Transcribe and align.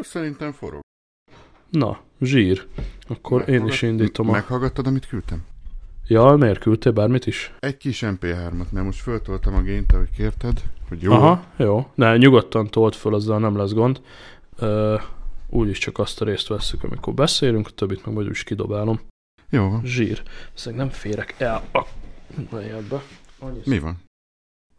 Szerintem 0.00 0.52
forog. 0.52 0.80
Na, 1.70 2.00
zsír. 2.20 2.66
Akkor 3.08 3.48
én 3.48 3.66
is 3.66 3.82
indítom 3.82 4.28
a... 4.28 4.32
Meghallgattad, 4.32 4.86
amit 4.86 5.06
küldtem? 5.06 5.44
Ja, 6.08 6.36
miért 6.36 6.58
küldtél 6.58 6.92
bármit 6.92 7.26
is? 7.26 7.52
Egy 7.60 7.76
kis 7.76 8.02
MP3-at, 8.04 8.70
mert 8.70 8.84
most 8.84 9.00
föltoltam 9.00 9.54
a 9.54 9.60
gént, 9.60 9.92
ahogy 9.92 10.10
kérted, 10.10 10.62
hogy 10.88 11.02
jó. 11.02 11.12
Aha, 11.12 11.44
jó. 11.56 11.90
Ne, 11.94 12.16
nyugodtan 12.16 12.66
tolt 12.66 12.96
föl, 12.96 13.14
azzal 13.14 13.38
nem 13.38 13.56
lesz 13.56 13.72
gond. 13.72 14.00
Úgyis 15.48 15.78
csak 15.78 15.98
azt 15.98 16.20
a 16.20 16.24
részt 16.24 16.48
vesszük, 16.48 16.82
amikor 16.82 17.14
beszélünk, 17.14 17.66
a 17.66 17.70
többit 17.70 18.06
meg 18.06 18.14
majd 18.14 18.30
is 18.30 18.44
kidobálom. 18.44 19.00
Jó. 19.50 19.80
Zsír. 19.84 20.22
Szóval 20.54 20.78
nem 20.78 20.90
férek 20.90 21.34
el 21.38 21.64
a 21.72 21.86
be. 22.88 23.02
Mi 23.64 23.78
van? 23.78 24.04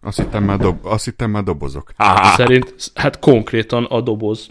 Azt 0.07 0.17
hittem 0.17 0.43
már, 0.43 0.57
dob, 0.57 0.85
azt 0.85 1.05
hittem 1.05 1.31
már 1.31 1.43
dobozok. 1.43 1.93
Szerint, 2.35 2.91
hát 2.95 3.19
konkrétan 3.19 3.83
a 3.83 4.01
doboz, 4.01 4.49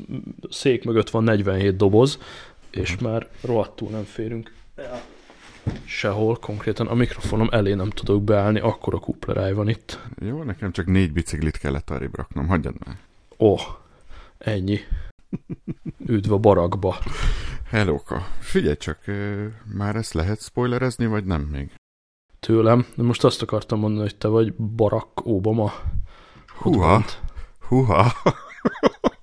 szék 0.51 0.85
mögött 0.85 1.11
van 1.11 1.25
47 1.25 1.77
doboz, 1.77 2.19
és 2.71 2.93
uh-huh. 2.93 3.11
már 3.11 3.29
rohadtul 3.41 3.89
nem 3.89 4.05
férünk 4.05 4.53
sehol, 5.85 6.37
konkrétan 6.37 6.87
a 6.87 6.95
mikrofonom 6.95 7.49
elé 7.51 7.75
nem 7.75 7.91
tudok 7.91 8.23
beállni, 8.23 8.61
akkor 8.61 8.95
a 8.95 8.99
kupleráj 8.99 9.53
van 9.53 9.69
itt. 9.69 9.99
Jó, 10.19 10.43
nekem 10.43 10.73
csak 10.73 10.87
négy 10.87 11.13
biciklit 11.13 11.57
kellett 11.57 11.91
arrébb 11.91 12.17
raknom, 12.17 12.47
hagyjad 12.47 12.75
már. 12.85 12.97
Ó, 13.39 13.53
oh, 13.53 13.61
ennyi. 14.39 14.79
Üdv 16.07 16.33
a 16.33 16.39
barakba. 16.39 16.97
Hellóka. 17.71 18.27
Figyelj 18.39 18.77
csak, 18.77 18.99
már 19.75 19.97
ezt 19.97 20.13
lehet 20.13 20.43
spoilerezni, 20.43 21.07
vagy 21.07 21.25
nem 21.25 21.41
még? 21.41 21.71
Tőlem, 22.41 22.87
de 22.95 23.03
most 23.03 23.25
azt 23.25 23.43
akartam 23.43 23.79
mondani, 23.79 24.03
hogy 24.03 24.17
te 24.17 24.29
vagy 24.29 24.55
Barack 24.55 25.27
Obama. 25.27 25.73
Húha, 26.59 27.05
húha. 27.69 28.13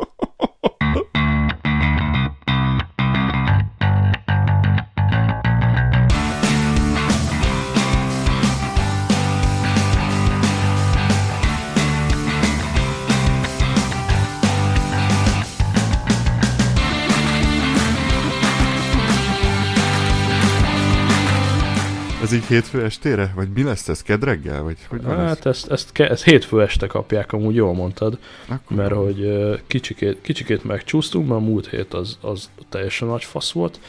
Így 22.34 22.46
hétfő 22.46 22.84
estére? 22.84 23.32
Vagy 23.36 23.50
mi 23.50 23.64
lesz 23.64 23.88
ez? 23.88 24.02
Kedreggel? 24.02 24.62
Vagy 24.62 24.78
hogy 24.88 25.04
van 25.04 25.18
hát 25.18 25.38
ez? 25.38 25.46
ezt, 25.46 25.72
ezt, 25.72 26.00
ezt 26.00 26.24
hétfő 26.24 26.62
este 26.62 26.88
kapják, 26.88 27.32
amúgy 27.32 27.56
jól 27.56 27.74
mondtad. 27.74 28.20
Akkor 28.48 28.78
mert 28.78 28.94
hogy 28.94 29.30
kicsikét, 29.68 30.22
kicsikét 30.22 30.64
megcsúsztunk, 30.64 31.28
mert 31.28 31.42
a 31.42 31.44
múlt 31.44 31.68
hét 31.68 31.94
az, 31.94 32.18
az 32.22 32.50
teljesen 32.70 33.08
nagy 33.08 33.24
fasz 33.24 33.52
volt, 33.52 33.80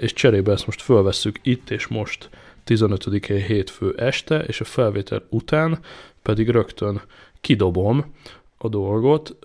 és 0.00 0.12
cserébe 0.12 0.52
ezt 0.52 0.66
most 0.66 0.82
fölvesszük 0.82 1.38
itt 1.42 1.70
és 1.70 1.86
most 1.86 2.28
15-én 2.66 3.42
hétfő 3.42 3.94
este, 3.96 4.38
és 4.38 4.60
a 4.60 4.64
felvétel 4.64 5.22
után 5.28 5.78
pedig 6.22 6.48
rögtön 6.48 7.00
kidobom 7.40 8.14
a 8.58 8.68
dolgot, 8.68 9.36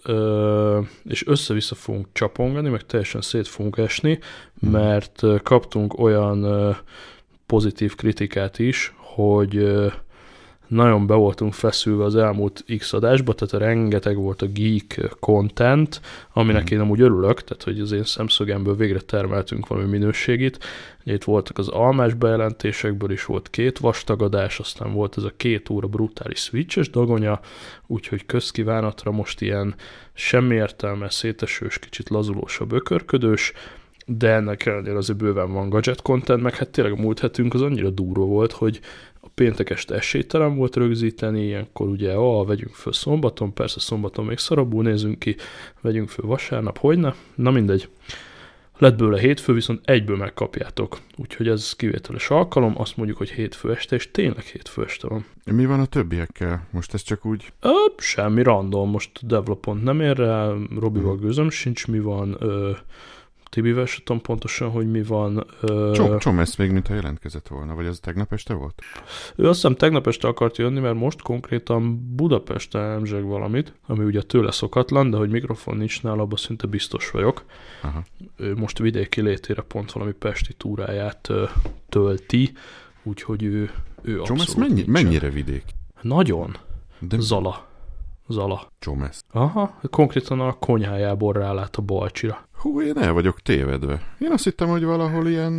és 1.04 1.28
össze-vissza 1.28 1.76
fogunk 1.76 2.08
csapongani, 2.14 2.70
meg 2.70 2.86
teljesen 2.86 3.22
szét 3.22 3.48
fogunk 3.48 3.78
esni, 3.78 4.20
hmm. 4.60 4.72
mert 4.72 5.22
kaptunk 5.44 6.00
olyan 6.00 6.46
pozitív 7.54 7.96
kritikát 7.96 8.60
is, 8.60 8.94
hogy 8.96 9.82
nagyon 10.68 11.08
be 11.08 11.14
voltunk 11.14 11.54
feszülve 11.54 12.04
az 12.04 12.16
elmúlt 12.16 12.64
x 12.78 12.94
adásba, 12.94 13.34
tehát 13.34 13.66
rengeteg 13.66 14.16
volt 14.16 14.42
a 14.42 14.46
geek 14.46 15.16
content, 15.20 16.02
aminek 16.34 16.62
mm. 16.62 16.74
én 16.74 16.80
amúgy 16.80 17.02
örülök, 17.02 17.44
tehát 17.44 17.64
hogy 17.64 17.80
az 17.80 17.92
én 17.92 18.04
szemszögemből 18.04 18.76
végre 18.76 19.00
termeltünk 19.00 19.68
valami 19.68 19.90
minőségét. 19.90 20.58
Itt 21.04 21.24
voltak 21.24 21.58
az 21.58 21.68
almás 21.68 22.14
bejelentésekből 22.14 23.12
is 23.12 23.26
volt 23.26 23.50
két 23.50 23.78
vastagadás, 23.78 24.60
aztán 24.60 24.94
volt 24.94 25.18
ez 25.18 25.24
a 25.24 25.34
két 25.38 25.70
óra 25.70 25.88
brutális 25.88 26.40
switches 26.40 26.90
dagonya, 26.90 27.40
úgyhogy 27.88 28.26
közkívánatra 28.26 29.12
most 29.12 29.42
ilyen 29.42 29.76
semmi 30.14 30.56
értelme, 30.56 31.10
szétesős, 31.10 31.80
kicsit 31.80 32.10
lazulósabb, 32.10 32.72
ökörködős, 32.72 33.54
de 34.06 34.30
ennek 34.30 34.66
ellenére 34.66 34.98
azért 34.98 35.18
bőven 35.18 35.54
van 35.54 35.70
gadget 35.70 36.02
content, 36.02 36.42
meg 36.42 36.56
hát 36.56 36.70
tényleg 36.70 36.94
a 36.94 37.02
múlt 37.02 37.20
hetünk 37.20 37.54
az 37.54 37.62
annyira 37.62 37.90
durva 37.90 38.26
volt, 38.26 38.52
hogy 38.52 38.80
a 39.22 39.28
péntek 39.34 39.70
este 39.70 39.96
esélytelen 39.96 40.56
volt 40.56 40.76
rögzíteni, 40.76 41.44
ilyenkor 41.44 41.88
ugye, 41.88 42.14
ah, 42.14 42.48
vegyünk 42.48 42.74
föl 42.74 42.94
szombaton, 42.94 43.54
persze 43.54 43.80
szombaton 43.80 44.26
még 44.26 44.38
szarabul 44.38 44.84
nézünk 44.84 45.20
ki, 45.20 45.36
vegyünk 45.82 46.10
föl 46.10 46.26
vasárnap, 46.26 46.78
hogyne, 46.78 47.16
na 47.36 47.52
mindegy. 47.52 47.90
Lett 48.78 48.98
bőle 48.98 49.20
hétfő, 49.20 49.54
viszont 49.54 49.82
egyből 49.86 50.18
megkapjátok. 50.18 50.98
Úgyhogy 51.16 51.48
ez 51.48 51.74
kivételes 51.74 52.30
alkalom, 52.30 52.74
azt 52.78 52.98
mondjuk, 52.98 53.18
hogy 53.18 53.30
hétfő 53.30 53.72
este, 53.72 53.96
és 53.96 54.12
tényleg 54.12 54.44
hétfő 54.44 54.84
este 54.84 55.08
van. 55.08 55.26
Mi 55.52 55.66
van 55.66 55.80
a 55.80 55.86
többiekkel? 55.86 56.68
Most 56.72 56.94
ez 56.94 57.02
csak 57.02 57.26
úgy? 57.26 57.54
Ö, 57.62 57.70
semmi 57.98 58.44
random, 58.44 58.90
most 58.90 59.28
developont 59.28 59.84
nem 59.84 60.02
ér 60.02 60.18
rá, 60.18 60.54
Robival 60.80 61.14
hmm. 61.14 61.22
gőzöm 61.22 61.50
sincs, 61.50 61.88
mi 61.88 62.00
van, 62.00 62.36
ö, 62.40 62.72
Tibivel 63.54 63.86
se 63.86 64.02
tudom 64.04 64.22
pontosan, 64.22 64.70
hogy 64.70 64.92
mi 64.92 65.04
van. 65.04 65.46
Csom, 65.94 66.20
Csom 66.20 66.40
ezt 66.40 66.58
még, 66.58 66.72
mintha 66.72 66.94
jelentkezett 66.94 67.48
volna, 67.48 67.76
vagy 67.76 67.86
ez 67.86 68.00
tegnap 68.00 68.34
este 68.34 68.54
volt? 68.54 68.82
Ő 69.36 69.48
azt 69.48 69.62
hiszem 69.62 69.76
tegnap 69.76 70.08
este 70.08 70.28
akart 70.28 70.58
jönni, 70.58 70.80
mert 70.80 70.96
most 70.96 71.22
konkrétan 71.22 72.16
Budapesten 72.16 72.92
emzseg 72.92 73.24
valamit, 73.24 73.74
ami 73.88 74.06
ugye 74.06 74.22
tőle 74.22 74.52
szokatlan, 74.52 75.10
de 75.10 75.18
hogy 75.18 75.30
mikrofon 75.30 75.78
nincs 75.78 76.04
nála, 76.04 76.22
abban 76.22 76.38
szinte 76.38 76.68
biztos 76.68 77.12
vagyok. 77.12 77.44
Aha. 77.82 78.04
Ő 78.38 78.56
most 78.56 78.78
vidéki 78.78 79.22
létére 79.22 79.62
pont 79.62 79.92
valami 79.92 80.12
pesti 80.12 80.54
túráját 80.54 81.30
tölti, 81.90 82.52
úgyhogy 83.04 83.44
ő, 83.44 83.72
ő 84.02 84.22
Csom, 84.22 84.40
ez 84.40 84.54
mennyi, 84.54 84.84
mennyire 84.88 85.30
vidék? 85.30 85.64
Nagyon. 86.02 86.58
De... 87.00 87.20
Zala. 87.20 87.68
Zala. 88.28 88.72
Csomesz. 88.80 89.24
Aha, 89.32 89.80
konkrétan 89.90 90.40
a 90.40 90.54
konyhájából 90.54 91.34
rálát 91.34 91.76
a 91.76 91.82
balcsira. 91.82 92.48
Hú, 92.54 92.82
én 92.82 92.98
el 92.98 93.14
vagyok 93.14 93.42
tévedve. 93.42 94.02
Én 94.20 94.32
azt 94.32 94.44
hittem, 94.44 94.68
hogy 94.68 94.84
valahol 94.84 95.28
ilyen 95.28 95.54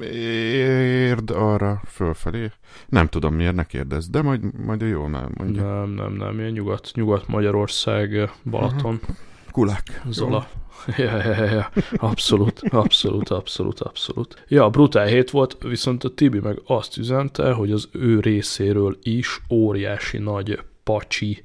érd 0.00 1.30
arra 1.30 1.82
fölfelé. 1.86 2.50
Nem 2.88 3.06
tudom 3.06 3.34
miért, 3.34 3.54
ne 3.54 3.64
kérdezz, 3.64 4.08
de 4.08 4.22
majd, 4.22 4.64
majd 4.64 4.80
jól 4.80 5.08
már 5.08 5.28
mondja. 5.34 5.62
Nem, 5.62 5.90
nem, 5.90 6.12
nem, 6.12 6.38
ilyen 6.38 6.50
nyugat, 6.50 6.90
nyugat 6.94 7.28
Magyarország, 7.28 8.30
Balaton. 8.44 9.00
Aha. 9.02 9.12
Kulák. 9.50 10.02
Zola. 10.10 10.46
Ja, 10.96 11.16
ja, 11.16 11.44
ja, 11.44 11.70
abszolút, 11.96 12.60
abszolút, 12.68 13.28
abszolút, 13.28 13.80
abszolút. 13.80 14.44
Ja, 14.48 14.70
brutál 14.70 15.06
hét 15.06 15.30
volt, 15.30 15.56
viszont 15.60 16.04
a 16.04 16.14
Tibi 16.14 16.38
meg 16.38 16.60
azt 16.66 16.96
üzente, 16.96 17.52
hogy 17.52 17.72
az 17.72 17.88
ő 17.92 18.20
részéről 18.20 18.98
is 19.02 19.40
óriási 19.50 20.18
nagy 20.18 20.58
pacsi 20.84 21.44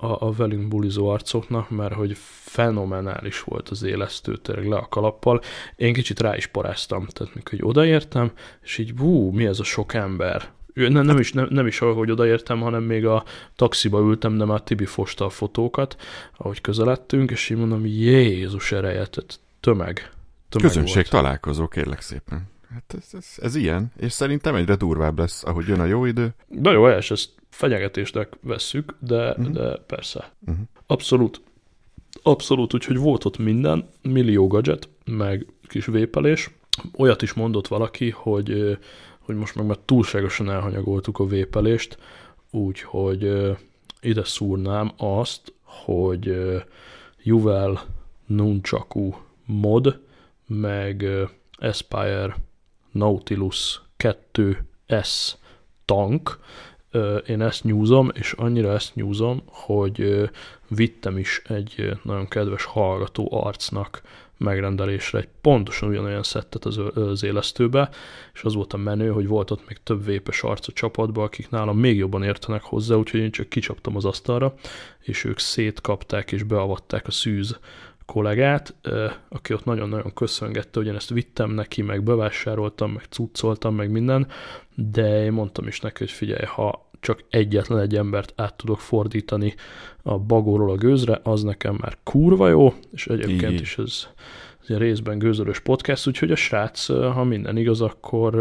a, 0.00 0.26
a 0.26 0.32
velünk 0.32 0.68
bulizó 0.68 1.08
arcoknak, 1.08 1.70
mert 1.70 1.94
hogy 1.94 2.16
fenomenális 2.44 3.40
volt 3.40 3.68
az 3.68 3.82
élesztő, 3.82 4.36
tényleg 4.36 4.66
le 4.66 4.76
a 4.76 4.88
kalappal. 4.88 5.40
Én 5.76 5.92
kicsit 5.92 6.20
rá 6.20 6.36
is 6.36 6.46
paráztam, 6.46 7.06
tehát 7.06 7.34
mikor 7.34 7.50
hogy 7.50 7.68
odaértem, 7.68 8.32
és 8.62 8.78
így, 8.78 8.92
hú, 8.98 9.30
mi 9.30 9.46
ez 9.46 9.60
a 9.60 9.64
sok 9.64 9.94
ember? 9.94 10.48
Nem, 10.74 11.04
nem, 11.04 11.18
is, 11.18 11.32
nem, 11.32 11.46
nem 11.50 11.66
is 11.66 11.80
ahogy 11.80 12.10
odaértem, 12.10 12.60
hanem 12.60 12.82
még 12.82 13.06
a 13.06 13.24
taxiba 13.56 14.00
ültem, 14.00 14.38
de 14.38 14.44
már 14.44 14.60
Tibi 14.60 14.84
fosta 14.84 15.24
a 15.24 15.30
fotókat, 15.30 15.96
ahogy 16.36 16.60
közeledtünk, 16.60 17.30
és 17.30 17.50
így 17.50 17.56
mondom, 17.56 17.86
Jézus 17.86 18.72
ereje, 18.72 19.06
tehát 19.06 19.40
tömeg. 19.60 20.10
tömeg 20.48 20.68
Közönség 20.68 20.94
volt. 20.94 21.10
találkozó, 21.10 21.68
kérlek 21.68 22.00
szépen. 22.00 22.48
Hát 22.72 22.94
ez, 22.98 23.08
ez, 23.12 23.26
ez 23.36 23.54
ilyen, 23.54 23.92
és 23.96 24.12
szerintem 24.12 24.54
egyre 24.54 24.74
durvább 24.74 25.18
lesz, 25.18 25.44
ahogy 25.44 25.66
jön 25.66 25.80
a 25.80 25.84
jó 25.84 26.04
idő. 26.04 26.34
De 26.46 26.70
jó, 26.70 26.88
és 26.88 27.10
ezt 27.10 27.30
fenyegetésnek 27.48 28.36
vesszük, 28.40 28.96
de, 29.00 29.30
uh-huh. 29.30 29.48
de 29.48 29.76
persze. 29.76 30.32
Uh-huh. 30.46 30.64
Abszolút. 30.86 31.40
Abszolút, 32.22 32.74
úgyhogy 32.74 32.96
volt 32.96 33.24
ott 33.24 33.38
minden, 33.38 33.88
millió 34.02 34.46
gadget, 34.46 34.88
meg 35.04 35.46
kis 35.62 35.86
vépelés. 35.86 36.50
Olyat 36.96 37.22
is 37.22 37.32
mondott 37.32 37.66
valaki, 37.66 38.10
hogy, 38.10 38.78
hogy 39.18 39.34
most 39.36 39.54
meg 39.54 39.66
már 39.66 39.78
túlságosan 39.84 40.50
elhanyagoltuk 40.50 41.18
a 41.18 41.26
vépelést, 41.26 41.98
úgyhogy 42.50 43.32
ide 44.00 44.24
szúrnám 44.24 44.92
azt, 44.96 45.52
hogy 45.62 46.36
Juvel 47.22 47.80
Nunchaku 48.26 49.12
mod, 49.44 50.00
meg 50.46 51.06
Aspire 51.52 52.36
Nautilus 52.92 53.82
2S 53.98 55.32
tank, 55.84 56.38
én 57.26 57.40
ezt 57.40 57.64
nyúzom, 57.64 58.10
és 58.14 58.32
annyira 58.32 58.72
ezt 58.72 58.94
nyúzom, 58.94 59.42
hogy 59.46 60.30
vittem 60.68 61.18
is 61.18 61.42
egy 61.48 61.98
nagyon 62.02 62.28
kedves 62.28 62.64
hallgató 62.64 63.28
arcnak 63.30 64.02
megrendelésre 64.38 65.18
egy 65.18 65.28
pontosan 65.40 65.88
ugyanolyan 65.88 66.22
szettet 66.22 66.64
az, 66.64 66.80
az 66.94 67.22
élesztőbe, 67.22 67.90
és 68.34 68.42
az 68.42 68.54
volt 68.54 68.72
a 68.72 68.76
menő, 68.76 69.10
hogy 69.10 69.26
volt 69.26 69.50
ott 69.50 69.68
még 69.68 69.78
több 69.82 70.04
vépes 70.04 70.42
arc 70.42 70.68
a 70.68 70.72
csapatban, 70.72 71.24
akik 71.24 71.50
nálam 71.50 71.78
még 71.78 71.96
jobban 71.96 72.22
értenek 72.22 72.62
hozzá, 72.62 72.94
úgyhogy 72.94 73.20
én 73.20 73.30
csak 73.30 73.48
kicsaptam 73.48 73.96
az 73.96 74.04
asztalra, 74.04 74.54
és 75.00 75.24
ők 75.24 75.38
szétkapták 75.38 76.32
és 76.32 76.42
beavatták 76.42 77.06
a 77.06 77.10
szűz 77.10 77.58
kollégát, 78.06 78.74
aki 79.28 79.52
ott 79.52 79.64
nagyon-nagyon 79.64 80.12
köszöngette, 80.14 80.78
hogy 80.78 80.86
én 80.86 80.94
ezt 80.94 81.10
vittem 81.10 81.50
neki, 81.50 81.82
meg 81.82 82.02
bevásároltam, 82.02 82.92
meg 82.92 83.04
cuccoltam, 83.04 83.74
meg 83.74 83.90
minden, 83.90 84.26
de 84.80 85.24
én 85.24 85.32
mondtam 85.32 85.66
is 85.66 85.80
neki, 85.80 85.98
hogy 85.98 86.10
figyelj, 86.10 86.44
ha 86.44 86.90
csak 87.00 87.24
egyetlen 87.30 87.78
egy 87.78 87.96
embert 87.96 88.32
át 88.36 88.54
tudok 88.54 88.80
fordítani 88.80 89.54
a 90.02 90.18
bagóról 90.18 90.70
a 90.70 90.76
gőzre, 90.76 91.20
az 91.22 91.42
nekem 91.42 91.76
már 91.80 91.96
kurva 92.02 92.48
jó, 92.48 92.74
és 92.92 93.06
egyébként 93.06 93.52
Így. 93.52 93.60
is 93.60 93.78
ez, 93.78 94.08
részben 94.66 95.18
gőzölös 95.18 95.60
podcast, 95.60 96.06
úgyhogy 96.06 96.30
a 96.30 96.36
srác, 96.36 96.86
ha 96.86 97.24
minden 97.24 97.56
igaz, 97.56 97.80
akkor 97.80 98.34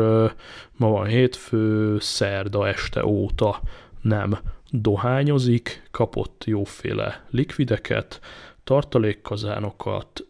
ma 0.75 0.89
van 0.89 1.05
hétfő, 1.05 1.97
szerda 1.99 2.67
este 2.67 3.05
óta 3.05 3.61
nem 4.01 4.37
dohányozik, 4.71 5.83
kapott 5.91 6.43
jóféle 6.45 7.25
likvideket, 7.29 8.19
tartalékkazánokat, 8.63 10.25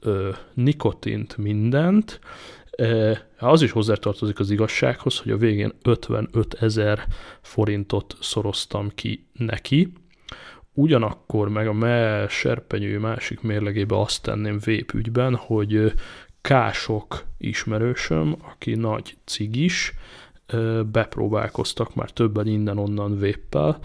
nikotint, 0.54 1.38
mindent, 1.38 2.20
az 3.38 3.62
is 3.62 3.72
hozzátartozik 3.72 4.40
az 4.40 4.52
igazsághoz, 4.52 5.20
hogy 5.20 5.32
a 5.32 5.38
végén 5.38 5.74
55 5.82 6.54
ezer 6.54 7.06
forintot 7.42 8.18
szoroztam 8.22 8.92
ki 8.96 9.28
neki, 9.34 9.94
ugyanakkor 10.74 11.50
meg 11.50 11.68
a 11.68 11.74
me 11.74 12.28
serpenyő 12.30 13.00
másik 13.00 13.42
mérlegébe 13.42 14.00
azt 14.00 14.22
tenném 14.24 14.60
vépügyben, 14.64 15.36
hogy 15.36 15.94
Kások 16.48 17.26
ismerősöm, 17.38 18.36
aki 18.52 18.76
nagy 18.76 19.18
cigis, 19.26 19.94
bepróbálkoztak 20.92 21.96
már 21.96 22.12
többen 22.12 22.48
innen-onnan 22.48 23.18
véppel, 23.18 23.80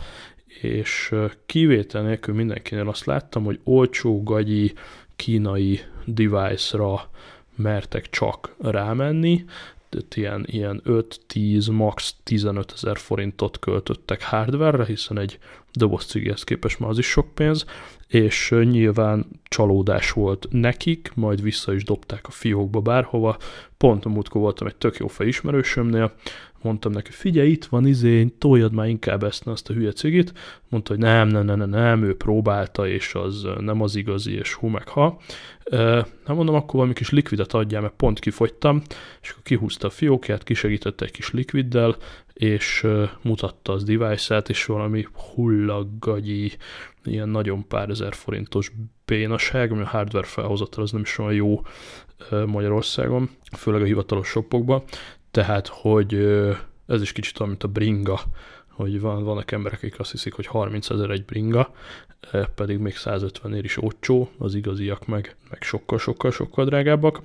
és 0.61 1.15
kivétel 1.47 2.03
nélkül 2.03 2.35
mindenkinél 2.35 2.89
azt 2.89 3.05
láttam, 3.05 3.45
hogy 3.45 3.61
olcsó, 3.65 4.23
gagyi, 4.23 4.73
kínai 5.17 5.81
device-ra 6.05 7.11
mertek 7.57 8.11
csak 8.11 8.55
rámenni, 8.59 9.45
tehát 9.93 10.17
ilyen, 10.17 10.45
ilyen 10.47 10.83
5-10, 10.85 11.73
max 11.73 12.15
15 12.23 12.73
ezer 12.75 12.99
forintot 12.99 13.59
költöttek 13.59 14.23
hardware-re, 14.23 14.85
hiszen 14.85 15.19
egy 15.19 15.39
doboz 15.73 16.05
cigéhez 16.05 16.45
képest 16.45 16.79
már 16.79 16.91
az 16.91 16.99
is 16.99 17.07
sok 17.07 17.35
pénz, 17.35 17.65
és 18.07 18.55
nyilván 18.63 19.27
csalódás 19.43 20.11
volt 20.11 20.47
nekik, 20.51 21.11
majd 21.15 21.43
vissza 21.43 21.75
is 21.75 21.85
dobták 21.85 22.27
a 22.27 22.31
fiókba 22.31 22.81
bárhova. 22.81 23.37
Pont 23.77 24.05
a 24.05 24.09
múltkor 24.09 24.41
voltam 24.41 24.67
egy 24.67 24.77
tök 24.77 24.97
jó 24.97 25.07
felismerősömnél, 25.07 26.15
mondtam 26.63 26.93
neki, 26.93 27.11
figyelj, 27.11 27.51
itt 27.51 27.65
van 27.65 27.87
izé, 27.87 28.25
toljad 28.25 28.73
már 28.73 28.89
inkább 28.89 29.23
ezt, 29.23 29.47
azt 29.47 29.71
a 29.71 29.73
hülye 29.73 29.93
cigit. 29.93 30.33
Mondta, 30.69 30.93
hogy 30.93 31.03
nem, 31.03 31.29
nem, 31.29 31.45
nem, 31.45 31.59
nem, 31.59 31.71
nem, 31.71 32.03
ő 32.03 32.17
próbálta, 32.17 32.89
és 32.89 33.15
az 33.15 33.47
nem 33.59 33.83
az 33.83 33.97
igazi, 33.97 34.35
és 34.35 34.55
hú 34.55 34.67
meg 34.67 34.89
ha. 34.89 35.21
Nem 36.27 36.37
mondom, 36.37 36.55
akkor 36.55 36.75
valami 36.75 36.93
kis 36.93 37.11
likvidet 37.11 37.53
adjál, 37.53 37.81
mert 37.81 37.95
pont 37.97 38.19
kifogytam, 38.19 38.83
és 39.23 39.31
akkor 39.31 39.43
kihúzta 39.43 39.87
a 39.87 39.91
fiókját, 39.91 40.43
kisegítette 40.43 41.05
egy 41.05 41.11
kis 41.11 41.31
likviddel, 41.31 41.97
és 42.33 42.87
mutatta 43.23 43.73
az 43.73 43.85
device-át, 43.85 44.49
és 44.49 44.65
valami 44.65 45.07
hullagagyi, 45.35 46.53
ilyen 47.05 47.29
nagyon 47.29 47.67
pár 47.69 47.89
ezer 47.89 48.15
forintos 48.15 48.73
bénaság, 49.05 49.73
ami 49.73 49.81
a 49.81 49.87
hardware 49.87 50.27
felhozatal 50.27 50.83
az 50.83 50.91
nem 50.91 51.01
is 51.01 51.19
olyan 51.19 51.35
jó 51.35 51.61
Magyarországon, 52.47 53.31
főleg 53.57 53.83
a 53.83 53.85
hivatalos 53.85 54.29
shopokban, 54.29 54.83
tehát, 55.33 55.67
hogy 55.67 56.15
ez 56.87 57.03
is 57.03 57.13
kicsit 57.13 57.39
olyan, 57.39 57.51
mint 57.51 57.63
a 57.63 57.69
bringa, 57.69 58.21
hogy 58.69 59.01
van, 59.01 59.25
vannak 59.25 59.51
emberek, 59.51 59.79
akik 59.79 59.99
azt 59.99 60.11
hiszik, 60.11 60.35
hogy 60.35 60.47
30 60.47 60.91
ezer 60.91 61.11
egy 61.11 61.25
bringa, 61.25 61.75
pedig 62.55 62.79
még 62.79 62.97
150 62.97 63.55
ér 63.55 63.65
is 63.65 63.83
olcsó, 63.83 64.31
az 64.39 64.55
igaziak 64.55 65.07
meg, 65.07 65.37
meg 65.51 65.63
sokkal, 65.63 65.99
sokkal, 65.99 66.31
sokkal 66.31 66.65
drágábbak. 66.65 67.23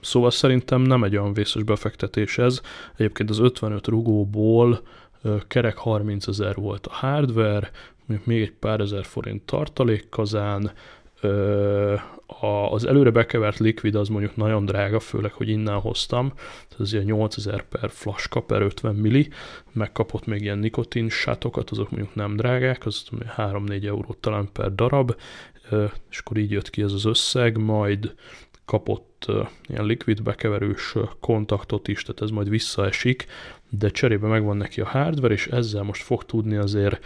Szóval 0.00 0.30
szerintem 0.30 0.80
nem 0.80 1.04
egy 1.04 1.16
olyan 1.16 1.32
vészes 1.32 1.62
befektetés 1.62 2.38
ez. 2.38 2.60
Egyébként 2.96 3.30
az 3.30 3.38
55 3.38 3.86
rugóból 3.86 4.80
kerek 5.48 5.76
30 5.76 6.26
ezer 6.26 6.54
volt 6.54 6.86
a 6.86 6.92
hardware, 6.92 7.70
még 8.24 8.42
egy 8.42 8.52
pár 8.52 8.80
ezer 8.80 9.04
forint 9.04 9.42
tartalékkazán, 9.42 10.72
az 12.70 12.84
előre 12.86 13.10
bekevert 13.10 13.58
likvid 13.58 13.94
az 13.94 14.08
mondjuk 14.08 14.36
nagyon 14.36 14.64
drága, 14.64 15.00
főleg, 15.00 15.32
hogy 15.32 15.48
innen 15.48 15.80
hoztam, 15.80 16.32
ez 16.78 16.92
ilyen 16.92 17.04
8000 17.04 17.62
per 17.68 17.90
flaska 17.90 18.40
per 18.40 18.62
50 18.62 18.94
milli, 18.94 19.28
megkapott 19.72 20.26
még 20.26 20.40
ilyen 20.40 20.58
nikotin 20.58 21.08
sátokat, 21.08 21.70
azok 21.70 21.90
mondjuk 21.90 22.14
nem 22.14 22.36
drágák, 22.36 22.86
az 22.86 23.04
3-4 23.36 23.86
eurót 23.86 24.16
talán 24.16 24.48
per 24.52 24.74
darab, 24.74 25.16
és 26.10 26.18
akkor 26.18 26.36
így 26.36 26.50
jött 26.50 26.70
ki 26.70 26.82
ez 26.82 26.92
az 26.92 27.04
összeg, 27.04 27.58
majd 27.58 28.14
kapott 28.64 29.26
ilyen 29.66 29.84
likvid 29.84 30.22
bekeverős 30.22 30.94
kontaktot 31.20 31.88
is, 31.88 32.02
tehát 32.02 32.20
ez 32.20 32.30
majd 32.30 32.48
visszaesik, 32.48 33.26
de 33.68 33.88
cserébe 33.88 34.26
megvan 34.26 34.56
neki 34.56 34.80
a 34.80 34.86
hardware, 34.86 35.34
és 35.34 35.46
ezzel 35.46 35.82
most 35.82 36.02
fog 36.02 36.24
tudni 36.24 36.56
azért 36.56 37.04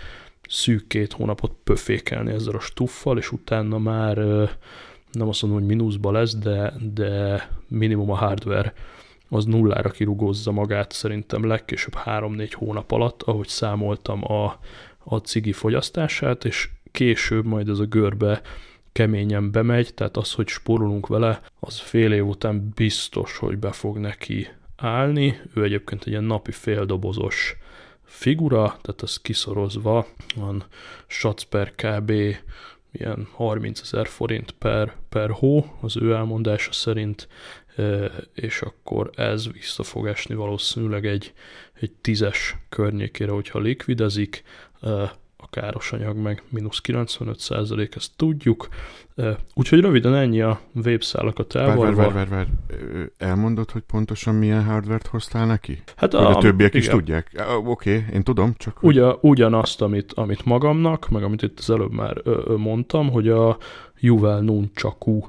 szűk 0.48 0.86
két 0.86 1.12
hónapot 1.12 1.52
pöfékelni 1.64 2.32
ezzel 2.32 2.54
a 2.54 2.60
stuffal, 2.60 3.18
és 3.18 3.32
utána 3.32 3.78
már 3.78 4.16
nem 5.12 5.28
azt 5.28 5.42
mondom, 5.42 5.60
hogy 5.60 5.68
mínuszba 5.68 6.12
lesz, 6.12 6.36
de, 6.36 6.72
de 6.94 7.42
minimum 7.68 8.10
a 8.10 8.16
hardware 8.16 8.72
az 9.28 9.44
nullára 9.44 9.90
kirugózza 9.90 10.52
magát 10.52 10.92
szerintem 10.92 11.46
legkésőbb 11.46 11.94
3-4 12.04 12.50
hónap 12.54 12.92
alatt, 12.92 13.22
ahogy 13.22 13.48
számoltam 13.48 14.32
a, 14.32 14.58
a 15.04 15.16
cigi 15.16 15.52
fogyasztását, 15.52 16.44
és 16.44 16.68
később 16.90 17.44
majd 17.44 17.68
ez 17.68 17.78
a 17.78 17.84
görbe 17.84 18.40
keményen 18.92 19.50
bemegy, 19.50 19.94
tehát 19.94 20.16
az, 20.16 20.32
hogy 20.32 20.48
spórolunk 20.48 21.06
vele, 21.06 21.40
az 21.60 21.78
fél 21.78 22.12
év 22.12 22.26
után 22.26 22.72
biztos, 22.74 23.36
hogy 23.36 23.58
be 23.58 23.72
fog 23.72 23.98
neki 23.98 24.48
állni. 24.76 25.40
Ő 25.54 25.62
egyébként 25.62 26.02
egy 26.02 26.08
ilyen 26.08 26.24
napi 26.24 26.52
féldobozos 26.52 27.56
figura, 28.08 28.64
tehát 28.66 29.02
az 29.02 29.20
kiszorozva 29.20 30.06
van 30.36 30.64
satsz 31.06 31.42
per 31.42 31.74
kb. 31.74 32.10
ilyen 32.92 33.28
30 33.32 33.80
ezer 33.80 34.06
forint 34.06 34.50
per, 34.50 34.96
per 35.08 35.30
hó, 35.30 35.76
az 35.80 35.96
ő 35.96 36.12
elmondása 36.12 36.72
szerint, 36.72 37.28
és 38.34 38.60
akkor 38.60 39.10
ez 39.14 39.52
vissza 39.52 39.82
fog 39.82 40.06
esni 40.06 40.34
valószínűleg 40.34 41.06
egy, 41.06 41.32
egy 41.80 41.92
tízes 42.00 42.56
környékére, 42.68 43.30
hogyha 43.30 43.58
likvidezik, 43.58 44.42
a 45.50 45.60
káros 45.60 45.92
anyag 45.92 46.16
meg 46.16 46.42
mínusz 46.48 46.80
95 46.80 47.38
százalék, 47.38 47.94
ezt 47.94 48.10
tudjuk. 48.16 48.68
Úgyhogy 49.54 49.80
röviden 49.80 50.14
ennyi 50.14 50.40
a 50.40 50.60
webszálakat 50.84 51.54
elvarva. 51.54 51.94
Vár, 51.94 52.12
vár, 52.12 52.28
vár, 52.28 52.28
vár, 52.28 53.08
Elmondod, 53.18 53.70
hogy 53.70 53.82
pontosan 53.82 54.34
milyen 54.34 54.64
hardvert 54.64 55.06
hoztál 55.06 55.46
neki? 55.46 55.82
Hát 55.96 56.14
a, 56.14 56.28
a 56.28 56.38
többiek 56.38 56.74
igen. 56.74 56.82
is 56.82 56.88
tudják. 56.88 57.44
Oké, 57.64 57.96
okay, 57.96 58.14
én 58.14 58.22
tudom, 58.22 58.54
csak... 58.56 58.82
Ugyan, 58.82 59.18
ugyanazt, 59.20 59.82
amit, 59.82 60.12
amit 60.12 60.44
magamnak, 60.44 61.08
meg 61.08 61.22
amit 61.22 61.42
itt 61.42 61.58
az 61.58 61.70
előbb 61.70 61.92
már 61.92 62.20
ö, 62.22 62.40
ö, 62.46 62.56
mondtam, 62.56 63.10
hogy 63.10 63.28
a 63.28 63.56
Juvel 64.00 64.40
Nunchaku 64.40 65.20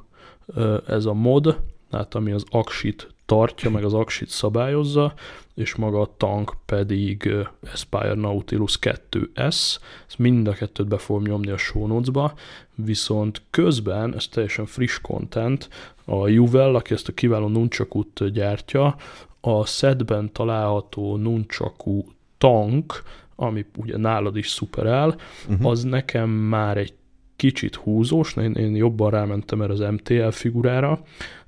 ez 0.86 1.04
a 1.04 1.12
mod, 1.12 1.60
hát 1.90 2.14
ami 2.14 2.30
az 2.32 2.44
aksit 2.50 3.08
tartja, 3.30 3.70
meg 3.70 3.84
az 3.84 3.94
aksit 3.94 4.28
szabályozza, 4.28 5.14
és 5.54 5.74
maga 5.74 6.00
a 6.00 6.14
tank 6.16 6.56
pedig 6.66 7.34
Aspire 7.72 8.14
Nautilus 8.14 8.78
2S, 8.80 9.76
ezt 10.06 10.18
mind 10.18 10.48
a 10.48 10.52
kettőt 10.52 10.88
be 10.88 10.98
fogom 10.98 11.22
nyomni 11.22 11.50
a 11.50 11.56
show 11.56 11.86
notes-ba, 11.86 12.32
viszont 12.74 13.42
közben, 13.50 14.14
ez 14.14 14.28
teljesen 14.28 14.66
friss 14.66 14.98
content, 15.02 15.68
a 16.04 16.28
Juvel, 16.28 16.74
aki 16.74 16.92
ezt 16.92 17.08
a 17.08 17.12
kiváló 17.12 17.48
nunchakut 17.48 18.32
gyártja, 18.32 18.96
a 19.40 19.66
setben 19.66 20.32
található 20.32 21.16
nunchaku 21.16 22.02
tank, 22.38 23.02
ami 23.36 23.66
ugye 23.76 23.96
nálad 23.96 24.36
is 24.36 24.48
szuperál, 24.48 25.16
uh-huh. 25.48 25.70
az 25.70 25.82
nekem 25.82 26.30
már 26.30 26.76
egy 26.76 26.92
kicsit 27.36 27.74
húzós, 27.74 28.36
én, 28.36 28.52
én 28.52 28.76
jobban 28.76 29.10
rámentem 29.10 29.62
erre 29.62 29.72
az 29.72 29.78
MTL 29.78 30.28
figurára, 30.28 31.00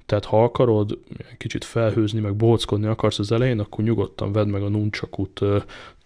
tehát 0.07 0.25
ha 0.25 0.43
akarod 0.43 0.99
kicsit 1.39 1.65
felhőzni, 1.65 2.21
meg 2.21 2.37
bockodni 2.37 2.87
akarsz 2.87 3.19
az 3.19 3.33
elején, 3.33 3.59
akkor 3.59 3.85
nyugodtan 3.85 4.33
vedd 4.33 4.47
meg 4.47 4.63
a 4.63 4.69
nunchakut 4.69 5.41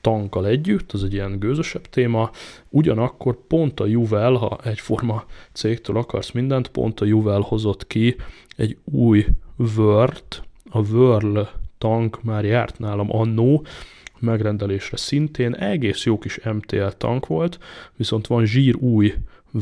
tankkal 0.00 0.46
együtt, 0.46 0.92
az 0.92 1.04
egy 1.04 1.12
ilyen 1.12 1.38
gőzösebb 1.38 1.86
téma. 1.86 2.30
Ugyanakkor 2.68 3.38
pont 3.46 3.80
a 3.80 3.86
Juvel, 3.86 4.32
ha 4.32 4.58
egyforma 4.64 5.24
cégtől 5.52 5.96
akarsz 5.96 6.30
mindent, 6.30 6.68
pont 6.68 7.00
a 7.00 7.04
Juvel 7.04 7.40
hozott 7.40 7.86
ki 7.86 8.16
egy 8.56 8.76
új 8.84 9.26
Word, 9.76 10.24
a 10.70 10.78
Whirl 10.78 11.40
tank 11.78 12.22
már 12.22 12.44
járt 12.44 12.78
nálam 12.78 13.16
annó, 13.16 13.66
megrendelésre 14.18 14.96
szintén 14.96 15.54
egész 15.54 16.04
jó 16.04 16.18
kis 16.18 16.40
MTL 16.44 16.86
tank 16.86 17.26
volt, 17.26 17.58
viszont 17.96 18.26
van 18.26 18.44
zsír 18.44 18.76
új 18.76 19.14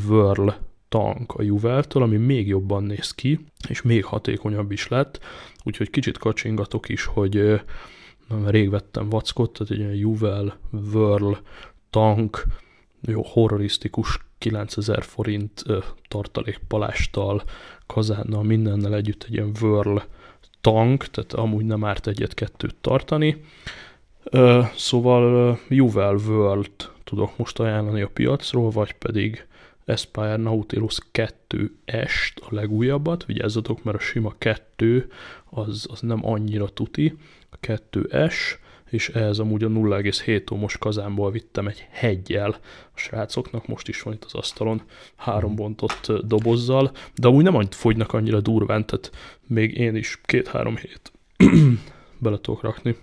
Whirl 0.09 0.49
tank 0.95 1.33
a 1.35 1.43
Juveltől, 1.43 2.03
ami 2.03 2.17
még 2.17 2.47
jobban 2.47 2.83
néz 2.83 3.11
ki, 3.11 3.41
és 3.69 3.83
még 3.83 4.05
hatékonyabb 4.05 4.71
is 4.71 4.89
lett, 4.89 5.21
úgyhogy 5.63 5.91
kicsit 5.91 6.19
kacsingatok 6.19 6.89
is, 6.89 7.05
hogy 7.05 7.61
nem, 8.29 8.49
rég 8.49 8.71
vettem 8.71 9.09
vackot, 9.09 9.53
tehát 9.53 9.73
egy 9.73 9.79
ilyen 9.79 9.95
Juvel, 9.95 10.59
Whirl, 10.93 11.33
tank, 11.91 12.45
jó 13.01 13.23
horrorisztikus 13.23 14.19
9000 14.39 15.03
forint 15.03 15.65
tartalékpalásttal, 16.09 17.43
kazánnal, 17.87 18.43
mindennel 18.43 18.95
együtt 18.95 19.23
egy 19.23 19.33
ilyen 19.33 19.53
Whirl 19.61 20.03
tank, 20.61 21.05
tehát 21.05 21.33
amúgy 21.33 21.65
nem 21.65 21.85
árt 21.85 22.07
egyet-kettőt 22.07 22.77
tartani. 22.81 23.45
Szóval 24.77 25.59
Juvel 25.69 26.15
World 26.15 26.71
tudok 27.05 27.37
most 27.37 27.59
ajánlani 27.59 28.01
a 28.01 28.11
piacról, 28.13 28.71
vagy 28.71 28.93
pedig 28.93 29.47
Aspire 29.87 30.37
Nautilus 30.37 30.99
2S-t, 31.13 32.37
a 32.41 32.55
legújabbat, 32.55 33.25
vigyázzatok, 33.25 33.85
mert 33.85 33.97
a 33.97 34.01
sima 34.01 34.35
2 34.39 35.11
az, 35.51 35.87
az 35.91 36.01
nem 36.01 36.27
annyira 36.27 36.69
tuti, 36.69 37.19
a 37.51 37.57
2S, 37.61 38.35
és 38.91 39.09
ehhez 39.09 39.39
amúgy 39.39 39.63
a 39.63 39.69
0,7 39.69 40.53
ohmos 40.53 40.79
kazánból 40.79 41.31
vittem 41.31 41.67
egy 41.67 41.87
hegyel 41.91 42.51
a 42.95 42.99
srácoknak, 42.99 43.67
most 43.67 43.89
is 43.89 44.03
van 44.03 44.15
itt 44.15 44.25
az 44.25 44.35
asztalon, 44.35 44.83
három 45.17 45.55
bontott 45.55 46.13
dobozzal, 46.25 46.93
de 47.15 47.27
amúgy 47.27 47.45
nem 47.45 47.55
annyit 47.55 47.75
fogynak 47.75 48.13
annyira 48.13 48.41
durván, 48.41 48.87
tehát 48.87 49.11
még 49.47 49.77
én 49.79 49.95
is 49.95 50.21
két-három 50.25 50.77
hét 50.77 51.13
bele 52.19 52.39
tudok 52.41 52.63
rakni. 52.63 52.97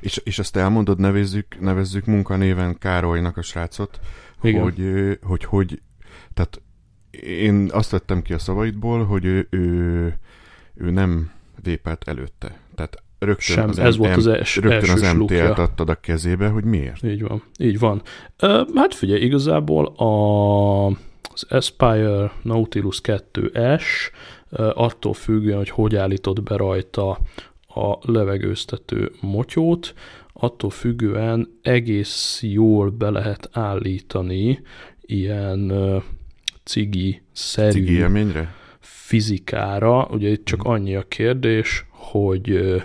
És, 0.00 0.20
és 0.24 0.38
azt 0.38 0.56
elmondod, 0.56 0.98
nevezzük, 0.98 1.60
nevezzük 1.60 2.04
munkanéven 2.04 2.78
Károlynak 2.78 3.36
a 3.36 3.42
srácot, 3.42 4.00
Igen. 4.42 4.62
hogy, 4.62 4.82
hogy, 5.22 5.44
hogy 5.44 5.80
tehát 6.34 6.62
én 7.24 7.70
azt 7.72 7.90
vettem 7.90 8.22
ki 8.22 8.32
a 8.32 8.38
szavaidból, 8.38 9.04
hogy 9.04 9.24
ő, 9.24 9.46
ő, 9.50 10.18
ő 10.74 10.90
nem 10.90 11.30
vépelt 11.62 12.08
előtte. 12.08 12.60
Tehát 12.74 13.02
rögtön 13.18 13.56
Sem, 13.56 13.68
az, 13.68 13.78
ez 13.78 13.96
M- 13.96 13.98
volt 13.98 14.16
az 14.16 14.26
es, 14.26 14.56
rögtön 14.56 14.90
az 14.90 15.12
MT-t 15.12 15.58
adtad 15.58 15.88
a 15.88 15.94
kezébe, 15.94 16.48
hogy 16.48 16.64
miért? 16.64 17.02
Így 17.02 17.22
van, 17.22 17.42
így 17.58 17.78
van. 17.78 18.02
Hát 18.74 18.94
figyelj, 18.94 19.20
igazából 19.20 19.86
a, 19.86 20.86
az 21.32 21.46
Aspire 21.48 22.32
Nautilus 22.42 23.00
2S 23.04 23.84
uh, 24.50 24.70
attól 24.74 25.12
függően, 25.14 25.56
hogy 25.56 25.70
hogy 25.70 25.96
állítod 25.96 26.42
be 26.42 26.56
rajta 26.56 27.18
a 27.74 27.98
levegőztető 28.00 29.12
motyót, 29.20 29.94
attól 30.32 30.70
függően 30.70 31.58
egész 31.62 32.40
jól 32.42 32.90
be 32.90 33.10
lehet 33.10 33.48
állítani 33.52 34.62
ilyen 35.00 35.72
cigi-szerű 36.64 37.70
cigi 37.70 37.92
élményre? 37.92 38.54
fizikára. 39.12 40.08
Ugye 40.10 40.28
itt 40.28 40.44
csak 40.44 40.62
annyi 40.62 40.94
a 40.94 41.02
kérdés, 41.02 41.86
hogy 41.90 42.82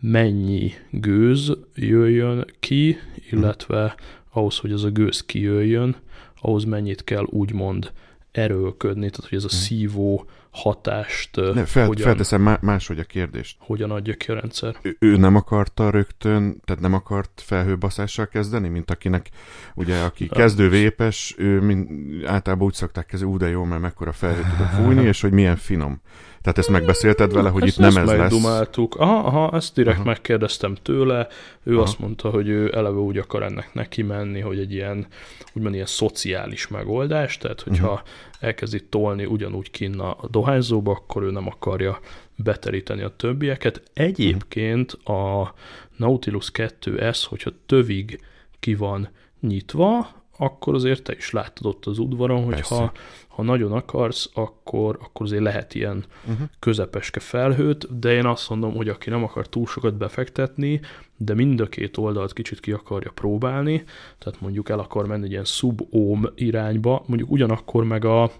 mennyi 0.00 0.72
gőz 0.90 1.52
jöjjön 1.74 2.44
ki, 2.60 2.96
illetve 3.30 3.94
ahhoz, 4.32 4.58
hogy 4.58 4.72
az 4.72 4.84
a 4.84 4.90
gőz 4.90 5.24
kijöjjön, 5.24 5.96
ahhoz 6.40 6.64
mennyit 6.64 7.04
kell 7.04 7.24
úgymond 7.24 7.92
erőlködni, 8.30 9.10
tehát 9.10 9.28
hogy 9.28 9.38
ez 9.38 9.44
a 9.44 9.48
szívó 9.48 10.24
hatást 10.62 11.36
ne, 11.36 11.64
fel, 11.64 11.86
hogyan, 11.86 12.06
felteszem 12.06 12.58
máshogy 12.60 12.98
a 12.98 13.04
kérdést. 13.04 13.56
Hogyan 13.60 13.90
adja 13.90 14.14
ki 14.14 14.30
a 14.30 14.34
rendszer? 14.34 14.76
Ő, 14.82 14.96
ő 14.98 15.16
nem 15.16 15.36
akarta 15.36 15.90
rögtön, 15.90 16.60
tehát 16.64 16.82
nem 16.82 16.94
akart 16.94 17.42
felhőbaszással 17.44 18.26
kezdeni, 18.26 18.68
mint 18.68 18.90
akinek, 18.90 19.28
ugye, 19.74 20.00
aki 20.00 20.24
ja. 20.24 20.36
kezdővépes, 20.36 21.34
ő 21.38 21.60
mind, 21.60 21.88
általában 22.24 22.66
úgy 22.66 22.74
szokták 22.74 23.06
kezdeni, 23.06 23.30
ú, 23.32 23.36
de 23.36 23.48
jó, 23.48 23.64
mert 23.64 23.80
mekkora 23.80 24.12
felhőt 24.12 24.50
tudok 24.50 24.70
fújni, 24.70 25.06
és 25.12 25.20
hogy 25.20 25.32
milyen 25.32 25.56
finom. 25.56 26.00
Tehát 26.40 26.58
ezt 26.58 26.68
megbeszélted 26.68 27.32
vele, 27.32 27.48
hogy 27.48 27.62
ezt, 27.62 27.72
itt 27.72 27.78
nem 27.78 27.96
ezt 27.96 28.10
ez 28.12 28.18
lesz? 28.18 28.30
Dumáltuk. 28.30 28.94
Aha, 28.94 29.16
aha, 29.16 29.56
ezt 29.56 29.74
direkt 29.74 29.96
aha. 29.96 30.06
megkérdeztem 30.06 30.74
tőle. 30.82 31.28
Ő 31.62 31.72
aha. 31.74 31.82
azt 31.82 31.98
mondta, 31.98 32.30
hogy 32.30 32.48
ő 32.48 32.72
eleve 32.74 32.98
úgy 32.98 33.18
akar 33.18 33.42
ennek 33.42 33.74
neki 33.74 34.02
menni, 34.02 34.40
hogy 34.40 34.58
egy 34.58 34.72
ilyen, 34.72 35.06
úgymond 35.54 35.74
ilyen 35.74 35.86
szociális 35.86 36.68
megoldás, 36.68 37.36
tehát 37.38 37.60
hogyha 37.60 37.92
uh-huh. 37.92 38.08
elkezdi 38.40 38.84
tolni 38.88 39.24
ugyanúgy 39.24 39.70
kinna 39.70 40.12
a 40.12 40.28
dohányzóba, 40.28 40.90
akkor 40.90 41.22
ő 41.22 41.30
nem 41.30 41.46
akarja 41.46 41.98
beteríteni 42.36 43.02
a 43.02 43.16
többieket. 43.16 43.82
Egyébként 43.92 44.92
a 44.92 45.54
Nautilus 45.96 46.50
2S, 46.54 47.24
hogyha 47.28 47.50
tövig 47.66 48.20
ki 48.60 48.74
van 48.74 49.08
nyitva, 49.40 50.16
akkor 50.38 50.74
azért 50.74 51.02
te 51.02 51.14
is 51.14 51.30
láttad 51.30 51.66
ott 51.66 51.86
az 51.86 51.98
udvaron, 51.98 52.44
hogy 52.44 52.60
ha, 52.60 52.92
ha 53.38 53.44
nagyon 53.44 53.72
akarsz, 53.72 54.30
akkor, 54.34 54.98
akkor 55.02 55.26
azért 55.26 55.42
lehet 55.42 55.74
ilyen 55.74 56.04
uh-huh. 56.28 56.48
közepeske 56.58 57.20
felhőt, 57.20 57.98
de 57.98 58.12
én 58.12 58.26
azt 58.26 58.48
mondom, 58.50 58.74
hogy 58.74 58.88
aki 58.88 59.10
nem 59.10 59.24
akar 59.24 59.48
túl 59.48 59.66
sokat 59.66 59.94
befektetni, 59.94 60.80
de 61.16 61.34
mind 61.34 61.60
a 61.60 61.66
két 61.66 61.96
oldalt 61.96 62.32
kicsit 62.32 62.60
ki 62.60 62.72
akarja 62.72 63.10
próbálni, 63.10 63.84
tehát 64.18 64.40
mondjuk 64.40 64.68
el 64.68 64.78
akar 64.78 65.06
menni 65.06 65.24
egy 65.24 65.30
ilyen 65.30 65.44
sub-ohm 65.44 66.24
irányba, 66.34 67.04
mondjuk 67.06 67.30
ugyanakkor 67.30 67.84
meg 67.84 68.04
a, 68.04 68.30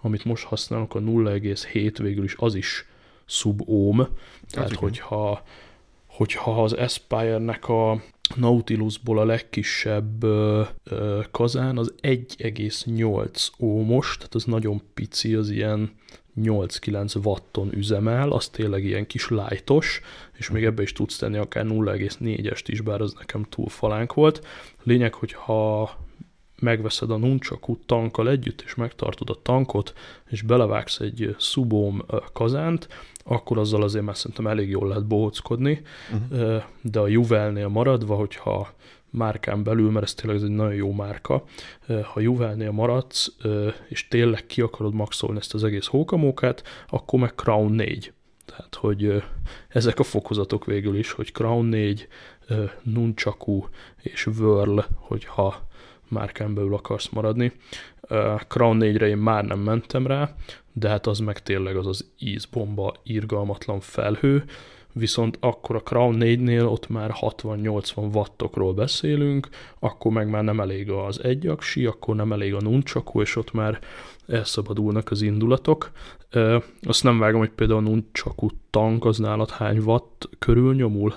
amit 0.00 0.24
most 0.24 0.44
használunk, 0.44 0.94
a 0.94 1.00
0,7 1.00 1.94
végül 1.98 2.24
is 2.24 2.34
az 2.38 2.54
is 2.54 2.86
sub-ohm, 3.24 4.00
tehát 4.50 4.68
hát 4.70 4.78
hogyha, 4.78 5.42
hogyha 6.06 6.62
az 6.62 6.72
Aspire-nek 6.72 7.68
a 7.68 8.02
Nautilusból 8.36 9.18
a 9.18 9.24
legkisebb 9.24 10.22
ö, 10.22 10.62
ö, 10.84 11.20
kazán 11.30 11.78
az 11.78 11.94
1,8 12.02 13.48
ómos, 13.58 14.16
tehát 14.16 14.34
az 14.34 14.44
nagyon 14.44 14.82
pici, 14.94 15.34
az 15.34 15.50
ilyen 15.50 15.90
8-9 16.40 17.24
watton 17.24 17.72
üzemel, 17.72 18.30
az 18.30 18.48
tényleg 18.48 18.84
ilyen 18.84 19.06
kis 19.06 19.28
lájtos, 19.28 20.00
és 20.32 20.50
még 20.50 20.64
ebbe 20.64 20.82
is 20.82 20.92
tudsz 20.92 21.16
tenni 21.16 21.36
akár 21.36 21.64
0,4-est 21.68 22.64
is, 22.66 22.80
bár 22.80 23.00
az 23.00 23.14
nekem 23.18 23.42
túl 23.48 23.68
falánk 23.68 24.14
volt. 24.14 24.46
Lényeg, 24.82 25.14
hogy 25.14 25.32
ha 25.32 25.90
megveszed 26.64 27.10
a 27.10 27.16
nunchaku 27.16 27.76
tankkal 27.86 28.28
együtt, 28.28 28.62
és 28.66 28.74
megtartod 28.74 29.30
a 29.30 29.38
tankot, 29.42 29.92
és 30.28 30.42
belevágsz 30.42 31.00
egy 31.00 31.34
szubóm 31.38 32.04
kazánt, 32.32 32.88
akkor 33.24 33.58
azzal 33.58 33.82
azért 33.82 34.04
már 34.04 34.16
szerintem 34.16 34.46
elég 34.46 34.68
jól 34.68 34.88
lehet 34.88 35.06
bohockodni, 35.06 35.82
uh-huh. 36.12 36.62
de 36.80 36.98
a 36.98 37.08
Juvelnél 37.08 37.68
maradva, 37.68 38.14
hogyha 38.14 38.72
márkán 39.10 39.62
belül, 39.62 39.90
mert 39.90 40.04
ez 40.04 40.14
tényleg 40.14 40.42
egy 40.42 40.50
nagyon 40.50 40.74
jó 40.74 40.92
márka, 40.92 41.44
ha 42.02 42.20
Juvelnél 42.20 42.70
maradsz, 42.70 43.36
és 43.88 44.08
tényleg 44.08 44.46
ki 44.46 44.60
akarod 44.60 44.94
maxolni 44.94 45.38
ezt 45.38 45.54
az 45.54 45.64
egész 45.64 45.86
hókamókát, 45.86 46.62
akkor 46.88 47.20
meg 47.20 47.34
Crown 47.34 47.72
4. 47.72 48.12
Tehát, 48.44 48.74
hogy 48.74 49.22
ezek 49.68 49.98
a 49.98 50.02
fokozatok 50.02 50.64
végül 50.64 50.96
is, 50.96 51.10
hogy 51.10 51.32
Crown 51.32 51.64
4, 51.64 52.08
Nunchaku 52.82 53.64
és 54.02 54.26
Whirl, 54.26 54.78
hogyha 54.94 55.68
márkán 56.14 56.54
belül 56.54 56.74
akarsz 56.74 57.08
maradni. 57.08 57.52
Crown 58.48 58.78
4-re 58.80 59.08
én 59.08 59.16
már 59.16 59.44
nem 59.44 59.58
mentem 59.58 60.06
rá, 60.06 60.34
de 60.72 60.88
hát 60.88 61.06
az 61.06 61.18
meg 61.18 61.42
tényleg 61.42 61.76
az 61.76 61.86
az 61.86 62.10
ízbomba, 62.18 62.94
irgalmatlan 63.02 63.80
felhő, 63.80 64.44
viszont 64.92 65.36
akkor 65.40 65.76
a 65.76 65.82
Crown 65.82 66.16
4-nél 66.20 66.70
ott 66.70 66.88
már 66.88 67.10
60-80 67.20 68.14
wattokról 68.14 68.74
beszélünk, 68.74 69.48
akkor 69.78 70.12
meg 70.12 70.30
már 70.30 70.44
nem 70.44 70.60
elég 70.60 70.90
az 70.90 71.24
egyaksi, 71.24 71.86
akkor 71.86 72.16
nem 72.16 72.32
elég 72.32 72.54
a 72.54 72.60
nunchaku, 72.60 73.20
és 73.20 73.36
ott 73.36 73.52
már 73.52 73.78
elszabadulnak 74.26 75.10
az 75.10 75.22
indulatok. 75.22 75.90
Azt 76.82 77.02
nem 77.02 77.18
vágom, 77.18 77.40
hogy 77.40 77.50
például 77.50 77.78
a 77.78 77.88
nunchaku 77.88 78.48
tank 78.70 79.04
az 79.04 79.18
nálad 79.18 79.50
hány 79.50 79.78
watt 79.78 80.28
körül 80.38 80.74
nyomul? 80.74 81.14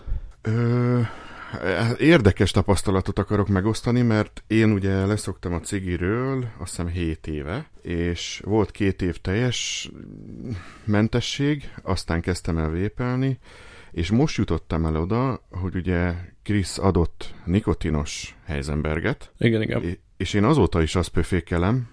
Érdekes 1.97 2.51
tapasztalatot 2.51 3.19
akarok 3.19 3.47
megosztani, 3.47 4.01
mert 4.01 4.43
én 4.47 4.71
ugye 4.71 5.05
leszoktam 5.05 5.53
a 5.53 5.59
cigiről, 5.59 6.45
azt 6.57 6.69
hiszem 6.69 6.87
7 6.87 7.27
éve, 7.27 7.69
és 7.81 8.41
volt 8.45 8.71
két 8.71 9.01
év 9.01 9.17
teljes 9.17 9.89
mentesség, 10.83 11.73
aztán 11.81 12.21
kezdtem 12.21 12.57
el 12.57 12.69
vépelni, 12.69 13.39
és 13.91 14.11
most 14.11 14.37
jutottam 14.37 14.85
el 14.85 14.95
oda, 14.95 15.47
hogy 15.51 15.75
ugye 15.75 16.13
Krisz 16.43 16.77
adott 16.77 17.33
nikotinos 17.45 18.35
Heisenberget. 18.45 19.31
Igen, 19.37 19.61
igen. 19.61 19.97
És 20.17 20.33
én 20.33 20.43
azóta 20.43 20.81
is 20.81 20.95
azt 20.95 21.09
pöfékelem, 21.09 21.89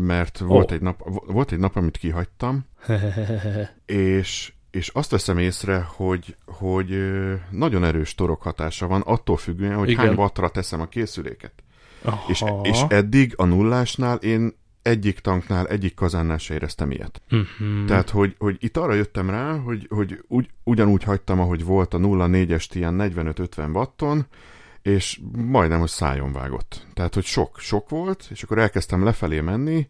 mert 0.00 0.38
volt, 0.38 0.70
oh. 0.70 0.76
egy 0.76 0.82
nap, 0.82 1.02
volt 1.26 1.52
egy 1.52 1.58
nap, 1.58 1.76
amit 1.76 1.96
kihagytam, 1.96 2.64
és 3.86 4.52
és 4.72 4.88
azt 4.88 5.10
veszem 5.10 5.38
észre, 5.38 5.86
hogy, 5.96 6.36
hogy 6.46 7.12
nagyon 7.50 7.84
erős 7.84 8.14
torok 8.14 8.42
hatása 8.42 8.86
van, 8.86 9.00
attól 9.00 9.36
függően, 9.36 9.76
hogy 9.76 9.88
Igen. 9.88 10.06
hány 10.06 10.16
wattra 10.16 10.48
teszem 10.48 10.80
a 10.80 10.86
készüléket. 10.86 11.52
És, 12.28 12.44
és 12.62 12.80
eddig 12.88 13.32
a 13.36 13.44
nullásnál 13.44 14.16
én 14.16 14.54
egyik 14.82 15.18
tanknál, 15.18 15.66
egyik 15.66 15.94
kazánnál 15.94 16.38
se 16.38 16.54
éreztem 16.54 16.90
ilyet. 16.90 17.22
Uh-huh. 17.30 17.84
Tehát, 17.86 18.10
hogy, 18.10 18.34
hogy 18.38 18.56
itt 18.60 18.76
arra 18.76 18.94
jöttem 18.94 19.30
rá, 19.30 19.56
hogy, 19.56 19.86
hogy 19.90 20.24
ugy, 20.28 20.50
ugyanúgy 20.64 21.02
hagytam, 21.02 21.40
ahogy 21.40 21.64
volt 21.64 21.94
a 21.94 21.98
0,4-est 21.98 22.70
ilyen 22.72 22.96
45-50 22.98 23.74
watton, 23.74 24.26
és 24.82 25.20
majdnem, 25.46 25.78
hogy 25.78 25.88
szájon 25.88 26.32
vágott. 26.32 26.86
Tehát, 26.94 27.14
hogy 27.14 27.24
sok, 27.24 27.58
sok 27.58 27.88
volt, 27.88 28.26
és 28.30 28.42
akkor 28.42 28.58
elkezdtem 28.58 29.04
lefelé 29.04 29.40
menni, 29.40 29.86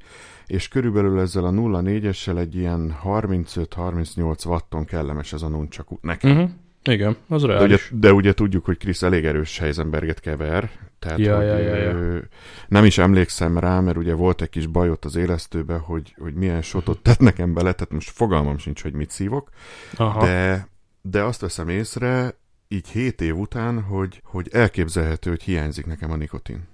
és 0.52 0.68
körülbelül 0.68 1.21
ezzel 1.21 1.44
a 1.44 1.50
0,4-essel 1.50 2.38
egy 2.38 2.54
ilyen 2.54 2.97
35-38 3.04 4.47
watton 4.47 4.85
kellemes 4.85 5.32
ez 5.32 5.42
a 5.42 5.49
nunchaku 5.49 5.99
nekem. 6.00 6.30
Uh-huh. 6.30 6.50
Igen, 6.85 7.16
az 7.28 7.42
de 7.42 7.47
ugye, 7.47 7.56
reális. 7.56 7.92
de 7.94 8.12
ugye 8.12 8.32
tudjuk, 8.32 8.64
hogy 8.64 8.78
Krisz 8.78 9.02
elég 9.02 9.25
erős 9.25 9.59
Heisenberget 9.59 10.21
kever, 10.21 10.71
tehát 10.99 11.18
Ja, 11.18 11.37
hogy, 11.37 11.47
ja, 11.47 11.59
ja, 11.59 11.75
ja. 11.76 12.21
nem 12.68 12.85
is 12.85 12.99
emlékszem 12.99 13.59
rá, 13.59 13.80
mert 13.80 13.97
ugye 13.97 14.14
volt 14.14 14.42
egy 14.42 14.49
kis 14.49 14.66
baj 14.66 14.90
ott 14.90 15.04
az 15.04 15.16
élesztőbe, 15.16 15.76
hogy, 15.76 16.14
hogy 16.18 16.35
milyen 16.35 16.62
sotot 16.62 17.02
tett 17.02 17.18
nekem 17.18 17.54
bele, 17.54 17.73
tehát 17.73 17.92
most 17.92 18.11
fogalmam 18.11 18.59
sincs, 18.59 18.82
hogy 18.82 18.92
mit 18.92 19.11
szívok, 19.11 19.50
Aha. 19.97 20.25
de, 20.25 20.68
de 21.02 21.23
azt 21.23 21.40
veszem 21.40 21.68
észre, 21.68 22.35
így 22.68 22.88
7 22.88 23.21
év 23.21 23.37
után, 23.37 23.82
hogy, 23.82 24.21
hogy 24.25 24.49
elképzelhető, 24.52 25.30
hogy 25.30 25.42
hiányzik 25.42 25.87
nekem 25.87 26.11
a 26.11 26.16
nikotin. 26.16 26.71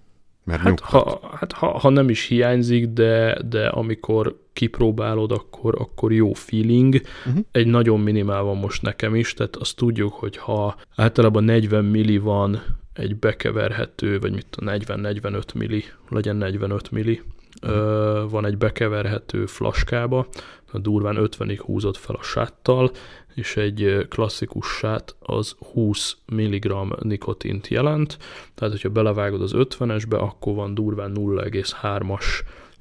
Mert 0.48 0.60
Hát, 0.60 0.68
nyugtat. 0.68 0.88
ha, 0.90 1.20
hát 1.36 1.52
ha, 1.52 1.78
ha 1.78 1.88
nem 1.88 2.08
is 2.08 2.26
hiányzik, 2.26 2.86
de, 2.86 3.38
de 3.48 3.66
amikor 3.66 4.38
kipróbálod, 4.52 5.32
akkor, 5.32 5.74
akkor 5.78 6.12
jó 6.12 6.32
feeling. 6.32 7.00
Uh-huh. 7.26 7.44
Egy 7.50 7.66
nagyon 7.66 8.00
minimál 8.00 8.42
van 8.42 8.56
most 8.56 8.82
nekem 8.82 9.14
is, 9.14 9.34
tehát 9.34 9.56
azt 9.56 9.76
tudjuk, 9.76 10.12
hogy 10.12 10.36
ha 10.36 10.76
általában 10.96 11.44
40 11.44 11.84
milli 11.84 12.18
van 12.18 12.62
egy 12.92 13.16
bekeverhető, 13.16 14.18
vagy 14.18 14.32
mit 14.32 14.46
tudom, 14.50 14.74
40-45 14.78 15.54
milli, 15.54 15.84
legyen 16.08 16.36
45 16.36 16.90
milli, 16.90 17.22
ö, 17.62 18.24
van 18.30 18.46
egy 18.46 18.58
bekeverhető 18.58 19.46
flaskába, 19.46 20.26
a 20.72 20.78
durván 20.78 21.16
50-ig 21.18 21.60
húzott 21.62 21.96
fel 21.96 22.14
a 22.14 22.22
sáttal, 22.22 22.90
és 23.34 23.56
egy 23.56 24.06
klasszikus 24.08 24.66
sát 24.66 25.16
az 25.20 25.56
20 25.72 26.16
mg 26.26 26.74
nikotint 27.02 27.68
jelent, 27.68 28.18
tehát 28.54 28.72
hogyha 28.72 28.88
belevágod 28.88 29.42
az 29.42 29.52
50-esbe, 29.54 30.18
akkor 30.18 30.54
van 30.54 30.74
durván 30.74 31.12
0,3-as 31.14 32.24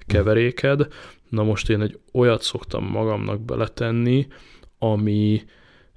keveréked. 0.08 0.88
Na 1.30 1.44
most 1.44 1.70
én 1.70 1.82
egy 1.82 2.00
olyat 2.14 2.42
szoktam 2.42 2.86
magamnak 2.86 3.42
beletenni, 3.42 4.28
ami 4.78 5.42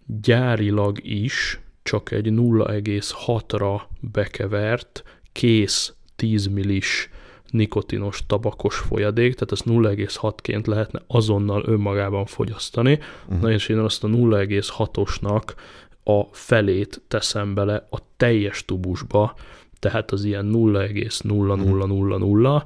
gyárilag 0.07 1.05
is 1.05 1.61
csak 1.83 2.11
egy 2.11 2.29
0,6-ra 2.31 3.81
bekevert, 4.01 5.05
kész 5.33 5.95
10 6.17 6.47
millis 6.47 7.10
nikotinos 7.51 8.27
tabakos 8.27 8.77
folyadék, 8.77 9.35
tehát 9.35 9.53
ezt 9.53 9.65
0,6-ként 9.67 10.67
lehetne 10.67 11.03
azonnal 11.07 11.63
önmagában 11.67 12.25
fogyasztani, 12.25 12.99
uh-huh. 13.25 13.41
na 13.41 13.51
és 13.51 13.69
én 13.69 13.79
azt 13.79 14.05
a 14.05 14.09
0,6-osnak 14.09 15.43
a 16.05 16.23
felét 16.31 17.03
teszem 17.09 17.55
bele 17.55 17.87
a 17.91 17.99
teljes 18.17 18.65
tubusba, 18.65 19.35
tehát 19.79 20.11
az 20.11 20.25
ilyen 20.25 20.51
0,0000, 20.55 22.63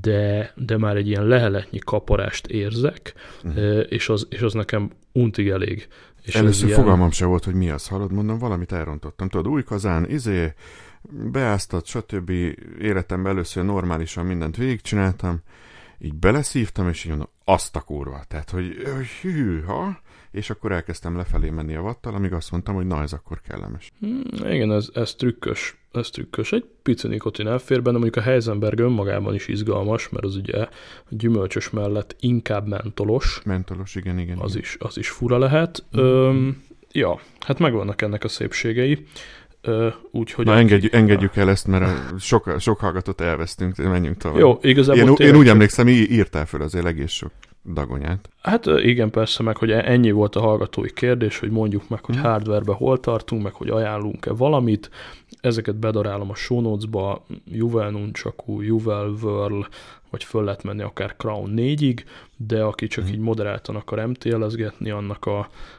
de, 0.00 0.52
de 0.56 0.76
már 0.76 0.96
egy 0.96 1.08
ilyen 1.08 1.26
leheletnyi 1.26 1.78
kaparást 1.78 2.46
érzek, 2.46 3.14
uh-huh. 3.44 3.84
és, 3.88 4.08
az, 4.08 4.26
és 4.30 4.40
az 4.40 4.52
nekem 4.52 4.90
untig 5.12 5.48
elég. 5.48 5.88
És 6.22 6.34
Először 6.34 6.66
ilyen- 6.66 6.80
fogalmam 6.80 7.10
se 7.10 7.24
volt, 7.24 7.44
hogy 7.44 7.54
mi 7.54 7.70
az, 7.70 7.88
hallod, 7.88 8.12
mondom, 8.12 8.38
valamit 8.38 8.72
elrontottam. 8.72 9.28
Tudod, 9.28 9.52
új 9.52 9.62
kazán, 9.62 10.10
izé, 10.10 10.52
beáztat, 11.10 11.86
stb. 11.86 12.30
Életemben 12.80 13.32
először 13.32 13.64
normálisan 13.64 14.26
mindent 14.26 14.56
végigcsináltam, 14.56 15.42
így 15.98 16.14
beleszívtam, 16.14 16.88
és 16.88 17.04
így 17.04 17.10
mondom, 17.10 17.28
azt 17.44 17.76
a 17.76 17.80
kurva. 17.80 18.24
Tehát, 18.28 18.50
hogy 18.50 18.82
hogy 18.96 19.06
hűha, 19.06 20.00
és 20.30 20.50
akkor 20.50 20.72
elkezdtem 20.72 21.16
lefelé 21.16 21.50
menni 21.50 21.74
a 21.74 21.82
vattal, 21.82 22.14
amíg 22.14 22.32
azt 22.32 22.50
mondtam, 22.50 22.74
hogy 22.74 22.86
na, 22.86 23.02
ez 23.02 23.12
akkor 23.12 23.40
kellemes. 23.40 23.92
Hmm, 24.00 24.50
igen, 24.50 24.72
ez, 24.72 24.88
ez 24.94 25.14
trükkös. 25.14 25.76
Ez 25.92 26.10
trükkös. 26.10 26.52
Egy 26.52 26.64
pici 26.82 27.08
nikotin 27.08 27.46
elfér 27.46 27.82
benne, 27.82 27.98
mondjuk 27.98 28.24
a 28.24 28.28
Heisenberg 28.28 28.78
önmagában 28.78 29.34
is 29.34 29.48
izgalmas, 29.48 30.08
mert 30.08 30.24
az 30.24 30.36
ugye 30.36 30.62
a 30.62 30.68
gyümölcsös 31.08 31.70
mellett 31.70 32.16
inkább 32.20 32.66
mentolos, 32.66 33.40
Mentolos, 33.44 33.94
igen, 33.94 34.18
igen. 34.18 34.38
az 34.38 34.50
igen. 34.50 34.62
is, 34.62 34.76
az 34.78 34.98
is 34.98 35.08
fura 35.08 35.38
lehet. 35.38 35.84
Öm, 35.92 36.62
ja, 36.92 37.20
hát 37.40 37.58
megvannak 37.58 38.02
ennek 38.02 38.24
a 38.24 38.28
szépségei. 38.28 39.06
Úgyhogy 40.10 40.44
Na, 40.44 40.52
aki- 40.56 40.88
engedjük, 40.92 41.36
el 41.36 41.48
ezt, 41.50 41.66
mert 41.66 42.20
sok, 42.20 42.54
sok 42.58 42.78
hallgatót 42.78 43.20
elvesztünk, 43.20 43.76
menjünk 43.76 44.16
tovább. 44.16 44.38
Jó, 44.38 44.58
igazából 44.62 45.02
Én, 45.02 45.08
én 45.08 45.14
tényleg 45.14 45.36
úgy 45.36 45.44
csak- 45.44 45.52
emlékszem, 45.54 45.88
í- 45.88 46.10
írtál 46.10 46.46
föl 46.46 46.62
azért 46.62 46.86
egész 46.86 47.10
sok 47.12 47.30
dagonyát. 47.72 48.28
Hát 48.42 48.66
igen, 48.66 49.10
persze, 49.10 49.42
meg 49.42 49.56
hogy 49.56 49.70
ennyi 49.70 50.10
volt 50.10 50.36
a 50.36 50.40
hallgatói 50.40 50.92
kérdés, 50.92 51.38
hogy 51.38 51.50
mondjuk 51.50 51.88
meg, 51.88 52.04
hogy 52.04 52.14
Mhm. 52.16 52.24
hardwarebe 52.24 52.72
hol 52.72 53.00
tartunk, 53.00 53.42
meg 53.42 53.52
hogy 53.52 53.68
ajánlunk-e 53.68 54.32
valamit. 54.32 54.90
Ezeket 55.40 55.76
bedarálom 55.76 56.30
a 56.30 56.34
show 56.34 56.60
notes-ba, 56.60 57.24
Juvel 57.44 57.90
Nunchaku, 57.90 58.60
Juvel 58.60 59.08
Whirl, 59.22 59.60
vagy 60.10 60.24
föl 60.24 60.44
lehet 60.44 60.62
menni 60.62 60.82
akár 60.82 61.16
Crown 61.16 61.52
4-ig, 61.56 62.04
de 62.36 62.62
aki 62.62 62.86
csak 62.86 63.04
Mhm. 63.04 63.12
így 63.12 63.18
moderáltan 63.18 63.76
akar 63.76 63.98
MTL-ezgetni, 64.06 64.90
annak 64.90 65.24
a, 65.26 65.38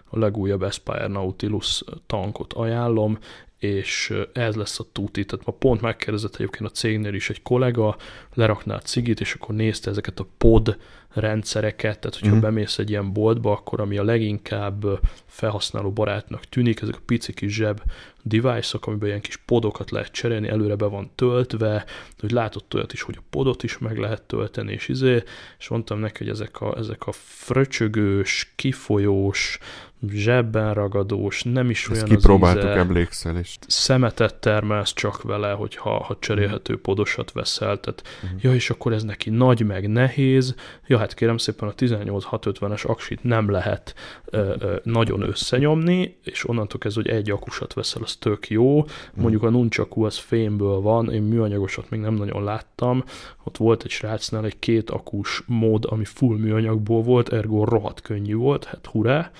a 0.10 0.20
legújabb 0.20 0.62
Aspire 0.62 1.08
Nautilus 1.08 1.84
tankot 2.06 2.54
ajánlom, 2.54 3.18
és 3.60 4.14
ez 4.34 4.56
lesz 4.56 4.80
a 4.80 4.86
tuti. 4.92 5.26
Tehát 5.26 5.46
ma 5.46 5.52
pont 5.52 5.82
megkérdezett 5.82 6.36
egyébként 6.36 6.70
a 6.70 6.74
cégnél 6.74 7.14
is 7.14 7.30
egy 7.30 7.42
kollega, 7.42 7.98
lerakná 8.34 8.76
a 8.76 8.80
cigit, 8.80 9.20
és 9.20 9.34
akkor 9.34 9.56
nézte 9.56 9.90
ezeket 9.90 10.20
a 10.20 10.28
pod 10.38 10.78
rendszereket, 11.14 12.00
tehát 12.00 12.18
hogyha 12.20 12.36
uh-huh. 12.36 12.42
bemész 12.42 12.78
egy 12.78 12.90
ilyen 12.90 13.14
boltba, 13.14 13.52
akkor 13.52 13.80
ami 13.80 13.98
a 13.98 14.04
leginkább 14.04 14.86
felhasználó 15.26 15.92
barátnak 15.92 16.46
tűnik, 16.46 16.82
ezek 16.82 16.96
a 16.96 17.02
pici 17.06 17.34
kis 17.34 17.54
zseb 17.54 17.82
device-ok, 18.24 18.88
amiben 18.88 19.08
ilyen 19.08 19.22
kis 19.22 19.38
podokat 19.38 19.92
lehet 19.92 20.12
cserélni, 20.12 20.48
előre 20.48 20.76
be 20.76 20.86
van 20.86 21.12
töltve, 21.16 21.86
hogy 22.20 22.32
látott 22.32 22.74
olyat 22.74 22.94
is, 22.94 23.02
hogy 23.02 23.16
a 23.18 23.24
podot 23.30 23.64
is 23.64 23.78
meg 23.78 23.98
lehet 23.98 24.22
tölteni, 24.22 24.72
és 24.72 24.88
izé, 24.88 25.24
és 25.60 25.68
mondtam 25.68 26.00
neki, 26.00 26.18
hogy 26.18 26.30
ezek 26.30 26.62
a, 26.62 26.78
ezek 26.78 27.08
a 27.08 27.12
fröcsögős, 27.12 28.52
kifolyós, 28.56 29.60
zsebben 30.08 30.74
ragadós, 30.74 31.44
nem 31.44 31.70
is 31.70 31.82
Ezt 31.82 31.92
olyan 31.92 32.06
kipróbáltuk, 32.06 32.64
az 32.64 32.70
íze, 32.70 32.80
emlékszel, 32.80 33.38
és 33.38 33.58
szemetet 33.68 34.36
termelsz 34.36 34.94
csak 34.94 35.22
vele, 35.22 35.52
hogyha 35.52 36.04
ha 36.04 36.18
cserélhető 36.20 36.82
podosat 36.82 37.32
veszel, 37.32 37.80
tehát 37.80 38.04
Mhm. 38.22 38.34
ja, 38.42 38.54
és 38.54 38.70
akkor 38.70 38.94
ez 38.94 39.04
neki 39.04 39.30
nagy 39.30 39.66
meg 39.66 39.90
nehéz, 39.90 40.56
ja, 40.88 40.98
hát 40.98 41.14
kérem 41.14 41.38
szépen 41.38 41.70
a 41.70 41.74
18650-es 41.74 42.86
aksit 42.86 43.24
nem 43.24 43.50
lehet 43.50 43.94
ö, 44.26 44.54
ö, 44.60 44.76
nagyon 44.84 45.22
összenyomni, 45.22 46.18
és 46.24 46.48
onnantól 46.50 46.80
kezdve, 46.80 47.02
hogy 47.02 47.12
egy 47.12 47.32
akusat 47.32 47.74
veszel, 47.74 48.02
az 48.04 48.16
tök 48.16 48.50
jó, 48.50 48.86
mondjuk 49.14 49.44
a 49.44 49.50
nunchaku 49.50 50.04
az 50.06 50.18
fémből 50.18 50.80
van, 50.80 51.12
én 51.12 51.22
műanyagosat 51.22 51.90
még 51.90 52.00
nem 52.00 52.14
nagyon 52.14 52.44
láttam, 52.44 53.04
ott 53.44 53.58
volt 53.58 53.84
egy 53.84 53.90
srácnál 53.90 54.46
egy 54.46 54.60
két 54.60 54.90
akus 54.90 55.44
mód, 55.46 55.86
ami 55.90 56.06
full 56.06 56.38
műanyagból 56.38 57.02
volt, 57.02 57.34
ergo 57.34 57.64
rohadt 57.64 58.02
könnyű 58.02 58.36
volt, 58.36 58.66
hát 58.66 58.86
hurrá, 58.92 59.32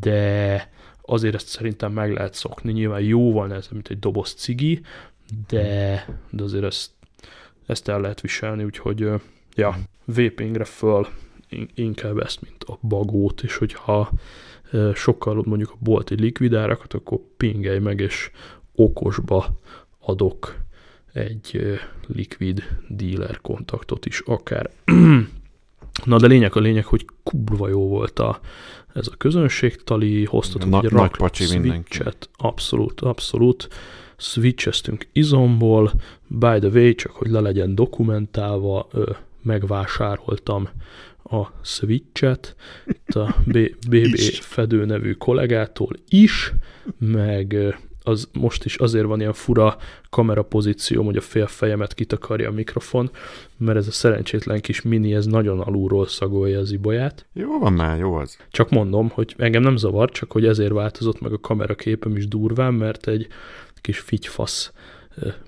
de 0.00 0.70
azért 1.02 1.34
ezt 1.34 1.48
szerintem 1.48 1.92
meg 1.92 2.12
lehet 2.12 2.34
szokni. 2.34 2.72
Nyilván 2.72 3.00
jóval 3.00 3.46
nehezebb, 3.46 3.72
mint 3.72 3.88
egy 3.88 3.98
doboz 3.98 4.32
cigi, 4.32 4.80
de, 5.48 6.06
de 6.30 6.42
azért 6.42 6.64
ezt, 6.64 6.90
ezt 7.66 7.88
el 7.88 8.00
lehet 8.00 8.20
viselni, 8.20 8.64
úgyhogy 8.64 9.08
ja, 9.54 9.78
vapingre 10.04 10.64
föl 10.64 11.06
in- 11.48 11.70
inkább 11.74 12.18
ezt, 12.18 12.42
mint 12.42 12.64
a 12.64 12.78
bagót, 12.80 13.42
és 13.42 13.56
hogyha 13.56 14.10
sokkal 14.94 15.42
mondjuk 15.46 15.70
a 15.70 15.76
bolti 15.78 16.20
likvidárakat, 16.20 16.94
akkor 16.94 17.20
pingelj 17.36 17.78
meg, 17.78 18.00
és 18.00 18.30
okosba 18.74 19.60
adok 19.98 20.62
egy 21.12 21.78
likvid 22.06 22.62
dealer 22.88 23.40
kontaktot 23.40 24.06
is 24.06 24.20
akár. 24.20 24.70
Na 26.04 26.18
de 26.18 26.26
lényeg 26.26 26.56
a 26.56 26.60
lényeg, 26.60 26.84
hogy 26.84 27.06
kurva 27.22 27.68
jó 27.68 27.88
volt 27.88 28.18
a, 28.18 28.40
ez 28.94 29.06
a 29.06 29.16
közönségtali, 29.16 30.24
hoztatok 30.24 30.68
Na- 30.68 30.80
egy 30.82 30.88
rak 30.90 31.12
pacsi 31.12 31.44
switchet, 31.44 32.28
abszolút, 32.36 33.00
abszolút, 33.00 33.68
switcheztünk 34.16 35.06
izomból, 35.12 35.92
by 36.26 36.58
the 36.58 36.68
way, 36.68 36.94
csak 36.94 37.12
hogy 37.12 37.30
le 37.30 37.40
legyen 37.40 37.74
dokumentálva, 37.74 38.88
megvásároltam 39.42 40.68
a 41.22 41.46
switchet, 41.62 42.56
a 43.06 43.34
BB. 43.46 44.18
Fedő 44.40 44.84
nevű 44.84 45.12
kollégától 45.12 45.96
is, 46.08 46.52
meg 46.98 47.76
az 48.06 48.28
most 48.32 48.64
is 48.64 48.76
azért 48.76 49.06
van 49.06 49.20
ilyen 49.20 49.32
fura 49.32 49.76
kamerapozícióm, 50.10 51.04
hogy 51.04 51.16
a 51.16 51.20
fél 51.20 51.46
fejemet 51.46 51.94
kitakarja 51.94 52.48
a 52.48 52.52
mikrofon, 52.52 53.10
mert 53.56 53.78
ez 53.78 53.86
a 53.86 53.90
szerencsétlen 53.90 54.60
kis 54.60 54.82
mini, 54.82 55.14
ez 55.14 55.26
nagyon 55.26 55.60
alulról 55.60 56.06
szagolja 56.06 56.58
az 56.58 56.72
ibolyát. 56.72 57.26
jó 57.32 57.58
van 57.58 57.72
már, 57.72 57.98
jó 57.98 58.14
az. 58.14 58.36
Csak 58.50 58.70
mondom, 58.70 59.08
hogy 59.08 59.34
engem 59.38 59.62
nem 59.62 59.76
zavar, 59.76 60.10
csak 60.10 60.32
hogy 60.32 60.46
ezért 60.46 60.72
változott 60.72 61.20
meg 61.20 61.32
a 61.32 61.40
kameraképem 61.40 62.16
is 62.16 62.28
durván, 62.28 62.74
mert 62.74 63.06
egy 63.06 63.26
kis 63.80 63.98
figyfasz 63.98 64.72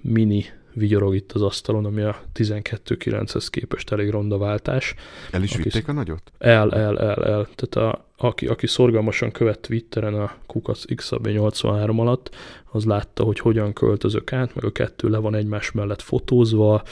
mini 0.03 0.45
vigyorog 0.77 1.15
itt 1.15 1.33
az 1.33 1.43
asztalon, 1.43 1.85
ami 1.85 2.03
a 2.03 2.23
12.9-hez 2.35 3.47
képest 3.51 3.93
elég 3.93 4.11
ronda 4.11 4.39
váltás. 4.39 4.95
El 5.31 5.43
is 5.43 5.53
Aki- 5.53 5.63
vitték 5.63 5.89
a 5.89 5.93
nagyot? 5.93 6.33
El, 6.39 6.73
el, 6.73 6.99
el, 6.99 7.25
el. 7.25 7.49
Tehát 7.55 7.93
a, 7.93 8.07
aki, 8.17 8.47
aki 8.47 8.67
szorgalmasan 8.67 9.31
követ 9.31 9.61
Twitteren 9.61 10.15
a 10.15 10.35
Kukac 10.47 10.85
XAB83 10.89 11.99
alatt, 11.99 12.35
az 12.71 12.85
látta, 12.85 13.25
hogy 13.25 13.39
hogyan 13.39 13.73
költözök 13.73 14.33
át, 14.33 14.55
meg 14.55 14.65
a 14.65 14.73
kettő 14.73 15.09
le 15.09 15.19
van 15.19 15.35
egymás 15.35 15.71
mellett 15.71 16.03
fotózva. 16.03 16.83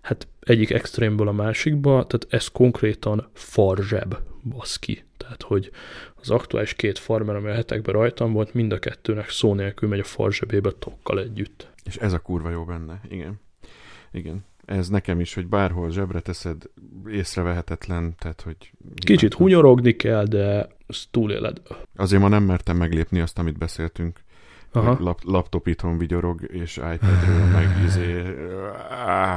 Hát 0.00 0.28
egyik 0.40 0.70
extrémből 0.70 1.28
a 1.28 1.32
másikba, 1.32 1.90
tehát 1.90 2.26
ez 2.28 2.48
konkrétan 2.48 3.28
farzseb, 3.32 4.14
baszki. 4.48 5.04
Tehát, 5.16 5.42
hogy 5.42 5.70
az 6.20 6.30
aktuális 6.30 6.74
két 6.74 6.98
farmer, 6.98 7.36
ami 7.36 7.48
a 7.48 7.54
hetekben 7.54 7.94
rajtam 7.94 8.32
volt, 8.32 8.54
mind 8.54 8.72
a 8.72 8.78
kettőnek 8.78 9.30
szó 9.30 9.54
nélkül 9.54 9.88
megy 9.88 9.98
a 9.98 10.04
farzsebébe 10.04 10.70
tokkal 10.78 11.20
együtt. 11.20 11.74
És 11.86 11.96
ez 11.96 12.12
a 12.12 12.18
kurva 12.18 12.50
jó 12.50 12.64
benne, 12.64 13.00
igen. 13.08 13.40
Igen. 14.12 14.44
Ez 14.64 14.88
nekem 14.88 15.20
is, 15.20 15.34
hogy 15.34 15.46
bárhol 15.46 15.90
zsebre 15.90 16.20
teszed, 16.20 16.62
észrevehetetlen, 17.10 18.14
tehát, 18.18 18.40
hogy... 18.40 18.72
Kicsit 18.94 19.34
hunyorogni 19.34 19.96
kell, 19.96 20.24
de 20.24 20.68
ezt 20.86 21.08
túléled. 21.10 21.62
Azért 21.96 22.22
ma 22.22 22.28
nem 22.28 22.42
mertem 22.42 22.76
meglépni 22.76 23.20
azt, 23.20 23.38
amit 23.38 23.58
beszéltünk 23.58 24.20
Aha. 24.72 24.96
Lap, 25.00 25.20
laptop 25.24 25.66
itthon 25.66 25.98
vigyorog, 25.98 26.40
és 26.52 26.76
iPadről 26.76 27.44
meg 27.52 27.82
izé, 27.86 28.22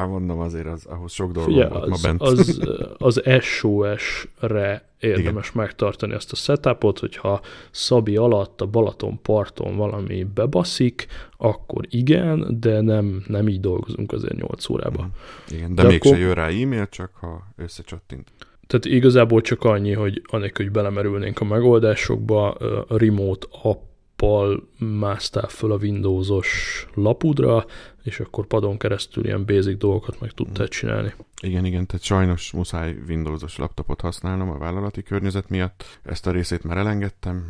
mondom 0.07 0.39
azért 0.39 0.65
az, 0.65 0.85
ahhoz 0.85 1.11
sok 1.11 1.31
dolog 1.31 1.49
Figyelj, 1.49 1.69
volt 1.69 1.83
az, 1.83 1.89
ma 1.89 1.97
bent. 2.01 2.21
Az, 2.21 2.59
az 2.97 3.21
SOS-re 3.41 4.89
érdemes 4.99 5.49
Igen. 5.49 5.63
megtartani 5.63 6.13
ezt 6.13 6.31
a 6.31 6.35
setupot, 6.35 6.99
hogyha 6.99 7.41
Szabi 7.71 8.15
alatt 8.17 8.61
a 8.61 8.65
Balaton 8.65 9.21
parton 9.21 9.75
valami 9.75 10.23
bebaszik, 10.23 11.07
akkor 11.37 11.85
igen, 11.89 12.59
de 12.59 12.81
nem, 12.81 13.23
nem 13.27 13.47
így 13.47 13.59
dolgozunk 13.59 14.11
azért 14.11 14.35
8 14.35 14.69
órában. 14.69 15.05
Mhm. 15.05 15.55
Igen, 15.55 15.75
de, 15.75 15.81
de 15.81 15.87
mégse 15.87 16.09
akkor... 16.09 16.21
jön 16.21 16.33
rá 16.33 16.47
e-mail, 16.47 16.87
csak 16.89 17.11
ha 17.19 17.47
összecsattint. 17.55 18.31
Tehát 18.67 18.85
igazából 18.85 19.41
csak 19.41 19.63
annyi, 19.63 19.93
hogy 19.93 20.21
anélkül, 20.25 20.65
hogy 20.65 20.73
belemerülnénk 20.73 21.39
a 21.39 21.45
megoldásokba, 21.45 22.51
a 22.51 22.97
remote 22.97 23.47
app 23.61 23.81
appal 24.19 24.67
másztál 24.77 25.47
föl 25.47 25.71
a 25.71 25.77
Windowsos 25.77 26.86
lapudra, 26.93 27.65
és 28.03 28.19
akkor 28.19 28.45
padon 28.45 28.77
keresztül 28.77 29.25
ilyen 29.25 29.45
basic 29.45 29.77
dolgokat 29.77 30.19
meg 30.19 30.32
tudtál 30.32 30.65
mm. 30.65 30.69
csinálni. 30.69 31.13
Igen, 31.41 31.65
igen, 31.65 31.86
tehát 31.86 32.03
sajnos 32.03 32.51
muszáj 32.51 32.95
Windowsos 33.08 33.58
laptopot 33.58 34.01
használnom 34.01 34.49
a 34.49 34.58
vállalati 34.58 35.03
környezet 35.03 35.49
miatt. 35.49 35.99
Ezt 36.03 36.27
a 36.27 36.32
részét 36.32 36.63
már 36.63 36.77
elengedtem, 36.77 37.47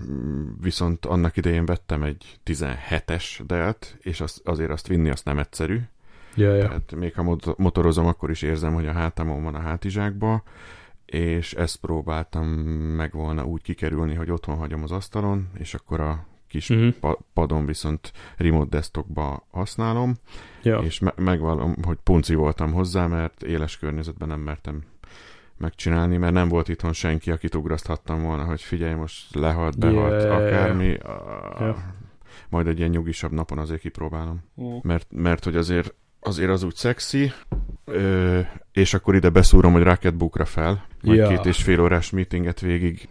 viszont 0.62 1.06
annak 1.06 1.38
idején 1.38 1.66
vettem 1.66 2.04
egy 2.04 2.40
17-es 2.46 3.40
Delt, 3.46 3.98
és 4.02 4.22
az, 4.22 4.42
azért 4.44 4.72
azt 4.72 4.88
vinni 4.88 5.10
azt 5.10 5.26
nem 5.26 5.40
egyszerű. 5.40 5.80
Ja, 6.36 6.56
ja. 6.56 6.66
Tehát 6.66 6.96
még 6.96 7.14
ha 7.14 7.38
motorozom, 7.58 8.06
akkor 8.06 8.30
is 8.30 8.42
érzem, 8.42 8.74
hogy 8.74 8.88
a 8.88 8.92
hátamon 8.92 9.44
van 9.44 9.56
a 9.56 9.60
hátizsákba, 9.60 10.44
és 11.06 11.54
ezt 11.54 11.76
próbáltam 11.76 12.48
meg 12.48 13.12
volna 13.12 13.46
úgy 13.46 13.62
kikerülni, 13.62 14.14
hogy 14.14 14.32
otthon 14.32 14.56
hagyom 14.56 14.84
az 14.84 14.92
asztalon, 14.92 15.50
és 15.58 15.74
akkor 15.74 16.00
a 16.00 16.29
kis 16.50 16.70
uh-huh. 16.70 16.94
pa- 17.00 17.20
padon 17.34 17.66
viszont 17.66 18.12
remote 18.38 18.70
desktopba 18.70 19.48
használom, 19.52 20.16
ja. 20.64 20.78
és 20.80 21.00
me- 21.00 21.18
megvallom, 21.18 21.76
hogy 21.82 21.98
punci 22.04 22.36
voltam 22.36 22.74
hozzá, 22.74 23.08
mert 23.08 23.44
éles 23.44 23.78
környezetben 23.78 24.28
nem 24.28 24.40
mertem 24.40 24.84
megcsinálni, 25.60 26.18
mert 26.18 26.34
nem 26.34 26.48
volt 26.48 26.68
itthon 26.68 26.94
senki, 26.94 27.32
akit 27.32 27.56
ugraszthattam 27.56 28.22
volna, 28.22 28.44
hogy 28.44 28.62
figyelj, 28.62 28.94
most 28.94 29.36
lehalt, 29.36 29.80
behalt, 29.80 30.24
yeah. 30.24 30.36
akármi. 30.36 30.98
Yeah. 31.60 31.76
Majd 32.50 32.68
egy 32.68 32.78
ilyen 32.78 32.90
nyugisabb 32.90 33.32
napon 33.32 33.58
azért 33.58 33.82
kipróbálom. 33.82 34.44
Uh. 34.56 34.84
Mert, 34.84 35.08
mert 35.12 35.44
hogy 35.44 35.56
azért, 35.56 35.94
azért 36.20 36.50
az 36.50 36.64
úgy 36.64 36.76
szexi, 36.76 37.32
ö, 37.86 38.40
és 38.72 38.94
akkor 38.94 39.16
ide 39.16 39.30
beszúrom, 39.30 39.74
hogy 39.74 39.84
Rocketbookra 39.84 40.46
fel, 40.46 40.86
majd 41.02 41.18
ja. 41.18 41.28
két 41.28 41.46
és 41.46 41.64
fél 41.64 41.82
órás 41.82 42.10
meetinget 42.10 42.60
végig 42.60 43.10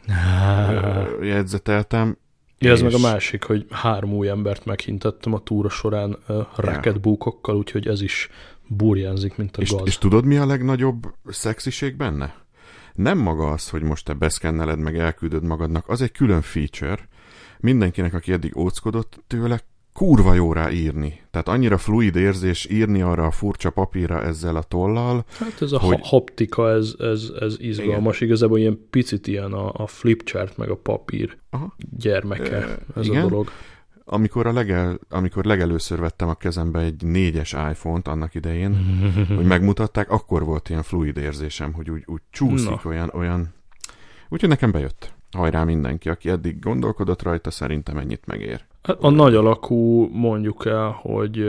ö, 0.69 1.25
jegyzeteltem, 1.35 2.17
Ja, 2.59 2.71
ez 2.71 2.81
meg 2.81 2.95
a 2.95 2.99
másik, 2.99 3.43
hogy 3.43 3.67
három 3.71 4.13
új 4.13 4.29
embert 4.29 4.65
meghintettem 4.65 5.33
a 5.33 5.43
túra 5.43 5.69
során 5.69 6.19
uh, 6.29 6.47
racketbookokkal, 6.57 7.57
úgyhogy 7.57 7.87
ez 7.87 8.01
is 8.01 8.29
burjánzik, 8.67 9.37
mint 9.37 9.57
a 9.57 9.61
és, 9.61 9.71
gaz. 9.71 9.87
És 9.87 9.99
tudod, 9.99 10.25
mi 10.25 10.37
a 10.37 10.47
legnagyobb 10.47 11.15
szexiség 11.25 11.97
benne? 11.97 12.35
Nem 12.95 13.19
maga 13.19 13.51
az, 13.51 13.69
hogy 13.69 13.83
most 13.83 14.05
te 14.05 14.13
beszkenneled, 14.13 14.79
meg 14.79 14.99
elküldöd 14.99 15.43
magadnak, 15.43 15.89
az 15.89 16.03
egy 16.03 16.13
külön 16.13 16.43
feature. 16.43 17.09
Mindenkinek, 17.59 18.15
aki 18.15 18.33
eddig 18.33 18.57
óckodott 18.57 19.23
tőle, 19.27 19.61
kurva 19.99 20.35
jó 20.35 20.53
rá 20.53 20.71
írni. 20.71 21.21
Tehát 21.31 21.49
annyira 21.49 21.79
fluid 21.79 22.17
érzés 22.17 22.67
írni 22.71 23.03
arra 23.03 23.27
a 23.27 23.31
furcsa 23.31 23.71
papírra 23.71 24.23
ezzel 24.23 24.57
a 24.57 24.63
tollal. 24.63 25.25
Hát 25.39 25.63
ez 25.63 25.73
a 25.73 25.79
hogy... 25.79 25.99
haptika, 26.03 26.71
ez, 26.71 26.95
ez, 26.99 27.31
ez 27.41 27.57
izgalmas. 27.59 28.17
Igen. 28.17 28.29
Igazából 28.29 28.59
ilyen 28.59 28.87
picit 28.91 29.27
ilyen 29.27 29.53
a, 29.53 29.73
a 29.73 29.87
flipchart 29.87 30.57
meg 30.57 30.71
a 30.71 30.77
papír 30.77 31.39
Aha. 31.51 31.75
gyermeke 31.97 32.57
e, 32.57 32.79
ez 32.97 33.07
igen. 33.07 33.25
a 33.25 33.29
dolog. 33.29 33.51
Amikor, 34.05 34.47
a 34.47 34.53
legel, 34.53 34.99
amikor 35.09 35.45
legelőször 35.45 36.01
vettem 36.01 36.29
a 36.29 36.35
kezembe 36.35 36.81
egy 36.81 37.03
négyes 37.03 37.53
iPhone-t 37.53 38.09
annak 38.09 38.35
idején, 38.35 38.77
hogy 39.37 39.47
megmutatták, 39.47 40.11
akkor 40.11 40.45
volt 40.45 40.69
ilyen 40.69 40.83
fluid 40.83 41.17
érzésem, 41.17 41.73
hogy 41.73 41.91
úgy, 41.91 42.03
úgy 42.07 42.23
csúszik, 42.31 42.69
Na. 42.69 42.81
olyan, 42.85 43.11
olyan... 43.15 43.55
Úgyhogy 44.29 44.49
nekem 44.49 44.71
bejött. 44.71 45.13
Hajrá 45.37 45.65
mindenki, 45.65 46.09
aki 46.09 46.29
eddig 46.29 46.59
gondolkodott 46.59 47.23
rajta, 47.23 47.51
szerintem 47.51 47.99
ennyit 47.99 48.27
megér. 48.27 48.65
A 49.01 49.11
nagy 49.11 49.35
alakú 49.35 50.09
mondjuk 50.13 50.67
el, 50.67 50.99
hogy 51.01 51.41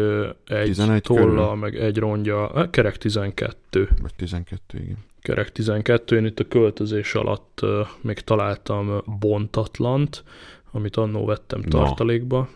egy 0.45 1.01
tolla, 1.01 1.55
meg 1.55 1.75
egy 1.75 1.97
rongya, 1.97 2.51
hát 2.55 2.69
kerek 2.69 2.97
12. 2.97 3.89
Vagy 4.01 4.15
12, 4.15 4.79
igen. 4.79 4.97
Kerek 5.21 5.51
12. 5.51 6.15
Én 6.17 6.25
itt 6.25 6.39
a 6.39 6.47
költözés 6.47 7.15
alatt 7.15 7.61
még 8.01 8.19
találtam 8.19 9.03
bontatlant, 9.19 10.23
amit 10.71 10.95
annó 10.95 11.25
vettem 11.25 11.59
Na. 11.59 11.67
tartalékba. 11.67 12.49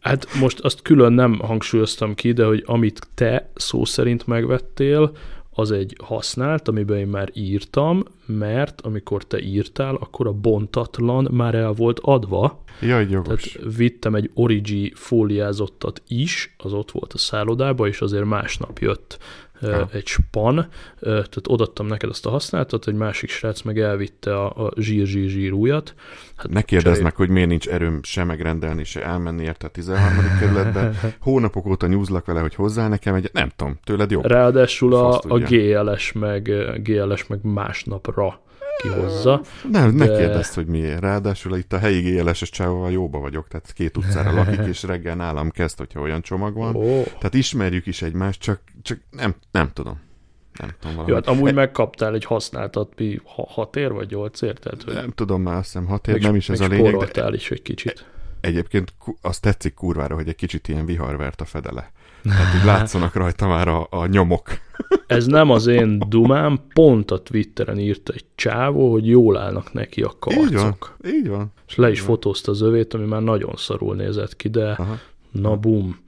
Hát 0.00 0.34
most 0.40 0.60
azt 0.60 0.82
külön 0.82 1.12
nem 1.12 1.38
hangsúlyoztam 1.38 2.14
ki, 2.14 2.32
de 2.32 2.44
hogy 2.44 2.62
amit 2.66 3.08
te 3.14 3.50
szó 3.54 3.84
szerint 3.84 4.26
megvettél, 4.26 5.12
az 5.58 5.70
egy 5.70 5.96
használt, 6.04 6.68
amiben 6.68 6.98
én 6.98 7.06
már 7.06 7.30
írtam, 7.32 8.04
mert 8.26 8.80
amikor 8.80 9.24
te 9.24 9.40
írtál, 9.40 9.94
akkor 9.94 10.26
a 10.26 10.32
bontatlan 10.32 11.28
már 11.30 11.54
el 11.54 11.72
volt 11.72 11.98
adva. 12.02 12.62
Jaj, 12.80 13.06
jogos. 13.10 13.42
Tehát 13.42 13.76
vittem 13.76 14.14
egy 14.14 14.30
Origi 14.34 14.92
fóliázottat 14.94 16.02
is, 16.08 16.54
az 16.58 16.72
ott 16.72 16.90
volt 16.90 17.12
a 17.12 17.18
szállodába, 17.18 17.86
és 17.86 18.00
azért 18.00 18.24
másnap 18.24 18.78
jött 18.78 19.18
ha. 19.60 19.88
egy 19.92 20.06
span, 20.06 20.68
tehát 21.00 21.38
odattam 21.46 21.86
neked 21.86 22.08
azt 22.08 22.26
a 22.26 22.30
használatot, 22.30 22.88
egy 22.88 22.94
másik 22.94 23.30
srác 23.30 23.62
meg 23.62 23.78
elvitte 23.78 24.36
a, 24.36 24.66
a 24.66 24.72
zsír-zsír-zsír 24.76 25.52
újat. 25.52 25.94
Hát 26.36 26.48
ne 26.48 26.62
kérdezd 26.62 27.02
meg, 27.02 27.14
hogy 27.16 27.28
miért 27.28 27.48
nincs 27.48 27.68
erőm 27.68 28.00
se 28.02 28.24
megrendelni, 28.24 28.84
se 28.84 29.04
elmenni 29.04 29.42
érte 29.42 29.66
a 29.66 29.70
13. 29.70 30.16
kerületbe. 30.40 30.90
Hónapok 31.20 31.66
óta 31.66 31.86
nyúzlak 31.86 32.26
vele, 32.26 32.40
hogy 32.40 32.54
hozzá 32.54 32.88
nekem 32.88 33.14
egy, 33.14 33.30
nem 33.32 33.50
tudom, 33.56 33.78
tőled 33.84 34.10
jobb. 34.10 34.26
Ráadásul 34.26 34.94
a, 34.94 35.20
a 35.28 35.38
GLS 35.38 36.12
meg, 36.12 36.50
GLS 36.82 37.26
meg 37.26 37.38
másnapra 37.42 38.40
kihozza. 38.82 39.40
Nem, 39.70 39.96
de... 39.96 40.04
ne 40.04 40.16
kérdezd, 40.18 40.54
hogy 40.54 40.66
miért. 40.66 41.00
Ráadásul 41.00 41.56
itt 41.56 41.72
a 41.72 41.78
helyi 41.78 42.00
GLS-es 42.00 42.50
csávóval 42.50 42.90
jóba 42.90 43.18
vagyok, 43.18 43.48
tehát 43.48 43.72
két 43.72 43.96
utcára 43.96 44.32
lakik, 44.32 44.66
és 44.66 44.82
reggel 44.82 45.16
nálam 45.16 45.50
kezd, 45.50 45.78
hogyha 45.78 46.00
olyan 46.00 46.22
csomag 46.22 46.54
van. 46.54 46.74
Oh. 46.74 47.04
Tehát 47.04 47.34
ismerjük 47.34 47.86
is 47.86 48.02
egymást, 48.02 48.40
csak, 48.40 48.60
csak 48.82 48.98
nem, 49.10 49.34
nem 49.50 49.70
tudom. 49.72 50.00
Nem 50.58 50.68
tudom 50.80 50.96
valahogy. 50.96 51.08
Jó, 51.08 51.14
hát 51.14 51.26
amúgy 51.26 51.50
e... 51.50 51.54
megkaptál 51.54 52.14
egy 52.14 52.24
használtat, 52.24 52.92
mi 52.96 53.20
hat 53.34 53.76
ér 53.76 53.92
vagy 53.92 54.10
nyolc 54.10 54.42
ér? 54.42 54.58
Tehát, 54.58 54.82
hogy... 54.82 54.94
Nem 54.94 55.10
tudom, 55.10 55.42
már 55.42 55.56
azt 55.56 55.64
hiszem 55.64 55.86
hat 55.86 56.08
ér, 56.08 56.20
nem 56.20 56.34
is 56.34 56.48
ez 56.48 56.60
a 56.60 56.66
lényeg. 56.66 56.96
De... 56.96 57.30
is 57.32 57.50
egy 57.50 57.62
kicsit. 57.62 58.06
Egyébként 58.40 58.94
azt 59.20 59.42
tetszik 59.42 59.74
kurvára, 59.74 60.14
hogy 60.14 60.28
egy 60.28 60.34
kicsit 60.34 60.68
ilyen 60.68 60.86
viharvert 60.86 61.40
a 61.40 61.44
fedele. 61.44 61.92
Tehát 62.28 62.54
így 62.54 62.64
látszanak 62.72 63.14
rajta 63.14 63.46
már 63.46 63.68
a, 63.68 63.86
a 63.90 64.06
nyomok. 64.06 64.48
Ez 65.06 65.26
nem 65.26 65.50
az 65.50 65.66
én 65.66 66.02
dumám, 66.08 66.60
pont 66.74 67.10
a 67.10 67.22
Twitteren 67.22 67.78
írt 67.78 68.08
egy 68.08 68.24
csávó, 68.34 68.90
hogy 68.92 69.08
jól 69.08 69.36
állnak 69.36 69.72
neki 69.72 70.02
a 70.02 70.12
karcok. 70.18 70.44
Így 70.46 70.54
van, 70.54 70.76
így 71.06 71.28
van. 71.28 71.52
És 71.68 71.74
le 71.74 71.90
is 71.90 72.00
fotózta 72.00 72.50
az 72.50 72.60
övét, 72.60 72.94
ami 72.94 73.06
már 73.06 73.22
nagyon 73.22 73.52
szarul 73.56 73.94
nézett 73.94 74.36
ki, 74.36 74.48
de 74.48 74.70
Aha. 74.70 74.98
na 75.30 75.56
bum. 75.56 75.98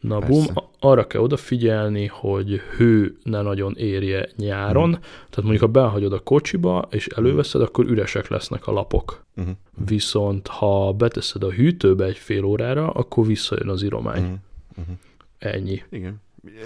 Na 0.00 0.18
Persze. 0.18 0.52
bum, 0.52 0.64
arra 0.78 1.06
kell 1.06 1.20
odafigyelni, 1.20 2.06
hogy 2.06 2.60
hő 2.76 3.16
ne 3.22 3.42
nagyon 3.42 3.74
érje 3.76 4.28
nyáron, 4.36 4.88
uh-huh. 4.88 5.04
tehát 5.30 5.42
mondjuk 5.42 5.60
ha 5.60 5.66
behagyod 5.66 6.12
a 6.12 6.18
kocsiba, 6.18 6.88
és 6.90 7.06
előveszed, 7.06 7.60
akkor 7.60 7.86
üresek 7.86 8.28
lesznek 8.28 8.66
a 8.66 8.72
lapok. 8.72 9.24
Uh-huh. 9.36 9.54
Viszont 9.86 10.46
ha 10.46 10.92
beteszed 10.92 11.42
a 11.42 11.50
hűtőbe 11.50 12.04
egy 12.04 12.16
fél 12.16 12.44
órára, 12.44 12.90
akkor 12.90 13.26
visszajön 13.26 13.68
az 13.68 13.82
iromány. 13.82 14.22
Uh-huh. 14.22 14.38
Uh-huh. 14.76 14.96
Ennyi. 15.38 15.82
Igen. 15.90 16.20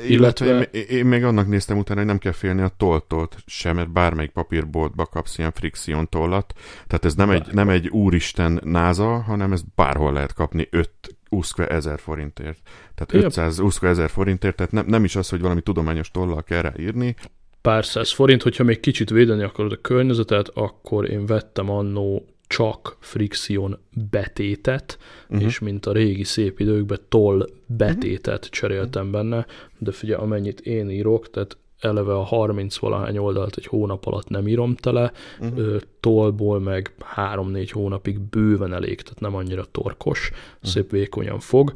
Illetve, 0.09 0.47
Illetve 0.47 0.63
én, 0.63 0.85
én 0.99 1.07
még 1.07 1.25
annak 1.25 1.49
néztem 1.49 1.79
utána, 1.79 1.99
hogy 1.99 2.09
nem 2.09 2.19
kell 2.19 2.33
félni 2.33 2.63
a 2.63 2.73
tolltól 2.77 3.29
sem, 3.47 3.77
mert 3.77 3.93
bármelyik 3.93 4.31
papírboltba 4.31 5.07
kapsz 5.07 5.39
ilyen 5.39 5.53
frikción 5.53 6.09
tollat. 6.09 6.53
Tehát 6.87 7.05
ez 7.05 7.15
nem 7.15 7.31
egy, 7.31 7.47
nem 7.53 7.69
egy 7.69 7.89
úristen 7.89 8.61
náza, 8.65 9.21
hanem 9.21 9.53
ez 9.53 9.63
bárhol 9.75 10.13
lehet 10.13 10.33
kapni 10.33 10.69
5 10.71 10.91
uszkve 11.29 11.69
ezer 11.69 11.99
forintért. 11.99 12.59
Tehát 12.95 13.25
500 13.25 13.59
uszkve 13.59 13.89
ezer 13.89 14.11
forintért, 14.11 14.57
tehát 14.57 14.73
nem, 14.73 14.87
nem 14.87 15.05
is 15.05 15.17
az, 15.17 15.29
hogy 15.29 15.41
valami 15.41 15.61
tudományos 15.61 16.11
tollal 16.11 16.43
kell 16.43 16.63
rá 16.63 16.73
írni. 16.79 17.15
Pár 17.61 17.85
száz 17.85 18.13
forint, 18.13 18.43
hogyha 18.43 18.65
még 18.65 18.81
kicsit 18.81 19.11
védeni 19.11 19.43
akarod 19.43 19.73
a 19.73 19.81
környezetet, 19.81 20.49
akkor 20.49 21.11
én 21.11 21.27
vettem 21.27 21.71
annó 21.71 22.27
csak 22.53 22.97
frikción 23.01 23.79
betétet, 24.11 24.99
uh-huh. 25.29 25.47
és 25.47 25.59
mint 25.59 25.87
a 25.87 25.93
régi 25.93 26.25
szép 26.25 26.61
időkben 26.61 26.99
toll 27.09 27.49
betétet 27.67 28.45
cseréltem 28.51 29.11
benne, 29.11 29.47
de 29.79 29.93
figyelj, 29.93 30.23
amennyit 30.23 30.61
én 30.61 30.91
írok, 30.91 31.31
tehát 31.31 31.57
eleve 31.81 32.15
a 32.15 32.23
30 32.23 32.77
valahány 32.77 33.19
oldalt 33.19 33.57
egy 33.57 33.67
hónap 33.67 34.07
alatt 34.07 34.29
nem 34.29 34.49
írom 34.49 34.75
tele, 34.75 35.13
uh-huh. 35.41 35.77
tollból 36.01 36.61
meg 36.61 36.95
3-4 37.17 37.69
hónapig 37.73 38.21
bőven 38.21 38.73
elég, 38.73 39.03
tehát 39.03 39.21
nem 39.21 39.35
annyira 39.35 39.65
torkos, 39.65 40.31
uh-huh. 40.31 40.71
szép 40.71 40.91
vékonyan 40.91 41.41
fog. 41.41 41.73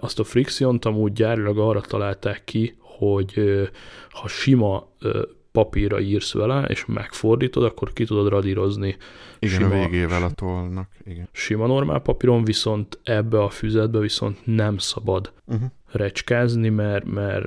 Azt 0.00 0.18
a 0.18 0.24
fricción 0.24 0.78
amúgy 0.82 1.12
gyárilag 1.12 1.58
arra 1.58 1.80
találták 1.80 2.44
ki, 2.44 2.76
hogy 2.80 3.40
ha 4.10 4.28
sima 4.28 4.88
papírra 5.58 6.00
írsz 6.00 6.32
vele, 6.32 6.62
és 6.62 6.84
megfordítod, 6.86 7.64
akkor 7.64 7.92
ki 7.92 8.04
tudod 8.04 8.28
radírozni. 8.28 8.96
Igen, 9.38 9.54
sima, 9.54 9.74
a 9.74 9.78
végével 9.78 10.22
a 10.22 10.30
tollnak. 10.30 10.88
Igen. 11.04 11.28
Sima 11.32 11.66
normál 11.66 12.00
papíron, 12.00 12.44
viszont 12.44 12.98
ebbe 13.02 13.42
a 13.42 13.48
füzetbe 13.48 13.98
viszont 13.98 14.38
nem 14.44 14.78
szabad 14.78 15.32
uh-huh. 15.44 15.70
recskázni, 15.90 16.68
mert, 16.68 17.04
mert 17.04 17.46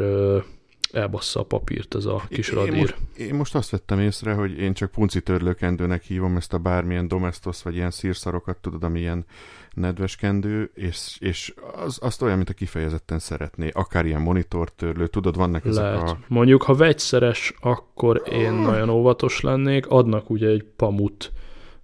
elbassza 0.91 1.39
a 1.39 1.43
papírt 1.43 1.95
ez 1.95 2.05
a 2.05 2.23
kis 2.29 2.51
radír. 2.51 2.73
Én 2.73 2.79
most, 2.79 2.95
én 3.17 3.33
most 3.33 3.55
azt 3.55 3.69
vettem 3.69 3.99
észre, 3.99 4.33
hogy 4.33 4.59
én 4.59 4.73
csak 4.73 4.91
punci 4.91 5.21
törlőkendőnek 5.21 6.03
hívom 6.03 6.35
ezt 6.35 6.53
a 6.53 6.57
bármilyen 6.57 7.07
domestos, 7.07 7.63
vagy 7.63 7.75
ilyen 7.75 7.91
szírszarokat, 7.91 8.57
tudod, 8.57 8.83
ami 8.83 8.99
ilyen 8.99 9.25
nedves 9.73 10.15
kendő, 10.15 10.71
és, 10.73 11.17
és 11.19 11.53
az, 11.75 11.97
azt 12.01 12.21
olyan, 12.21 12.35
mint 12.35 12.49
a 12.49 12.53
kifejezetten 12.53 13.19
szeretné. 13.19 13.69
Akár 13.73 14.05
ilyen 14.05 14.21
monitortörlő, 14.21 15.07
tudod, 15.07 15.35
vannak 15.35 15.65
ezek 15.65 15.83
Lehet. 15.83 16.09
a... 16.09 16.17
Mondjuk, 16.27 16.63
ha 16.63 16.75
vegyszeres, 16.75 17.53
akkor 17.61 18.21
én 18.31 18.53
oh. 18.53 18.61
nagyon 18.61 18.89
óvatos 18.89 19.41
lennék. 19.41 19.87
Adnak 19.87 20.29
ugye 20.29 20.47
egy 20.47 20.63
pamut 20.63 21.31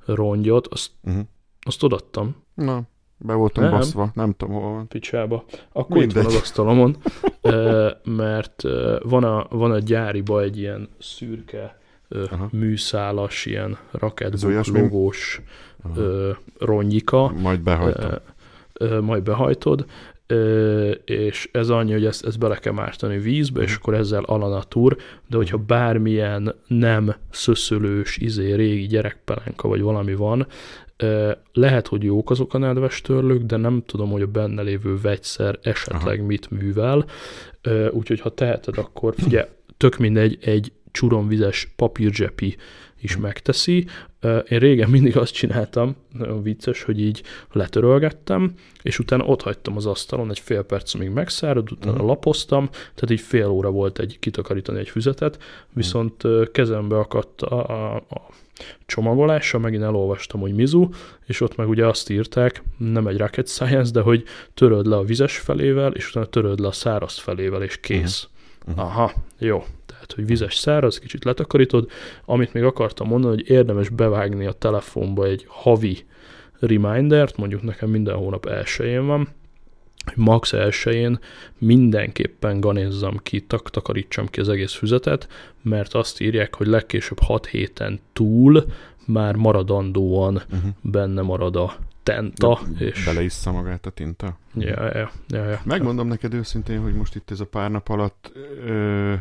rongyot, 0.05 0.67
azt, 0.67 0.91
uh-huh. 1.01 1.23
azt 1.61 1.83
odattam. 1.83 2.35
Na, 2.53 2.81
be 3.17 3.33
voltam 3.33 3.63
nem. 3.63 3.71
baszva, 3.71 4.11
nem 4.13 4.33
tudom 4.33 4.55
hol 4.55 4.71
van. 4.71 4.87
Picsába. 4.87 5.43
Akkor 5.71 5.97
Mindegy. 5.97 6.09
itt 6.09 6.23
van 6.23 6.25
az 6.25 6.35
asztalomon, 6.35 6.97
mert 8.23 8.61
van 9.03 9.23
a, 9.23 9.47
van 9.49 9.71
a 9.71 9.79
gyáriba 9.79 10.41
egy 10.41 10.57
ilyen 10.57 10.89
szürke, 10.99 11.79
Aha. 12.09 12.49
műszálas, 12.51 13.45
ilyen 13.45 13.77
raketbook 13.91 14.65
logós 14.65 15.41
rongyika. 16.59 17.31
Majd 17.41 17.59
behajtom. 17.59 18.11
Majd 19.01 19.23
behajtod, 19.23 19.85
és 21.05 21.49
ez 21.51 21.69
annyi, 21.69 21.91
hogy 21.91 22.05
ezt, 22.05 22.25
ezt 22.25 22.39
bele 22.39 22.55
kell 22.55 22.73
mártani 22.73 23.17
vízbe, 23.17 23.61
és 23.61 23.69
mhm. 23.69 23.79
akkor 23.81 23.93
ezzel 23.93 24.23
alanatúr, 24.23 24.97
de 25.29 25.37
hogyha 25.37 25.57
bármilyen 25.57 26.55
nem 26.67 27.15
szöszölős, 27.29 28.17
izé, 28.17 28.53
régi 28.53 28.87
gyerekpelenka 28.87 29.67
vagy 29.67 29.81
valami 29.81 30.15
van, 30.15 30.47
lehet, 31.53 31.87
hogy 31.87 32.03
jók 32.03 32.29
azok 32.29 32.53
a 32.53 32.57
nedves 32.57 33.01
törlők, 33.01 33.41
de 33.41 33.57
nem 33.57 33.83
tudom, 33.85 34.09
hogy 34.09 34.21
a 34.21 34.27
benne 34.27 34.61
lévő 34.61 34.97
vegyszer 35.01 35.59
esetleg 35.61 36.17
Aha. 36.17 36.27
mit 36.27 36.49
művel. 36.49 37.05
Úgyhogy 37.91 38.19
ha 38.19 38.29
teheted, 38.29 38.77
akkor 38.77 39.13
figyelj, 39.17 39.47
tök 39.77 39.97
mindegy, 39.97 40.37
egy 40.41 40.71
csuromvizes 40.91 41.73
papírzsepi 41.75 42.57
is 43.01 43.17
megteszi. 43.17 43.87
Én 44.49 44.59
régen 44.59 44.89
mindig 44.89 45.17
azt 45.17 45.33
csináltam, 45.33 45.95
nagyon 46.17 46.43
vicces, 46.43 46.83
hogy 46.83 47.01
így 47.01 47.23
letörölgettem, 47.51 48.53
és 48.81 48.99
utána 48.99 49.23
ott 49.23 49.41
hagytam 49.41 49.77
az 49.77 49.85
asztalon 49.85 50.29
egy 50.29 50.39
fél 50.39 50.63
perc, 50.63 50.93
amíg 50.93 51.09
megszárad, 51.09 51.71
utána 51.71 52.03
mm. 52.03 52.05
lapoztam, 52.05 52.69
tehát 52.69 53.09
így 53.09 53.21
fél 53.21 53.47
óra 53.47 53.69
volt 53.69 53.99
egy 53.99 54.17
kitakarítani 54.19 54.79
egy 54.79 54.89
füzetet, 54.89 55.43
viszont 55.73 56.23
kezembe 56.51 56.97
akadt 56.97 57.41
a, 57.41 57.69
a, 57.69 57.95
a 57.95 58.29
csomagolása, 58.85 59.59
megint 59.59 59.83
elolvastam, 59.83 60.39
hogy 60.39 60.53
Mizu, 60.53 60.89
és 61.25 61.41
ott 61.41 61.55
meg 61.55 61.69
ugye 61.69 61.87
azt 61.87 62.09
írták, 62.09 62.63
nem 62.77 63.07
egy 63.07 63.17
rocket 63.17 63.47
science, 63.47 63.91
de 63.91 64.01
hogy 64.01 64.23
töröd 64.53 64.85
le 64.85 64.95
a 64.95 65.03
vizes 65.03 65.37
felével, 65.37 65.91
és 65.91 66.09
utána 66.09 66.25
töröd 66.25 66.59
le 66.59 66.67
a 66.67 66.71
száraz 66.71 67.17
felével, 67.17 67.63
és 67.63 67.79
kész. 67.79 68.27
Uh-huh. 68.67 68.83
Aha, 68.83 69.13
jó. 69.39 69.63
Tehát, 70.07 70.15
hogy 70.15 70.25
vizes 70.25 70.55
száraz, 70.55 70.99
kicsit 70.99 71.23
letakarítod. 71.23 71.89
Amit 72.25 72.53
még 72.53 72.63
akartam 72.63 73.07
mondani, 73.07 73.35
hogy 73.35 73.49
érdemes 73.49 73.89
bevágni 73.89 74.45
a 74.45 74.51
telefonba 74.51 75.25
egy 75.25 75.45
havi 75.47 76.05
remindert, 76.59 77.37
mondjuk 77.37 77.61
nekem 77.61 77.89
minden 77.89 78.15
hónap 78.15 78.45
elsőjén 78.45 79.05
van, 79.05 79.27
hogy 80.05 80.23
max 80.23 80.53
elsőjén 80.53 81.19
mindenképpen 81.57 82.59
ganézzam 82.59 83.17
ki, 83.23 83.41
tak, 83.41 83.69
takarítsam 83.69 84.27
ki 84.27 84.39
az 84.39 84.49
egész 84.49 84.73
füzetet, 84.73 85.27
mert 85.61 85.93
azt 85.93 86.21
írják, 86.21 86.55
hogy 86.55 86.67
legkésőbb 86.67 87.19
6 87.19 87.45
héten 87.45 87.99
túl 88.13 88.65
már 89.05 89.35
maradandóan 89.35 90.33
uh-huh. 90.35 90.71
benne 90.81 91.21
marad 91.21 91.55
a 91.55 91.75
tenta. 92.03 92.59
De 92.77 92.85
és... 92.85 93.05
Beleissza 93.05 93.51
magát 93.51 93.85
a 93.85 93.89
tinta? 93.89 94.37
Ja, 94.53 94.97
ja, 94.97 95.11
ja, 95.27 95.43
ja. 95.45 95.61
Megmondom 95.63 96.07
neked 96.07 96.33
őszintén, 96.33 96.81
hogy 96.81 96.93
most 96.93 97.15
itt 97.15 97.31
ez 97.31 97.39
a 97.39 97.45
pár 97.45 97.71
nap 97.71 97.89
alatt, 97.89 98.31
ö, 98.65 99.13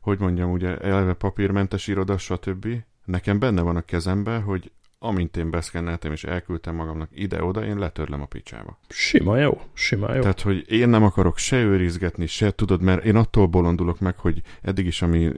hogy 0.00 0.18
mondjam, 0.18 0.50
ugye 0.50 0.76
eleve 0.76 1.12
papírmentes 1.12 1.86
iroda, 1.86 2.18
stb. 2.18 2.66
Nekem 3.04 3.38
benne 3.38 3.62
van 3.62 3.76
a 3.76 3.80
kezembe, 3.80 4.38
hogy 4.38 4.70
amint 5.02 5.36
én 5.36 5.50
beszkenneltem 5.50 6.12
és 6.12 6.24
elküldtem 6.24 6.74
magamnak 6.74 7.08
ide-oda, 7.14 7.64
én 7.64 7.78
letörlem 7.78 8.20
a 8.20 8.24
picsába. 8.26 8.78
Sima 8.88 9.36
jó, 9.36 9.60
sima 9.72 10.14
jó. 10.14 10.20
Tehát, 10.20 10.40
hogy 10.40 10.64
én 10.68 10.88
nem 10.88 11.04
akarok 11.04 11.38
se 11.38 11.62
őrizgetni, 11.62 12.26
se 12.26 12.50
tudod, 12.50 12.82
mert 12.82 13.04
én 13.04 13.16
attól 13.16 13.46
bolondulok 13.46 14.00
meg, 14.00 14.18
hogy 14.18 14.42
eddig 14.62 14.86
is, 14.86 15.02
ami 15.02 15.32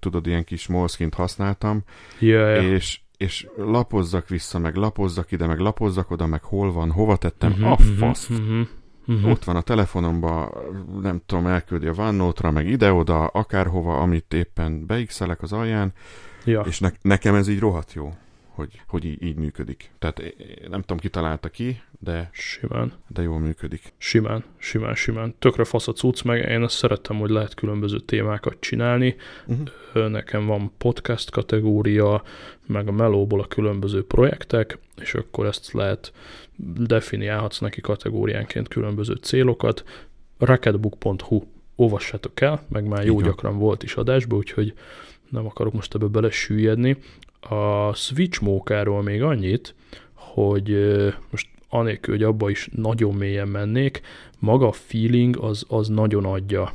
tudod, 0.00 0.26
ilyen 0.26 0.44
kis 0.44 0.66
molszkint 0.66 1.14
használtam, 1.14 1.82
yeah, 2.18 2.64
és, 2.64 3.00
és 3.16 3.46
lapozzak 3.56 4.28
vissza, 4.28 4.58
meg 4.58 4.74
lapozzak 4.74 5.32
ide, 5.32 5.46
meg 5.46 5.58
lapozzak 5.58 6.10
oda, 6.10 6.26
meg 6.26 6.42
hol 6.42 6.72
van, 6.72 6.90
hova 6.90 7.16
tettem, 7.16 7.50
uh-huh, 7.50 7.70
a 7.70 7.76
mhm, 7.82 7.92
faszt. 7.92 8.30
Uh-huh. 8.30 8.68
Uh-huh. 9.10 9.30
Ott 9.30 9.44
van 9.44 9.56
a 9.56 9.60
telefonomban, 9.60 10.52
nem 11.02 11.20
tudom, 11.26 11.46
elküldi 11.46 11.86
a 11.86 11.94
OneNote-ra, 11.96 12.50
meg 12.50 12.68
ide-oda, 12.68 13.26
akárhova, 13.26 13.98
amit 13.98 14.34
éppen 14.34 14.86
beixelek 14.86 15.42
az 15.42 15.52
alján, 15.52 15.92
ja. 16.44 16.60
és 16.60 16.78
ne- 16.78 16.92
nekem 17.02 17.34
ez 17.34 17.48
így 17.48 17.58
rohadt 17.58 17.92
jó 17.92 18.12
hogy, 18.60 18.80
hogy 18.86 19.04
így, 19.04 19.22
így 19.22 19.36
működik. 19.36 19.90
Tehát 19.98 20.22
nem 20.68 20.80
tudom, 20.80 20.98
ki 20.98 21.08
találta 21.08 21.48
ki, 21.48 21.80
de, 21.98 22.30
simán. 22.32 22.92
de 23.08 23.22
jól 23.22 23.38
működik. 23.38 23.92
Simán, 23.98 24.44
simán, 24.58 24.94
simán. 24.94 25.34
Tökre 25.38 25.64
fasz 25.64 25.88
a 25.88 25.92
cucc, 25.92 26.22
meg 26.22 26.48
én 26.48 26.62
azt 26.62 26.76
szerettem, 26.76 27.18
hogy 27.18 27.30
lehet 27.30 27.54
különböző 27.54 27.98
témákat 27.98 28.56
csinálni. 28.60 29.16
Uh-huh. 29.46 30.08
Nekem 30.08 30.46
van 30.46 30.72
podcast 30.78 31.30
kategória, 31.30 32.22
meg 32.66 32.88
a 32.88 32.92
melóból 32.92 33.40
a 33.40 33.46
különböző 33.46 34.04
projektek, 34.04 34.78
és 34.96 35.14
akkor 35.14 35.46
ezt 35.46 35.72
lehet 35.72 36.12
definiálhatsz 36.76 37.58
neki 37.58 37.80
kategóriánként 37.80 38.68
különböző 38.68 39.14
célokat. 39.14 39.84
Rocketbook.hu 40.38 41.42
olvassátok 41.76 42.40
el, 42.40 42.62
meg 42.68 42.84
már 42.84 43.04
jó 43.04 43.18
Igen. 43.18 43.30
gyakran 43.30 43.58
volt 43.58 43.82
is 43.82 43.94
adásban, 43.94 44.38
úgyhogy 44.38 44.74
nem 45.28 45.46
akarok 45.46 45.72
most 45.72 45.94
ebbe 45.94 46.06
belesüllyedni. 46.06 46.96
A 47.40 47.94
Switch 47.94 48.42
mókáról 48.42 49.02
még 49.02 49.22
annyit, 49.22 49.74
hogy 50.14 50.94
most 51.30 51.48
anélkül, 51.68 52.14
hogy 52.14 52.24
abba 52.24 52.50
is 52.50 52.68
nagyon 52.72 53.14
mélyen 53.14 53.48
mennék, 53.48 54.00
maga 54.38 54.68
a 54.68 54.72
feeling 54.72 55.36
az, 55.36 55.64
az 55.68 55.88
nagyon 55.88 56.24
adja. 56.24 56.72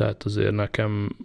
Tehát 0.00 0.22
azért 0.22 0.54
nekem, 0.54 1.16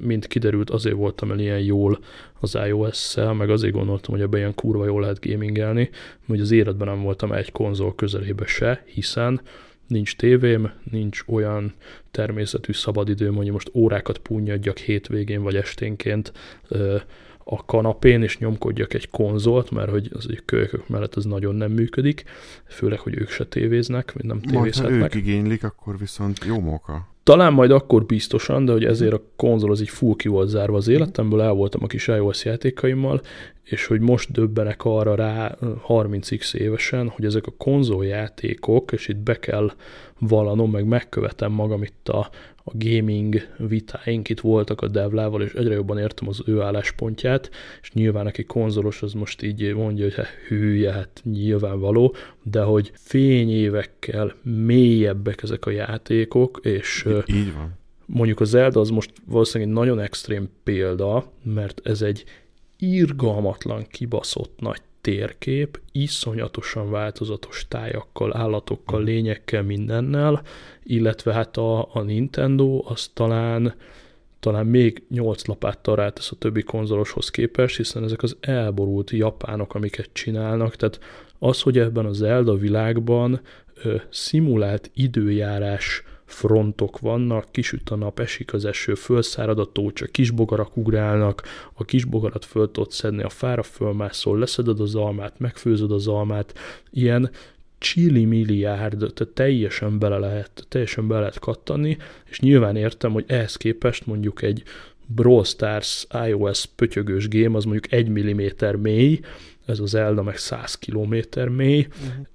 mint 0.00 0.26
kiderült, 0.26 0.70
azért 0.70 0.96
voltam 0.96 1.30
el 1.30 1.38
ilyen 1.38 1.60
jól 1.60 1.98
az 2.40 2.58
iOS-szel, 2.66 3.32
meg 3.32 3.50
azért 3.50 3.72
gondoltam, 3.72 4.14
hogy 4.14 4.22
ebben 4.22 4.38
ilyen 4.38 4.54
kurva 4.54 4.86
jól 4.86 5.00
lehet 5.00 5.26
gamingelni, 5.26 5.90
hogy 6.26 6.40
az 6.40 6.50
életben 6.50 6.88
nem 6.88 7.02
voltam 7.02 7.32
egy 7.32 7.52
konzol 7.52 7.94
közelébe 7.94 8.46
se, 8.46 8.82
hiszen 8.86 9.40
nincs 9.86 10.16
tévém, 10.16 10.70
nincs 10.90 11.22
olyan 11.26 11.74
természetű 12.10 12.72
szabadidőm, 12.72 13.34
hogy 13.34 13.50
most 13.50 13.70
órákat 13.74 14.18
punyadjak 14.18 14.78
hétvégén 14.78 15.42
vagy 15.42 15.56
esténként 15.56 16.32
a 17.44 17.64
kanapén, 17.64 18.22
és 18.22 18.38
nyomkodjak 18.38 18.94
egy 18.94 19.10
konzolt, 19.10 19.70
mert 19.70 19.90
hogy 19.90 20.10
az 20.12 20.26
egy 20.30 20.42
kölykök 20.44 20.88
mellett 20.88 21.16
ez 21.16 21.24
nagyon 21.24 21.54
nem 21.54 21.72
működik, 21.72 22.24
főleg, 22.66 22.98
hogy 22.98 23.18
ők 23.18 23.28
se 23.30 23.46
tévéznek, 23.46 24.12
vagy 24.12 24.24
nem 24.24 24.40
tévézhetnek. 24.40 24.98
Majd, 24.98 25.12
ha 25.12 25.18
ők 25.18 25.26
igénylik, 25.26 25.64
akkor 25.64 25.98
viszont 25.98 26.44
jó 26.44 26.60
móka. 26.60 27.16
Talán 27.28 27.52
majd 27.52 27.70
akkor 27.70 28.04
biztosan, 28.04 28.64
de 28.64 28.72
hogy 28.72 28.84
ezért 28.84 29.12
a 29.12 29.22
konzol 29.36 29.70
az 29.70 29.80
így 29.80 29.88
full 29.88 30.14
ki 30.16 30.28
volt 30.28 30.48
zárva 30.48 30.76
az 30.76 30.88
életemből, 30.88 31.42
el 31.42 31.52
voltam 31.52 31.82
a 31.82 31.86
kis 31.86 32.06
iOS 32.06 32.44
játékaimmal, 32.44 33.20
és 33.70 33.86
hogy 33.86 34.00
most 34.00 34.32
döbbenek 34.32 34.84
arra 34.84 35.14
rá 35.14 35.56
30x 35.88 36.54
évesen, 36.54 37.08
hogy 37.08 37.24
ezek 37.24 37.46
a 37.46 37.54
konzoljátékok, 37.56 38.92
és 38.92 39.08
itt 39.08 39.16
be 39.16 39.38
kell 39.38 39.72
vallanom, 40.18 40.70
meg 40.70 40.86
megkövetem 40.86 41.52
magam 41.52 41.82
itt 41.82 42.08
a, 42.08 42.30
a 42.64 42.70
gaming 42.72 43.46
vitáink 43.56 44.28
itt 44.28 44.40
voltak 44.40 44.80
a 44.80 44.88
Devlával, 44.88 45.42
és 45.42 45.52
egyre 45.52 45.74
jobban 45.74 45.98
értem 45.98 46.28
az 46.28 46.42
ő 46.46 46.60
álláspontját, 46.60 47.50
és 47.82 47.92
nyilván 47.92 48.24
neki 48.24 48.44
konzolos 48.44 49.02
az 49.02 49.12
most 49.12 49.42
így 49.42 49.74
mondja, 49.74 50.04
hogy 50.04 50.14
hát 50.14 50.28
hülye, 50.48 50.92
hát 50.92 51.20
nyilvánvaló, 51.24 52.14
de 52.42 52.62
hogy 52.62 52.92
fényévekkel 52.94 54.34
mélyebbek 54.42 55.42
ezek 55.42 55.66
a 55.66 55.70
játékok, 55.70 56.60
és 56.62 57.06
így 57.26 57.54
van. 57.54 57.78
mondjuk 58.06 58.40
a 58.40 58.44
Zelda 58.44 58.80
az 58.80 58.90
most 58.90 59.12
valószínűleg 59.24 59.72
egy 59.72 59.78
nagyon 59.78 60.00
extrém 60.00 60.48
példa, 60.62 61.32
mert 61.42 61.80
ez 61.84 62.02
egy 62.02 62.24
irgalmatlan, 62.78 63.86
kibaszott 63.90 64.60
nagy 64.60 64.80
térkép, 65.00 65.80
iszonyatosan 65.92 66.90
változatos 66.90 67.66
tájakkal, 67.68 68.36
állatokkal, 68.36 69.02
lényekkel, 69.02 69.62
mindennel, 69.62 70.42
illetve 70.82 71.32
hát 71.32 71.56
a, 71.56 71.94
a 71.94 72.02
Nintendo 72.02 72.82
az 72.84 73.10
talán 73.14 73.74
talán 74.40 74.66
még 74.66 75.02
8 75.08 75.46
lapáttal 75.46 75.96
rátesz 75.96 76.30
a 76.30 76.36
többi 76.36 76.62
konzoloshoz 76.62 77.30
képest, 77.30 77.76
hiszen 77.76 78.04
ezek 78.04 78.22
az 78.22 78.36
elborult 78.40 79.10
japánok, 79.10 79.74
amiket 79.74 80.08
csinálnak, 80.12 80.76
tehát 80.76 81.00
az, 81.38 81.60
hogy 81.60 81.78
ebben 81.78 82.06
az 82.06 82.16
Zelda 82.16 82.56
világban 82.56 83.40
ö, 83.82 83.96
szimulált 84.08 84.90
időjárás 84.94 86.02
frontok 86.28 86.98
vannak, 86.98 87.46
kisüt 87.50 87.90
a 87.90 87.96
nap, 87.96 88.20
esik 88.20 88.52
az 88.52 88.64
eső, 88.64 88.94
fölszárad 88.94 89.58
a 89.58 89.72
tócsa, 89.72 90.06
kisbogarak 90.06 90.76
ugrálnak, 90.76 91.42
a 91.72 91.84
kisbogarat 91.84 92.44
föl 92.44 92.70
tudod 92.70 92.90
szedni, 92.90 93.22
a 93.22 93.28
fára 93.28 93.62
fölmászol, 93.62 94.38
leszeded 94.38 94.80
az 94.80 94.94
almát, 94.94 95.38
megfőzöd 95.38 95.92
az 95.92 96.06
almát, 96.06 96.58
ilyen 96.90 97.30
csili 97.78 98.24
milliárd, 98.24 98.98
tehát 98.98 99.34
teljesen 99.34 99.98
bele 99.98 100.18
lehet, 100.18 100.66
teljesen 100.68 101.08
bele 101.08 101.20
lehet 101.20 101.38
kattani, 101.38 101.96
és 102.30 102.40
nyilván 102.40 102.76
értem, 102.76 103.12
hogy 103.12 103.24
ehhez 103.26 103.56
képest 103.56 104.06
mondjuk 104.06 104.42
egy 104.42 104.62
Brawl 105.06 105.44
Stars 105.44 106.06
iOS 106.26 106.66
pötyögős 106.66 107.28
game, 107.28 107.56
az 107.56 107.64
mondjuk 107.64 107.92
1 107.92 108.10
mm 108.10 108.40
mély, 108.80 109.20
ez 109.66 109.78
az 109.80 109.88
Zelda 109.88 110.22
meg 110.22 110.36
100 110.36 110.74
km 110.74 111.40
mély, 111.50 111.86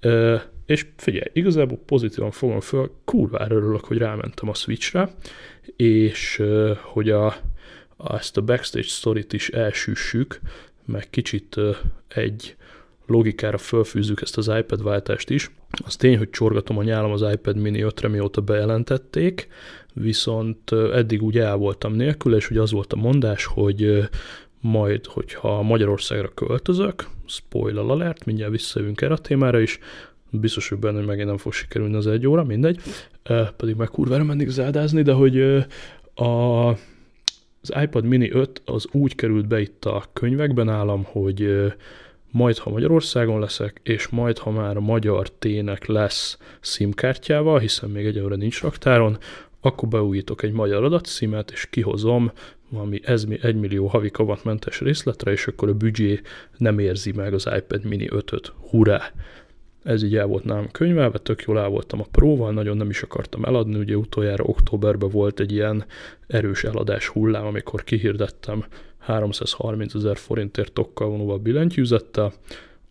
uh-huh. 0.02 0.40
És 0.66 0.86
figyelj, 0.96 1.30
igazából 1.32 1.78
pozitívan 1.86 2.30
fogom 2.30 2.60
föl, 2.60 2.90
kurvára 3.04 3.54
örülök, 3.54 3.84
hogy 3.84 3.98
rámentem 3.98 4.48
a 4.48 4.54
Switchre, 4.54 5.14
és 5.76 6.42
hogy 6.82 7.10
a, 7.10 7.26
a, 7.96 8.16
ezt 8.16 8.36
a 8.36 8.42
backstage 8.42 8.86
storyt 8.86 9.32
is 9.32 9.48
elsüssük, 9.48 10.40
meg 10.84 11.10
kicsit 11.10 11.56
egy 12.08 12.56
logikára 13.06 13.58
fölfűzzük 13.58 14.20
ezt 14.20 14.36
az 14.36 14.48
iPad 14.58 14.82
váltást 14.82 15.30
is. 15.30 15.50
Az 15.84 15.96
tény, 15.96 16.18
hogy 16.18 16.30
csorgatom 16.30 16.78
a 16.78 16.82
nyálam 16.82 17.12
az 17.12 17.24
iPad 17.32 17.56
mini 17.56 17.84
5-re, 17.84 18.08
mióta 18.08 18.40
bejelentették, 18.40 19.48
viszont 19.94 20.72
eddig 20.72 21.22
úgy 21.22 21.38
el 21.38 21.56
voltam 21.56 21.92
nélkül, 21.92 22.34
és 22.34 22.50
ugye 22.50 22.60
az 22.60 22.70
volt 22.70 22.92
a 22.92 22.96
mondás, 22.96 23.44
hogy 23.44 24.08
majd, 24.60 25.06
hogyha 25.06 25.62
Magyarországra 25.62 26.28
költözök, 26.34 27.08
spoiler 27.26 27.84
alert, 27.84 28.24
mindjárt 28.24 28.52
visszajövünk 28.52 29.00
erre 29.00 29.14
a 29.14 29.18
témára 29.18 29.60
is, 29.60 29.78
biztos, 30.40 30.68
hogy 30.68 30.78
benne, 30.78 30.96
hogy 30.96 31.06
megint 31.06 31.26
nem 31.26 31.36
fog 31.36 31.52
sikerülni 31.52 31.94
az 31.94 32.06
egy 32.06 32.26
óra, 32.26 32.44
mindegy, 32.44 32.80
pedig 33.56 33.74
meg 33.76 33.88
kurvára 33.88 34.24
mennék 34.24 34.48
záldázni, 34.48 35.02
de 35.02 35.12
hogy 35.12 35.40
a, 36.14 36.68
az 37.60 37.72
iPad 37.82 38.04
mini 38.04 38.30
5 38.30 38.62
az 38.64 38.86
úgy 38.92 39.14
került 39.14 39.46
be 39.46 39.60
itt 39.60 39.84
a 39.84 40.04
könyvekben 40.12 40.68
állam, 40.68 41.04
hogy 41.04 41.72
majd 42.30 42.58
ha 42.58 42.70
Magyarországon 42.70 43.40
leszek, 43.40 43.80
és 43.82 44.08
majd 44.08 44.38
ha 44.38 44.50
már 44.50 44.76
a 44.76 44.80
magyar 44.80 45.28
tének 45.28 45.86
lesz 45.86 46.38
SIM-kártyával, 46.60 47.58
hiszen 47.58 47.90
még 47.90 48.06
egyelőre 48.06 48.36
nincs 48.36 48.62
raktáron, 48.62 49.18
akkor 49.60 49.88
beújítok 49.88 50.42
egy 50.42 50.52
magyar 50.52 50.84
adatszímet, 50.84 51.50
és 51.50 51.66
kihozom 51.70 52.32
valami 52.68 53.00
1 53.04 53.56
millió 53.56 53.86
havi 53.86 54.10
kavatmentes 54.10 54.80
részletre, 54.80 55.32
és 55.32 55.46
akkor 55.46 55.68
a 55.68 55.74
büdzsé 55.74 56.20
nem 56.56 56.78
érzi 56.78 57.12
meg 57.12 57.34
az 57.34 57.48
iPad 57.56 57.84
mini 57.84 58.08
5-öt. 58.10 58.52
Hurrá! 58.70 59.12
Ez 59.84 60.02
így 60.02 60.16
el 60.16 60.26
volt 60.26 60.44
nálam 60.44 60.70
könyvelve, 60.70 61.18
tök 61.18 61.42
jól 61.42 61.58
el 61.58 61.68
voltam 61.68 62.00
a 62.00 62.06
próval, 62.10 62.52
nagyon 62.52 62.76
nem 62.76 62.90
is 62.90 63.02
akartam 63.02 63.44
eladni, 63.44 63.78
ugye 63.78 63.94
utoljára 63.94 64.44
októberben 64.44 65.10
volt 65.10 65.40
egy 65.40 65.52
ilyen 65.52 65.84
erős 66.26 66.64
eladás 66.64 67.08
hullám, 67.08 67.46
amikor 67.46 67.84
kihirdettem 67.84 68.64
330 68.98 69.94
ezer 69.94 70.16
forintért 70.16 70.72
tokkal 70.72 71.08
vonóval 71.08 71.38
billentyűzettel, 71.38 72.32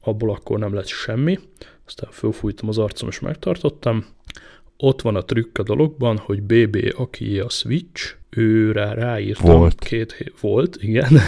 abból 0.02 0.30
akkor 0.30 0.60
nem 0.60 0.74
lett 0.74 0.88
semmi, 0.88 1.40
aztán 1.86 2.12
fölfújtam 2.12 2.68
az 2.68 2.78
arcom 2.78 3.10
és 3.10 3.20
megtartottam. 3.20 4.06
Ott 4.86 5.02
van 5.02 5.16
a 5.16 5.22
trükk 5.22 5.58
a 5.58 5.64
dologban, 5.64 6.18
hogy 6.18 6.42
BB, 6.42 6.94
aki 6.98 7.40
a 7.40 7.50
Switch, 7.50 8.16
őre 8.30 8.94
ráírtam. 8.94 9.58
Volt. 9.58 9.80
Két 9.80 10.14
hét, 10.14 10.34
volt, 10.40 10.78
igen. 10.82 11.20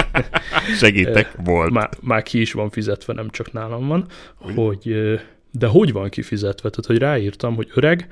Segítek, 0.80 1.36
volt. 1.44 1.70
Már, 1.70 1.90
már 2.00 2.22
ki 2.22 2.40
is 2.40 2.52
van 2.52 2.70
fizetve, 2.70 3.12
nem 3.12 3.30
csak 3.30 3.52
nálam 3.52 3.86
van, 3.86 4.06
Úgy. 4.46 4.54
hogy 4.54 4.94
de 5.50 5.66
hogy 5.66 5.92
van 5.92 6.08
kifizetve? 6.08 6.70
Tehát, 6.70 6.86
hogy 6.86 6.98
ráírtam, 6.98 7.54
hogy 7.54 7.70
öreg, 7.74 8.08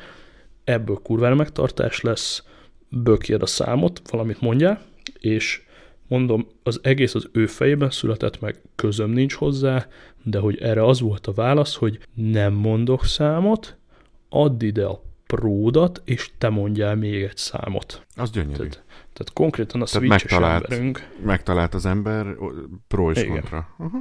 ebből 0.64 1.00
kurvára 1.02 1.34
megtartás 1.34 2.00
lesz, 2.00 2.44
bökjed 2.88 3.42
a 3.42 3.46
számot, 3.46 4.02
valamit 4.10 4.40
mondja, 4.40 4.80
és 5.20 5.62
mondom, 6.08 6.46
az 6.62 6.80
egész 6.82 7.14
az 7.14 7.28
ő 7.32 7.46
fejében 7.46 7.90
született 7.90 8.40
meg, 8.40 8.60
közöm 8.74 9.10
nincs 9.10 9.34
hozzá, 9.34 9.86
de 10.22 10.38
hogy 10.38 10.58
erre 10.60 10.84
az 10.84 11.00
volt 11.00 11.26
a 11.26 11.32
válasz, 11.32 11.74
hogy 11.74 11.98
nem 12.14 12.52
mondok 12.52 13.04
számot, 13.04 13.76
add 14.32 14.62
ide 14.62 14.84
a 14.84 15.02
pródat, 15.26 16.02
és 16.04 16.30
te 16.38 16.48
mondjál 16.48 16.96
még 16.96 17.22
egy 17.22 17.36
számot. 17.36 18.06
Az 18.16 18.30
gyönyörű. 18.30 18.54
Tehát, 18.54 18.82
tehát 19.12 19.32
konkrétan 19.32 19.82
a 19.82 19.84
tehát 19.84 20.08
megtalált, 20.08 20.64
emberünk. 20.64 21.08
Megtalált 21.24 21.74
az 21.74 21.86
ember 21.86 22.26
pro 22.88 23.10
és 23.10 23.22
Igen. 23.22 23.30
kontra. 23.30 23.68
Uh-huh. 23.78 24.00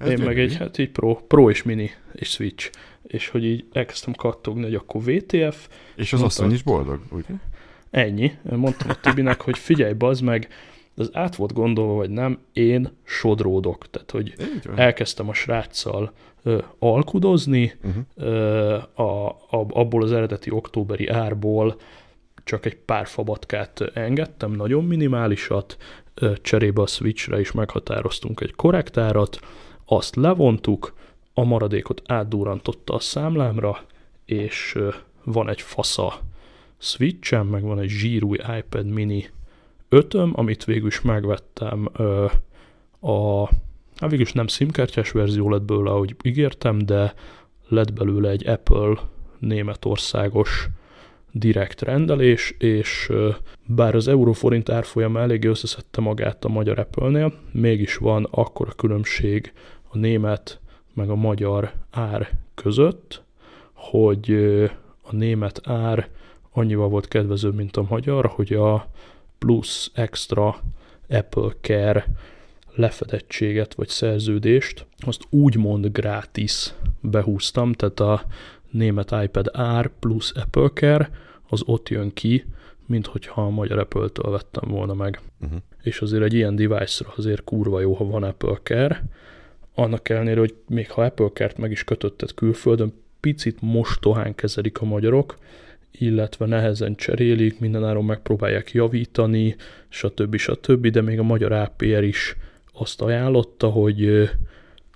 Én 0.00 0.08
gyönyörű. 0.08 0.24
meg 0.24 0.38
egy, 0.38 0.56
hát 0.56 0.78
így 0.78 0.90
pro, 0.90 1.14
pro 1.14 1.50
és 1.50 1.62
mini, 1.62 1.90
és 2.12 2.28
switch. 2.28 2.70
És 3.02 3.28
hogy 3.28 3.44
így 3.44 3.66
elkezdtem 3.72 4.14
kattogni, 4.14 4.62
hogy 4.62 4.74
akkor 4.74 5.02
VTF. 5.02 5.68
És 5.94 6.12
az 6.12 6.22
asszony 6.22 6.52
is 6.52 6.62
boldog, 6.62 7.00
ugye? 7.10 7.34
Ennyi. 7.90 8.32
Mondtam 8.42 8.90
a 8.90 9.00
Tibinek, 9.00 9.40
hogy 9.40 9.58
figyelj, 9.58 9.92
bazd 9.92 10.22
meg, 10.22 10.48
az 10.94 11.10
át 11.12 11.36
volt 11.36 11.52
gondolva, 11.52 11.94
vagy 11.94 12.10
nem, 12.10 12.38
én 12.52 12.98
sodródok. 13.04 13.90
Tehát, 13.90 14.10
hogy 14.10 14.34
elkezdtem 14.74 15.28
a 15.28 15.34
sráccal 15.34 16.12
alkudozni, 16.78 17.72
uh-huh. 17.84 18.82
a, 18.94 19.28
a, 19.28 19.66
abból 19.68 20.02
az 20.02 20.12
eredeti 20.12 20.50
októberi 20.50 21.08
árból 21.08 21.76
csak 22.44 22.66
egy 22.66 22.76
pár 22.76 23.06
fabatkát 23.06 23.80
engedtem, 23.94 24.52
nagyon 24.52 24.84
minimálisat, 24.84 25.76
cserébe 26.42 26.82
a 26.82 26.86
Switchre 26.86 27.40
is 27.40 27.52
meghatároztunk 27.52 28.40
egy 28.40 28.54
korrektárat, 28.54 29.40
azt 29.84 30.16
levontuk, 30.16 30.94
a 31.34 31.44
maradékot 31.44 32.02
átdúrantotta 32.06 32.94
a 32.94 32.98
számlámra, 32.98 33.78
és 34.24 34.78
van 35.24 35.48
egy 35.48 35.60
fasza 35.60 36.20
Switchem, 36.78 37.46
meg 37.46 37.62
van 37.62 37.78
egy 37.78 37.88
zsírúj 37.88 38.38
iPad 38.58 38.86
mini 38.86 39.30
ötöm, 39.88 40.32
amit 40.34 40.64
végül 40.64 40.86
is 40.86 41.00
megvettem 41.00 41.88
a, 43.00 43.48
hát 44.02 44.10
végül 44.10 44.26
is 44.26 44.32
nem 44.32 44.46
SIM-kártyás 44.46 45.10
verzió 45.10 45.50
lett 45.50 45.62
belőle, 45.62 45.90
ahogy 45.90 46.16
ígértem, 46.22 46.78
de 46.78 47.14
lett 47.68 47.92
belőle 47.92 48.30
egy 48.30 48.46
Apple 48.48 48.94
németországos 49.38 50.68
direkt 51.32 51.82
rendelés, 51.82 52.54
és 52.58 53.12
bár 53.66 53.94
az 53.94 54.08
euróforint 54.08 54.70
árfolyama 54.70 55.20
eléggé 55.20 55.48
összeszedte 55.48 56.00
magát 56.00 56.44
a 56.44 56.48
magyar 56.48 56.78
Apple-nél, 56.78 57.32
mégis 57.52 57.96
van 57.96 58.28
akkora 58.30 58.70
különbség 58.70 59.52
a 59.88 59.98
német 59.98 60.60
meg 60.94 61.10
a 61.10 61.14
magyar 61.14 61.72
ár 61.90 62.30
között, 62.54 63.22
hogy 63.72 64.32
a 65.02 65.14
német 65.14 65.60
ár 65.64 66.08
annyival 66.52 66.88
volt 66.88 67.08
kedvezőbb, 67.08 67.54
mint 67.54 67.76
a 67.76 67.86
magyar, 67.88 68.26
hogy 68.26 68.52
a 68.52 68.86
plusz 69.38 69.90
extra 69.94 70.56
Apple 71.08 71.50
Care 71.60 72.06
lefedettséget 72.74 73.74
vagy 73.74 73.88
szerződést, 73.88 74.86
azt 74.98 75.22
úgymond 75.30 75.86
gratis 75.86 76.72
behúztam, 77.00 77.72
tehát 77.72 78.00
a 78.00 78.24
német 78.70 79.14
iPad 79.22 79.50
ár 79.52 79.90
plusz 79.98 80.32
Apple 80.36 80.68
Care, 80.74 81.10
az 81.48 81.62
ott 81.64 81.88
jön 81.88 82.12
ki, 82.12 82.44
mint 82.86 83.06
hogyha 83.06 83.42
a 83.42 83.50
magyar 83.50 83.78
Apple-től 83.78 84.30
vettem 84.30 84.70
volna 84.70 84.94
meg. 84.94 85.20
Uh-huh. 85.40 85.58
És 85.82 86.00
azért 86.00 86.22
egy 86.22 86.34
ilyen 86.34 86.56
device-ra 86.56 87.12
azért 87.16 87.44
kurva 87.44 87.80
jó, 87.80 87.92
ha 87.92 88.04
van 88.04 88.22
Apple 88.22 88.58
Care, 88.62 89.04
annak 89.74 90.08
ellenére, 90.08 90.40
hogy 90.40 90.54
még 90.68 90.90
ha 90.90 91.02
Apple 91.02 91.30
Care-t 91.32 91.58
meg 91.58 91.70
is 91.70 91.84
kötötted 91.84 92.34
külföldön, 92.34 92.92
picit 93.20 93.60
mostohán 93.60 94.34
kezelik 94.34 94.80
a 94.80 94.84
magyarok, 94.84 95.38
illetve 95.90 96.46
nehezen 96.46 96.94
cserélik, 96.94 97.60
mindenáron 97.60 98.04
megpróbálják 98.04 98.72
javítani, 98.72 99.56
stb. 99.88 100.36
stb., 100.36 100.86
de 100.86 101.00
még 101.00 101.18
a 101.18 101.22
magyar 101.22 101.52
APR 101.52 102.02
is 102.02 102.36
azt 102.72 103.00
ajánlotta, 103.00 103.68
hogy 103.68 104.30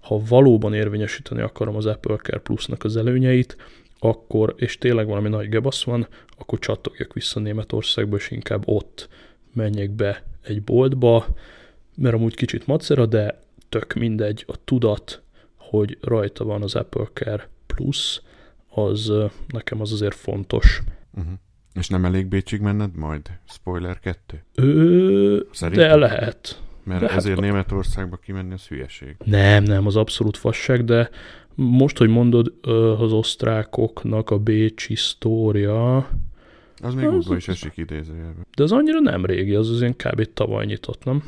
ha 0.00 0.20
valóban 0.28 0.74
érvényesíteni 0.74 1.40
akarom 1.40 1.76
az 1.76 1.86
Apple 1.86 2.16
Care 2.16 2.38
Plus-nak 2.38 2.84
az 2.84 2.96
előnyeit, 2.96 3.56
akkor, 3.98 4.54
és 4.56 4.78
tényleg 4.78 5.06
valami 5.06 5.28
nagy 5.28 5.48
gebasz 5.48 5.84
van, 5.84 6.08
akkor 6.38 6.58
csatogjak 6.58 7.12
vissza 7.12 7.40
Németországba, 7.40 8.16
és 8.16 8.30
inkább 8.30 8.62
ott 8.66 9.08
menjek 9.52 9.90
be 9.90 10.24
egy 10.42 10.62
boltba, 10.62 11.26
mert 11.96 12.14
amúgy 12.14 12.34
kicsit 12.34 12.66
macera, 12.66 13.06
de 13.06 13.40
tök 13.68 13.92
mindegy, 13.92 14.44
a 14.46 14.64
tudat, 14.64 15.22
hogy 15.56 15.98
rajta 16.00 16.44
van 16.44 16.62
az 16.62 16.74
Apple 16.74 17.08
Care 17.12 17.48
Plus, 17.66 18.22
az 18.68 19.12
nekem 19.48 19.80
az 19.80 19.92
azért 19.92 20.14
fontos. 20.14 20.82
Uh-huh. 21.14 21.32
És 21.74 21.88
nem 21.88 22.04
elég 22.04 22.26
Bécsig 22.26 22.60
menned 22.60 22.94
majd? 22.94 23.30
Spoiler 23.48 23.98
2? 23.98 24.44
Ö, 24.54 25.40
de 25.72 25.96
lehet. 25.96 26.60
Mert 26.86 27.00
de 27.00 27.08
ezért 27.08 27.34
hát, 27.34 27.44
Németországba 27.44 28.16
kimenni 28.16 28.52
az 28.52 28.66
hülyeség. 28.66 29.16
Nem, 29.24 29.62
nem, 29.62 29.86
az 29.86 29.96
abszolút 29.96 30.36
fasság, 30.36 30.84
de 30.84 31.10
most, 31.54 31.98
hogy 31.98 32.08
mondod, 32.08 32.54
az 32.98 33.12
osztrákoknak 33.12 34.30
a 34.30 34.38
bécsi 34.38 34.94
sztória... 34.94 36.08
Az 36.82 36.94
még 36.94 37.08
útba 37.08 37.36
is 37.36 37.48
esik 37.48 37.76
idézőjelben. 37.76 38.46
De 38.56 38.62
az 38.62 38.72
annyira 38.72 39.00
nem 39.00 39.24
régi, 39.24 39.54
az 39.54 39.70
az 39.70 39.80
ilyen 39.80 39.96
kb. 39.96 40.32
tavaly 40.34 40.64
nyitott, 40.64 41.04
nem? 41.04 41.22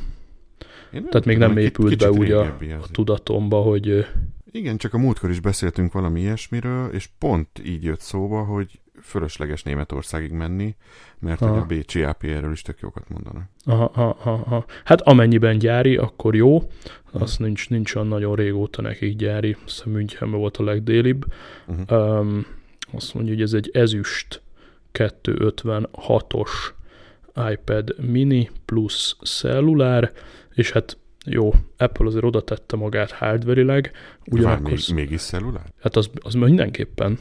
nem 0.91 1.05
Tehát 1.05 1.25
még 1.25 1.37
nem 1.37 1.57
épült 1.57 1.97
be 1.97 2.11
úgy 2.11 2.31
a, 2.31 2.41
a 2.81 2.87
tudatomba, 2.91 3.61
hogy... 3.61 4.05
Igen, 4.51 4.77
csak 4.77 4.93
a 4.93 4.97
múltkor 4.97 5.29
is 5.29 5.39
beszéltünk 5.39 5.93
valami 5.93 6.19
ilyesmiről, 6.19 6.93
és 6.93 7.09
pont 7.17 7.49
így 7.65 7.83
jött 7.83 7.99
szóba, 7.99 8.43
hogy 8.43 8.79
fölösleges 9.01 9.63
Németországig 9.63 10.31
menni, 10.31 10.75
mert 11.19 11.39
hogy 11.39 11.57
a 11.57 11.65
Bécsi 11.65 12.03
APR-ről 12.03 12.51
is 12.51 12.61
tök 12.61 12.79
jókat 12.79 13.09
mondanak. 13.09 13.43
Aha, 13.65 13.91
aha, 13.93 14.31
aha. 14.31 14.65
Hát 14.83 15.01
amennyiben 15.01 15.57
gyári, 15.57 15.97
akkor 15.97 16.35
jó. 16.35 16.69
Az 17.11 17.37
hmm. 17.37 17.45
nincs, 17.45 17.69
nincs 17.69 17.95
olyan 17.95 18.07
nagyon 18.07 18.35
régóta 18.35 18.81
nekik 18.81 19.15
gyári. 19.15 19.57
Münchenben 19.85 20.39
volt 20.39 20.57
a 20.57 20.63
legdélibb. 20.63 21.25
Uh-huh. 21.67 22.19
Um, 22.19 22.45
azt 22.91 23.13
mondja, 23.13 23.33
hogy 23.33 23.41
ez 23.41 23.53
egy 23.53 23.69
ezüst 23.73 24.41
256-os 24.93 26.49
iPad 27.51 27.95
mini 27.99 28.49
plusz 28.65 29.15
cellulár, 29.23 30.11
és 30.53 30.71
hát 30.71 30.97
jó, 31.25 31.53
Apple 31.77 32.05
azért 32.05 32.23
oda 32.23 32.41
tette 32.41 32.75
magát 32.75 33.11
hardverileg. 33.11 33.91
Ugyanakkor... 34.25 34.71
Még, 34.71 34.79
mégis 34.93 35.21
cellulár? 35.21 35.73
Hát 35.81 35.95
az, 35.95 36.09
az 36.21 36.33
mindenképpen. 36.33 37.19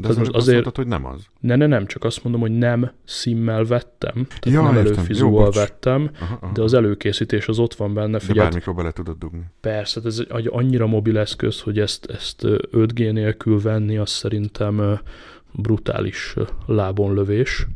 De 0.00 0.08
az 0.08 0.16
most 0.16 0.30
azért 0.30 0.52
mondtad, 0.52 0.76
hogy 0.76 0.86
nem 0.86 1.06
az. 1.06 1.26
Ne, 1.40 1.56
ne, 1.56 1.66
nem, 1.66 1.86
csak 1.86 2.04
azt 2.04 2.24
mondom, 2.24 2.40
hogy 2.40 2.58
nem 2.58 2.92
szimmel 3.04 3.64
vettem, 3.64 4.12
tehát 4.12 4.44
ja, 4.44 4.62
nem 4.62 4.76
előfizúval 4.76 5.50
vettem, 5.50 6.10
aha, 6.20 6.38
aha. 6.40 6.52
de 6.52 6.62
az 6.62 6.74
előkészítés 6.74 7.48
az 7.48 7.58
ott 7.58 7.74
van 7.74 7.94
benne. 7.94 8.18
Figyeld, 8.18 8.36
de 8.36 8.42
bármikor 8.42 8.74
bele 8.74 8.90
tudod 8.90 9.18
dugni. 9.18 9.44
Persze, 9.60 10.00
ez 10.04 10.22
egy 10.28 10.48
annyira 10.52 10.86
mobil 10.86 11.18
eszköz, 11.18 11.60
hogy 11.60 11.78
ezt, 11.78 12.06
ezt 12.06 12.42
5G 12.42 13.12
nélkül 13.12 13.60
venni, 13.60 13.96
az 13.96 14.10
szerintem 14.10 15.00
brutális 15.52 16.34
lábonlövés. 16.66 17.66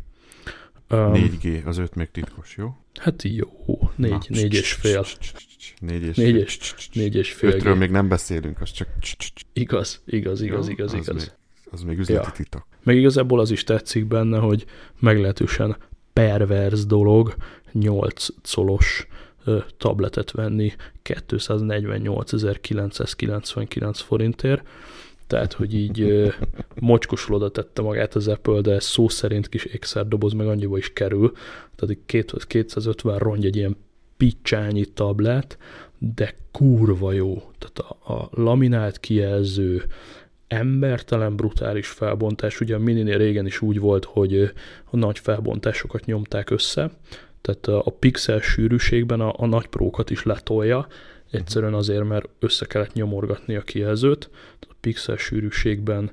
4G, 0.91 1.64
az 1.64 1.79
5 1.79 1.95
még 1.95 2.11
titkos, 2.11 2.57
jó? 2.57 2.77
Hát 3.01 3.22
jó, 3.22 3.91
négy, 3.97 4.11
Na, 4.11 4.18
négy 4.29 4.55
és 4.55 4.72
fél. 4.72 5.05
Négy 5.81 6.03
és, 6.03 6.16
négy 6.16 6.37
és, 6.37 6.89
négy 6.93 7.14
és 7.14 7.33
fél. 7.33 7.51
Ötről 7.51 7.75
még 7.75 7.91
nem 7.91 8.09
beszélünk, 8.09 8.61
az 8.61 8.70
csak... 8.70 8.89
Igaz, 9.53 10.03
igaz, 10.07 10.43
igaz, 10.43 10.68
igaz, 10.68 10.95
igaz 10.95 11.35
az 11.75 11.83
még 11.83 11.99
üzleti 11.99 12.27
ja. 12.27 12.33
titok. 12.37 12.66
Meg 12.83 12.97
igazából 12.97 13.41
az 13.41 13.51
is 13.51 13.64
tetszik 13.64 14.07
benne, 14.07 14.39
hogy 14.39 14.64
meglehetősen 14.99 15.77
perverz 16.12 16.87
dolog 16.87 17.35
8 17.72 18.27
colos 18.55 19.07
tabletet 19.77 20.31
venni 20.31 20.72
248.999 21.05 23.93
forintért, 23.95 24.66
tehát, 25.27 25.53
hogy 25.53 25.75
így 25.75 26.33
mocskosul 26.81 27.51
tette 27.51 27.83
magát 27.83 28.14
az 28.14 28.29
Apple, 28.29 28.61
de 28.61 28.72
ez 28.72 28.85
szó 28.85 29.09
szerint 29.09 29.49
kis 29.49 29.64
ékszerdoboz 29.64 30.33
meg 30.33 30.47
annyiba 30.47 30.79
is 30.79 30.93
kerül, 30.93 31.33
tehát 31.77 31.97
250 32.07 33.18
rongy 33.18 33.45
egy 33.45 33.57
ilyen 33.57 33.77
picsányi 34.16 34.85
tablet, 34.85 35.59
de 35.99 36.35
kurva 36.53 37.12
jó. 37.12 37.43
Tehát 37.59 37.79
a, 37.79 37.97
a 38.12 38.29
laminált 38.33 39.01
kijelző, 39.01 39.85
embertelen, 40.49 41.36
brutális 41.36 41.88
felbontás. 41.88 42.61
Ugye 42.61 42.74
a 42.74 42.78
Mininél 42.78 43.18
régen 43.18 43.47
is 43.47 43.61
úgy 43.61 43.78
volt, 43.78 44.05
hogy 44.05 44.53
a 44.90 44.97
nagy 44.97 45.18
felbontásokat 45.18 46.05
nyomták 46.05 46.51
össze, 46.51 46.90
tehát 47.40 47.66
a 47.86 47.97
pixel 47.99 48.40
sűrűségben 48.40 49.20
a, 49.20 49.34
a 49.36 49.47
nagy 49.47 49.66
prókat 49.66 50.11
is 50.11 50.22
letolja, 50.22 50.86
egyszerűen 51.30 51.74
azért, 51.74 52.05
mert 52.05 52.28
össze 52.38 52.66
kellett 52.66 52.92
nyomorgatni 52.92 53.55
a 53.55 53.62
kijelzőt, 53.62 54.30
a 54.61 54.74
pixel 54.80 55.16
sűrűségben 55.16 56.11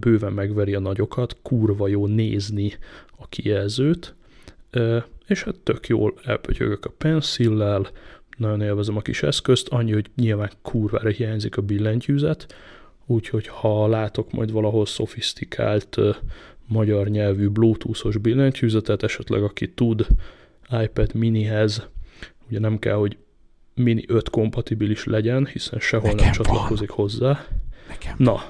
bőven 0.00 0.32
megveri 0.32 0.74
a 0.74 0.80
nagyokat, 0.80 1.36
kurva 1.42 1.88
jó 1.88 2.06
nézni 2.06 2.72
a 3.18 3.28
kijelzőt, 3.28 4.14
és 5.26 5.42
hát 5.42 5.58
tök 5.62 5.88
jól 5.88 6.14
elpötyögök 6.24 6.84
a 6.84 6.92
pencillel, 6.98 7.88
nagyon 8.36 8.60
élvezem 8.60 8.96
a 8.96 9.00
kis 9.00 9.22
eszközt, 9.22 9.68
annyi, 9.68 9.92
hogy 9.92 10.10
nyilván 10.16 10.50
kurvára 10.62 11.08
hiányzik 11.08 11.56
a 11.56 11.62
billentyűzet, 11.62 12.54
úgyhogy 13.06 13.46
ha 13.46 13.86
látok 13.86 14.32
majd 14.32 14.52
valahol 14.52 14.86
szofisztikált 14.86 15.96
magyar 16.66 17.08
nyelvű 17.08 17.48
bluetoothos 17.48 18.16
billentyűzetet, 18.16 19.02
esetleg 19.02 19.42
aki 19.42 19.72
tud 19.72 20.06
iPad 20.82 21.14
minihez, 21.14 21.88
ugye 22.48 22.58
nem 22.58 22.78
kell, 22.78 22.94
hogy 22.94 23.16
mini 23.74 24.04
5 24.06 24.30
kompatibilis 24.30 25.04
legyen, 25.04 25.46
hiszen 25.46 25.78
sehol 25.80 26.08
Nekem 26.10 26.24
nem 26.24 26.32
csatlakozik 26.32 26.88
van. 26.88 26.96
hozzá. 26.96 27.46
Nekem. 27.88 28.14
Na, 28.18 28.44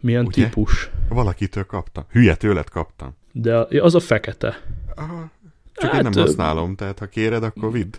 milyen 0.00 0.26
Ugye? 0.26 0.44
típus? 0.44 0.90
Valakitől 1.08 1.64
kaptam. 1.64 2.04
Hülye 2.10 2.34
tőled 2.36 2.68
kaptam. 2.68 3.16
De 3.32 3.56
az 3.80 3.94
a 3.94 4.00
fekete. 4.00 4.62
Aha. 4.94 5.30
Csak 5.74 5.90
hát, 5.90 6.04
én 6.04 6.10
nem 6.10 6.22
használom, 6.22 6.74
tehát 6.74 6.98
ha 6.98 7.06
kéred, 7.06 7.42
akkor 7.42 7.72
vidd. 7.72 7.94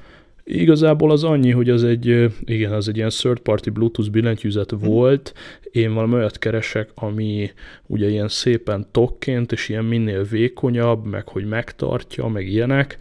Igazából 0.52 1.12
az 1.12 1.24
annyi, 1.24 1.52
hogy 1.52 1.70
az 1.70 1.84
egy, 1.84 2.32
igen, 2.44 2.72
az 2.72 2.88
egy 2.88 2.96
ilyen 2.96 3.10
third 3.10 3.40
party 3.40 3.70
Bluetooth 3.70 4.12
billentyűzet 4.12 4.76
mm. 4.76 4.80
volt. 4.80 5.34
Én 5.72 5.94
valami 5.94 6.14
olyat 6.14 6.38
keresek, 6.38 6.90
ami 6.96 7.52
ugye 7.86 8.10
ilyen 8.10 8.28
szépen 8.28 8.88
tokkként, 8.92 9.52
és 9.52 9.70
ilyen 9.70 9.86
minél 9.86 10.24
vékonyabb, 10.24 11.06
meg 11.06 11.28
hogy 11.28 11.46
megtartja, 11.48 12.28
meg 12.28 12.48
ilyenek. 12.48 12.98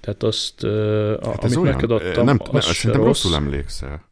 Tehát 0.00 0.22
azt, 0.22 0.62
hát 1.22 1.44
amit 1.44 1.56
olyan, 1.56 1.74
neked 1.74 1.90
adtam, 1.90 2.24
nem, 2.24 2.38
az 2.40 2.50
nem, 2.52 2.60
se 2.60 2.92
rossz. 2.92 3.06
rosszul 3.06 3.34
emlékszel. 3.34 4.04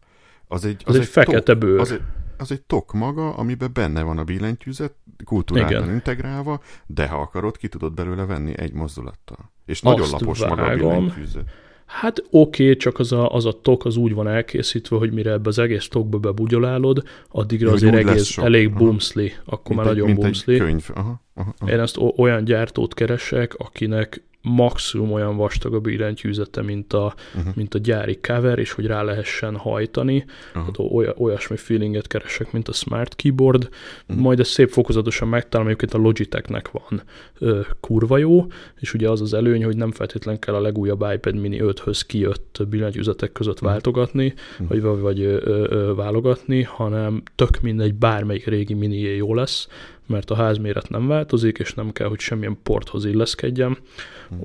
Az 0.49 0.64
egy, 0.64 0.83
az, 0.85 0.95
az 0.95 0.95
egy, 0.95 1.01
egy 1.01 1.09
fekete 1.09 1.53
tok, 1.53 1.59
bőr. 1.59 1.81
Az 1.81 1.93
egy, 1.93 2.01
az 2.37 2.53
egy 2.53 2.62
tok 2.62 2.93
maga, 2.93 3.35
amiben 3.35 3.70
benne 3.72 4.03
van 4.03 4.18
a 4.18 4.24
billentyűzet, 4.24 4.95
kultúráltan 5.24 5.91
integrálva, 5.91 6.61
de 6.87 7.07
ha 7.07 7.16
akarod, 7.16 7.57
ki 7.57 7.68
tudod 7.68 7.95
belőle 7.95 8.24
venni 8.24 8.53
egy 8.57 8.72
mozdulattal. 8.72 9.51
És 9.66 9.83
nagyon 9.83 10.01
Azt 10.01 10.11
lapos 10.11 10.39
vágom. 10.39 10.59
maga 10.59 10.70
a 10.70 10.76
billentyűzet. 10.76 11.45
Hát 11.89 12.22
oké, 12.30 12.62
okay, 12.62 12.76
csak 12.76 12.99
az 12.99 13.12
a, 13.12 13.34
az 13.34 13.47
a 13.47 13.61
tok 13.62 13.84
az 13.84 13.97
úgy 13.97 14.14
van 14.14 14.28
elkészítve, 14.28 14.97
hogy 14.97 15.12
mire 15.12 15.30
ebbe 15.30 15.49
az 15.49 15.59
egész 15.59 15.89
tokba 15.89 16.18
bebugyolálod, 16.18 17.03
addigra 17.28 17.72
azért 17.72 17.95
egész, 17.95 18.39
elég 18.39 18.74
bumszli, 18.74 19.32
akkor 19.45 19.76
mint 19.76 19.78
már 19.78 19.97
egy, 19.97 20.03
nagyon 20.03 20.14
bumszli. 20.14 20.57
könyv. 20.57 20.89
Aha, 20.95 21.22
aha, 21.34 21.55
aha. 21.59 21.70
Én 21.72 21.80
ezt 21.80 21.99
olyan 22.16 22.45
gyártót 22.45 22.95
keresek, 22.95 23.55
akinek 23.55 24.22
maximum 24.49 25.12
olyan 25.12 25.36
vastag 25.36 25.74
a 25.74 25.80
billentyűzete, 25.80 26.62
mint 26.62 26.92
a, 26.92 27.14
uh-huh. 27.36 27.55
mint 27.55 27.74
a 27.74 27.78
gyári 27.78 28.18
cover, 28.20 28.59
és 28.59 28.72
hogy 28.72 28.86
rá 28.86 29.03
lehessen 29.03 29.57
hajtani. 29.57 30.16
Uh-huh. 30.16 30.53
Tehát 30.53 30.92
oly, 30.92 31.09
olyasmi 31.16 31.57
feelinget 31.57 32.07
keresek, 32.07 32.53
mint 32.53 32.68
a 32.68 32.72
Smart 32.72 33.16
Keyboard. 33.16 33.68
Uh-huh. 34.09 34.22
Majd 34.22 34.40
ez 34.40 34.49
szép 34.49 34.68
fokozatosan 34.70 35.28
megtalálom, 35.28 35.72
egyébként 35.72 35.94
a 35.94 36.07
Logitechnek 36.07 36.70
van 36.70 37.03
ö, 37.38 37.61
kurva 37.80 38.18
jó, 38.18 38.46
és 38.80 38.94
ugye 38.94 39.09
az 39.11 39.20
az 39.20 39.34
előny, 39.34 39.64
hogy 39.64 39.76
nem 39.76 39.90
feltétlen 39.90 40.38
kell 40.38 40.55
a 40.55 40.61
legújabb 40.61 41.07
iPad 41.12 41.34
mini 41.34 41.59
5-höz 41.62 42.01
kijött 42.07 42.61
billentyűzetek 42.68 43.32
között 43.32 43.55
uh-huh. 43.55 43.68
váltogatni, 43.68 44.34
uh-huh. 44.53 44.80
vagy, 44.80 45.01
vagy 45.01 45.20
ö, 45.20 45.38
ö, 45.44 45.94
válogatni, 45.94 46.62
hanem 46.62 47.22
tök 47.34 47.61
mindegy, 47.61 47.94
bármelyik 47.94 48.46
régi 48.46 48.74
mini 48.74 48.99
jó 48.99 49.34
lesz, 49.34 49.68
mert 50.09 50.30
a 50.30 50.34
házméret 50.34 50.88
nem 50.88 51.06
változik, 51.06 51.59
és 51.59 51.74
nem 51.74 51.92
kell, 51.92 52.09
hogy 52.09 52.18
semmilyen 52.18 52.59
porthoz 52.62 53.04
illeszkedjem. 53.04 53.78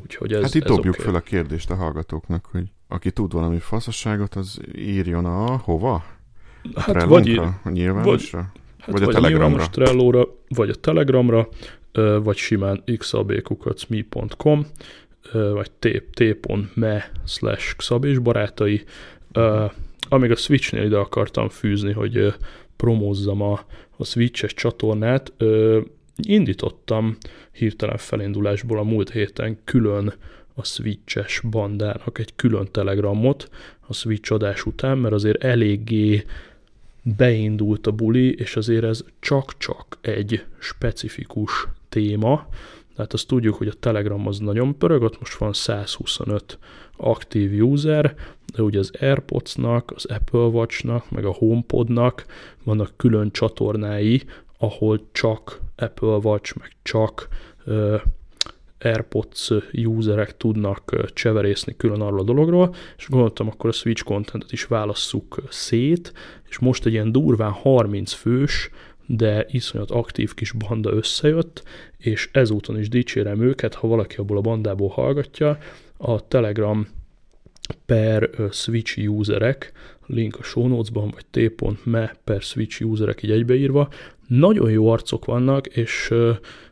Úgyhogy 0.01 0.33
ez, 0.33 0.41
hát 0.41 0.55
itt 0.55 0.63
ez 0.63 0.75
dobjuk 0.75 0.93
okay. 0.93 1.05
fel 1.05 1.15
a 1.15 1.19
kérdést 1.19 1.69
a 1.69 1.75
hallgatóknak, 1.75 2.45
hogy 2.51 2.63
aki 2.87 3.11
tud 3.11 3.33
valami 3.33 3.59
faszosságot, 3.59 4.35
az 4.35 4.59
írjon 4.75 5.25
a 5.25 5.57
hova? 5.57 6.05
A 6.73 6.81
hát 6.81 7.03
vagy, 7.03 7.37
a 7.63 7.69
nyilvánosra? 7.69 8.37
Vagy, 8.37 8.47
hát 8.79 8.91
vagy, 8.91 9.01
vagy 9.05 9.15
a 9.15 9.19
telegramra? 9.19 9.69
Trellóra, 9.69 10.27
vagy 10.47 10.69
a 10.69 10.75
telegramra, 10.75 11.47
vagy 12.23 12.37
simán 12.37 12.83
xabkukacmi.com, 12.97 14.65
vagy 15.31 15.71
t.me 16.13 17.11
slash 17.25 17.75
xabés 17.75 18.19
barátai. 18.19 18.83
Amíg 20.09 20.31
a 20.31 20.35
Switchnél 20.35 20.83
ide 20.83 20.97
akartam 20.97 21.49
fűzni, 21.49 21.91
hogy 21.91 22.33
promózzam 22.75 23.41
a, 23.41 23.59
a 23.97 24.05
Switches 24.05 24.53
csatornát, 24.53 25.33
ö, 25.37 25.81
indítottam 26.15 27.17
hirtelen 27.51 27.97
felindulásból 27.97 28.77
a 28.77 28.83
múlt 28.83 29.11
héten 29.11 29.57
külön 29.63 30.13
a 30.53 30.63
Switches 30.63 31.41
bandának 31.49 32.19
egy 32.19 32.35
külön 32.35 32.67
telegramot 32.71 33.49
a 33.87 33.93
Switch 33.93 34.31
adás 34.31 34.65
után, 34.65 34.97
mert 34.97 35.13
azért 35.13 35.43
eléggé 35.43 36.23
beindult 37.17 37.87
a 37.87 37.91
buli, 37.91 38.33
és 38.33 38.55
azért 38.55 38.83
ez 38.83 39.03
csak-csak 39.19 39.97
egy 40.01 40.43
specifikus 40.59 41.67
téma, 41.89 42.47
tehát 42.95 43.13
azt 43.13 43.27
tudjuk, 43.27 43.55
hogy 43.55 43.67
a 43.67 43.73
Telegram 43.79 44.27
az 44.27 44.39
nagyon 44.39 44.77
pörög, 44.77 45.01
ott 45.01 45.19
most 45.19 45.37
van 45.37 45.53
125 45.53 46.57
aktív 46.97 47.63
user, 47.63 48.15
de 48.55 48.61
ugye 48.61 48.79
az 48.79 48.91
AirPods-nak, 48.99 49.91
az 49.95 50.05
Apple 50.05 50.39
Watch-nak, 50.39 51.11
meg 51.11 51.25
a 51.25 51.33
HomePod-nak 51.33 52.25
vannak 52.63 52.93
külön 52.97 53.31
csatornái, 53.31 54.21
ahol 54.57 55.01
csak 55.11 55.61
Apple 55.75 56.15
Watch, 56.15 56.57
meg 56.57 56.71
csak 56.83 57.27
uh, 57.65 58.01
AirPods 58.83 59.51
userek 59.73 60.37
tudnak 60.37 61.11
cseverészni 61.13 61.75
külön 61.77 62.01
arról 62.01 62.19
a 62.19 62.23
dologról, 62.23 62.75
és 62.97 63.09
gondoltam, 63.09 63.47
akkor 63.47 63.69
a 63.69 63.73
Switch 63.73 64.03
contentet 64.03 64.51
is 64.51 64.65
válasszuk 64.65 65.43
szét, 65.49 66.13
és 66.49 66.59
most 66.59 66.85
egy 66.85 66.91
ilyen 66.91 67.11
durván 67.11 67.51
30 67.51 68.11
fős, 68.11 68.69
de 69.05 69.45
iszonyat 69.49 69.91
aktív 69.91 70.33
kis 70.33 70.51
banda 70.51 70.91
összejött, 70.91 71.63
és 71.97 72.29
ezúton 72.31 72.79
is 72.79 72.89
dicsérem 72.89 73.41
őket, 73.41 73.73
ha 73.73 73.87
valaki 73.87 74.15
abból 74.15 74.37
a 74.37 74.41
bandából 74.41 74.89
hallgatja, 74.89 75.57
a 75.97 76.27
Telegram 76.27 76.87
per 77.85 78.29
Switch 78.51 78.97
userek, 79.09 79.71
link 80.05 80.39
a 80.39 80.43
show 80.43 80.67
notes-ban, 80.67 81.13
vagy 81.13 81.25
t.me 81.25 82.15
per 82.23 82.41
Switch 82.41 82.81
userek 82.81 83.23
így 83.23 83.31
egybeírva, 83.31 83.89
nagyon 84.27 84.71
jó 84.71 84.89
arcok 84.89 85.25
vannak, 85.25 85.67
és 85.67 86.13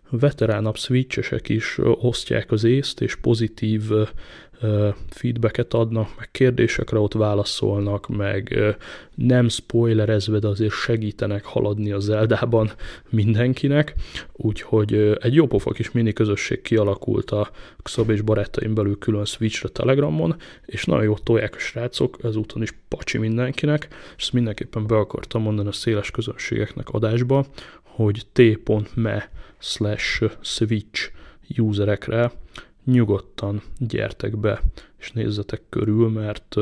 veteránabb 0.09 0.77
switchesek 0.77 1.49
is 1.49 1.77
osztják 1.81 2.51
az 2.51 2.63
észt, 2.63 3.01
és 3.01 3.15
pozitív 3.15 3.81
feedbacket 5.09 5.73
adnak, 5.73 6.09
meg 6.17 6.31
kérdésekre 6.31 6.99
ott 6.99 7.13
válaszolnak, 7.13 8.07
meg 8.07 8.59
nem 9.15 9.49
spoilerezve, 9.49 10.39
de 10.39 10.47
azért 10.47 10.73
segítenek 10.73 11.45
haladni 11.45 11.91
az 11.91 12.03
Zeldában 12.03 12.71
mindenkinek, 13.09 13.93
úgyhogy 14.31 15.17
egy 15.21 15.33
jó 15.33 15.47
pofa 15.47 15.71
kis 15.71 15.91
mini 15.91 16.13
közösség 16.13 16.61
kialakult 16.61 17.31
a 17.31 17.49
Xob 17.83 18.09
és 18.09 18.21
barátaim 18.21 18.73
belül 18.73 18.97
külön 18.97 19.25
Switchre 19.25 19.69
Telegramon, 19.69 20.35
és 20.65 20.85
nagyon 20.85 21.03
jó 21.03 21.17
tolják 21.17 21.55
a 21.55 21.59
srácok, 21.59 22.17
ezúton 22.23 22.61
is 22.61 22.73
pacsi 22.87 23.17
mindenkinek, 23.17 23.87
és 24.17 24.23
ezt 24.23 24.33
mindenképpen 24.33 24.87
be 24.87 24.95
akartam 24.95 25.41
mondani 25.41 25.67
a 25.67 25.71
széles 25.71 26.11
közönségeknek 26.11 26.89
adásba, 26.89 27.45
hogy 27.81 28.25
t.me 28.33 29.29
slash 29.59 30.23
switch 30.41 31.11
userekre 31.57 32.31
nyugodtan 32.85 33.61
gyertek 33.77 34.37
be, 34.37 34.61
és 34.97 35.11
nézzetek 35.11 35.61
körül, 35.69 36.09
mert 36.09 36.55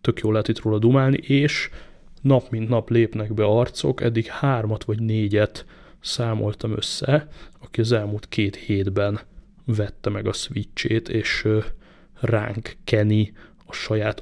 tök 0.00 0.20
jól 0.20 0.32
lehet 0.32 0.48
itt 0.48 0.60
róla 0.60 0.78
dumálni, 0.78 1.16
és 1.16 1.70
nap 2.20 2.50
mint 2.50 2.68
nap 2.68 2.90
lépnek 2.90 3.34
be 3.34 3.44
arcok, 3.44 4.00
eddig 4.00 4.26
hármat 4.26 4.84
vagy 4.84 5.00
négyet 5.00 5.66
számoltam 6.00 6.72
össze, 6.76 7.28
aki 7.60 7.80
az 7.80 7.92
elmúlt 7.92 8.28
két 8.28 8.56
hétben 8.56 9.20
vette 9.64 10.10
meg 10.10 10.26
a 10.26 10.32
switchét, 10.32 11.08
és 11.08 11.48
ránk 12.20 12.76
keni 12.84 13.32
a 13.66 13.72
saját 13.72 14.20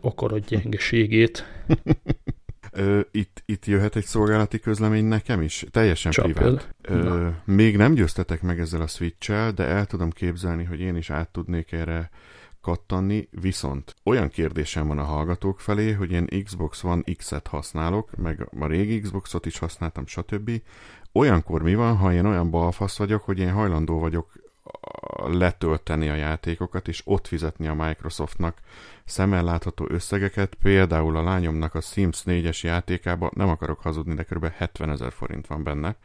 akaratgyengeségét. 2.79 3.09
itt, 3.11 3.43
itt 3.47 3.67
jöhet 3.67 3.97
egy 3.97 4.05
szolgálati 4.05 4.59
közlemény 4.59 5.05
nekem 5.05 5.43
is, 5.43 5.65
teljesen 5.71 6.13
Csak 6.13 6.25
privát. 6.25 6.75
Ö, 6.83 7.29
még 7.45 7.77
nem 7.77 7.95
győztetek 7.95 8.43
meg 8.43 8.61
ezzel 8.61 8.81
a 8.81 8.87
switch 8.87 9.53
de 9.55 9.65
el 9.65 9.87
tudom 9.87 10.11
képzelni, 10.11 10.65
hogy 10.65 10.81
én 10.81 10.97
is 10.97 11.11
át 11.11 11.29
tudnék 11.29 11.73
erre 11.73 12.11
kattanni, 12.61 13.29
viszont 13.41 13.95
olyan 14.05 14.29
kérdésem 14.29 14.87
van 14.87 14.99
a 14.99 15.05
hallgatók 15.05 15.61
felé, 15.61 15.93
hogy 15.93 16.11
én 16.11 16.27
Xbox 16.45 16.85
One 16.85 17.03
X-et 17.17 17.47
használok, 17.47 18.17
meg 18.17 18.49
a 18.59 18.67
régi 18.67 19.01
Xboxot 19.01 19.47
is 19.47 19.59
használtam, 19.59 20.07
stb. 20.07 20.51
Olyankor 21.13 21.63
mi 21.63 21.75
van, 21.75 21.97
ha 21.97 22.13
én 22.13 22.25
olyan 22.25 22.51
balfasz 22.51 22.99
vagyok, 22.99 23.23
hogy 23.23 23.39
én 23.39 23.53
hajlandó 23.53 23.99
vagyok 23.99 24.33
letölteni 25.27 26.09
a 26.09 26.15
játékokat, 26.15 26.89
és 26.89 27.03
ott 27.05 27.27
fizetni 27.27 27.67
a 27.67 27.75
Microsoftnak 27.75 28.59
szemmel 29.05 29.45
látható 29.45 29.87
összegeket, 29.91 30.55
például 30.63 31.17
a 31.17 31.23
lányomnak 31.23 31.75
a 31.75 31.81
Sims 31.81 32.23
4-es 32.27 32.61
játékába, 32.61 33.31
nem 33.35 33.49
akarok 33.49 33.81
hazudni, 33.81 34.15
de 34.15 34.23
kb. 34.23 34.53
70 34.57 34.91
ezer 34.91 35.13
forint 35.13 35.47
van 35.47 35.63
benne, 35.63 35.97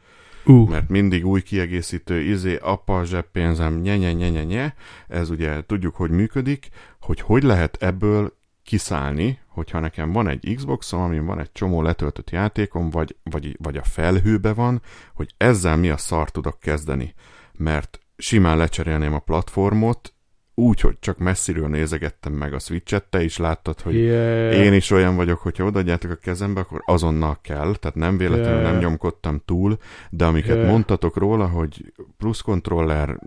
uh. 0.45 0.69
mert 0.69 0.89
mindig 0.89 1.25
új 1.25 1.41
kiegészítő, 1.41 2.21
izé, 2.21 2.55
apa, 2.55 3.03
zseppénzem, 3.03 3.79
nye, 3.79 3.97
nye, 3.97 4.13
nye, 4.13 4.29
nye, 4.29 4.43
nye, 4.43 4.75
ez 5.07 5.29
ugye 5.29 5.65
tudjuk, 5.65 5.95
hogy 5.95 6.09
működik, 6.09 6.69
hogy 6.99 7.19
hogy 7.19 7.43
lehet 7.43 7.77
ebből 7.79 8.33
kiszállni, 8.63 9.39
hogyha 9.47 9.79
nekem 9.79 10.11
van 10.11 10.27
egy 10.27 10.53
Xboxom, 10.55 11.01
amin 11.01 11.25
van 11.25 11.39
egy 11.39 11.51
csomó 11.51 11.81
letöltött 11.81 12.29
játékom, 12.29 12.89
vagy, 12.89 13.15
vagy, 13.23 13.57
vagy 13.59 13.77
a 13.77 13.83
felhőbe 13.83 14.53
van, 14.53 14.81
hogy 15.13 15.33
ezzel 15.37 15.77
mi 15.77 15.89
a 15.89 15.97
szar 15.97 16.31
tudok 16.31 16.59
kezdeni. 16.59 17.13
Mert 17.57 17.99
simán 18.23 18.57
lecserélném 18.57 19.13
a 19.13 19.19
platformot, 19.19 20.13
úgy, 20.55 20.79
hogy 20.79 20.99
csak 20.99 21.17
messziről 21.17 21.67
nézegettem 21.67 22.33
meg 22.33 22.53
a 22.53 22.59
Switch-et, 22.59 23.03
te 23.03 23.23
is 23.23 23.37
láttad, 23.37 23.81
hogy 23.81 23.95
yeah. 23.95 24.55
én 24.55 24.73
is 24.73 24.91
olyan 24.91 25.15
vagyok, 25.15 25.39
hogyha 25.39 25.65
odaadjátok 25.65 26.11
a 26.11 26.15
kezembe, 26.15 26.59
akkor 26.59 26.81
azonnal 26.85 27.37
kell, 27.41 27.75
tehát 27.75 27.95
nem 27.95 28.17
véletlenül 28.17 28.59
yeah. 28.59 28.71
nem 28.71 28.79
nyomkodtam 28.79 29.41
túl, 29.45 29.77
de 30.09 30.25
amiket 30.25 30.55
yeah. 30.55 30.69
mondtatok 30.69 31.17
róla, 31.17 31.47
hogy 31.47 31.93
plusz 32.17 32.41
kontroller, 32.41 33.19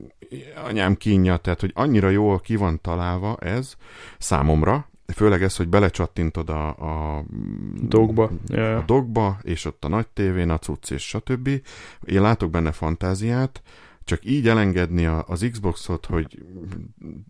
anyám 0.69 0.95
kínja, 0.95 1.37
tehát 1.37 1.61
hogy 1.61 1.73
annyira 1.75 2.09
jól 2.09 2.41
ki 2.41 2.57
van 2.57 2.81
találva 2.81 3.37
ez 3.37 3.75
számomra, 4.19 4.89
főleg 5.15 5.43
ez, 5.43 5.57
hogy 5.57 5.69
belecsattintod 5.69 6.51
a, 6.51 6.69
a 6.69 7.25
dogba, 7.83 8.31
yeah. 8.49 8.79
a 8.79 8.85
dogba, 8.87 9.39
és 9.43 9.65
ott 9.65 9.85
a 9.85 9.89
nagy 9.89 10.07
tévén 10.07 10.51
a 10.51 10.59
cucc, 10.59 10.91
és 10.91 11.09
stb. 11.09 11.49
Én 12.05 12.21
látok 12.21 12.51
benne 12.51 12.73
fantáziát, 12.73 13.63
csak 14.07 14.25
így 14.25 14.49
elengedni 14.49 15.07
az 15.07 15.49
Xboxot, 15.53 16.07
hogy 16.07 16.39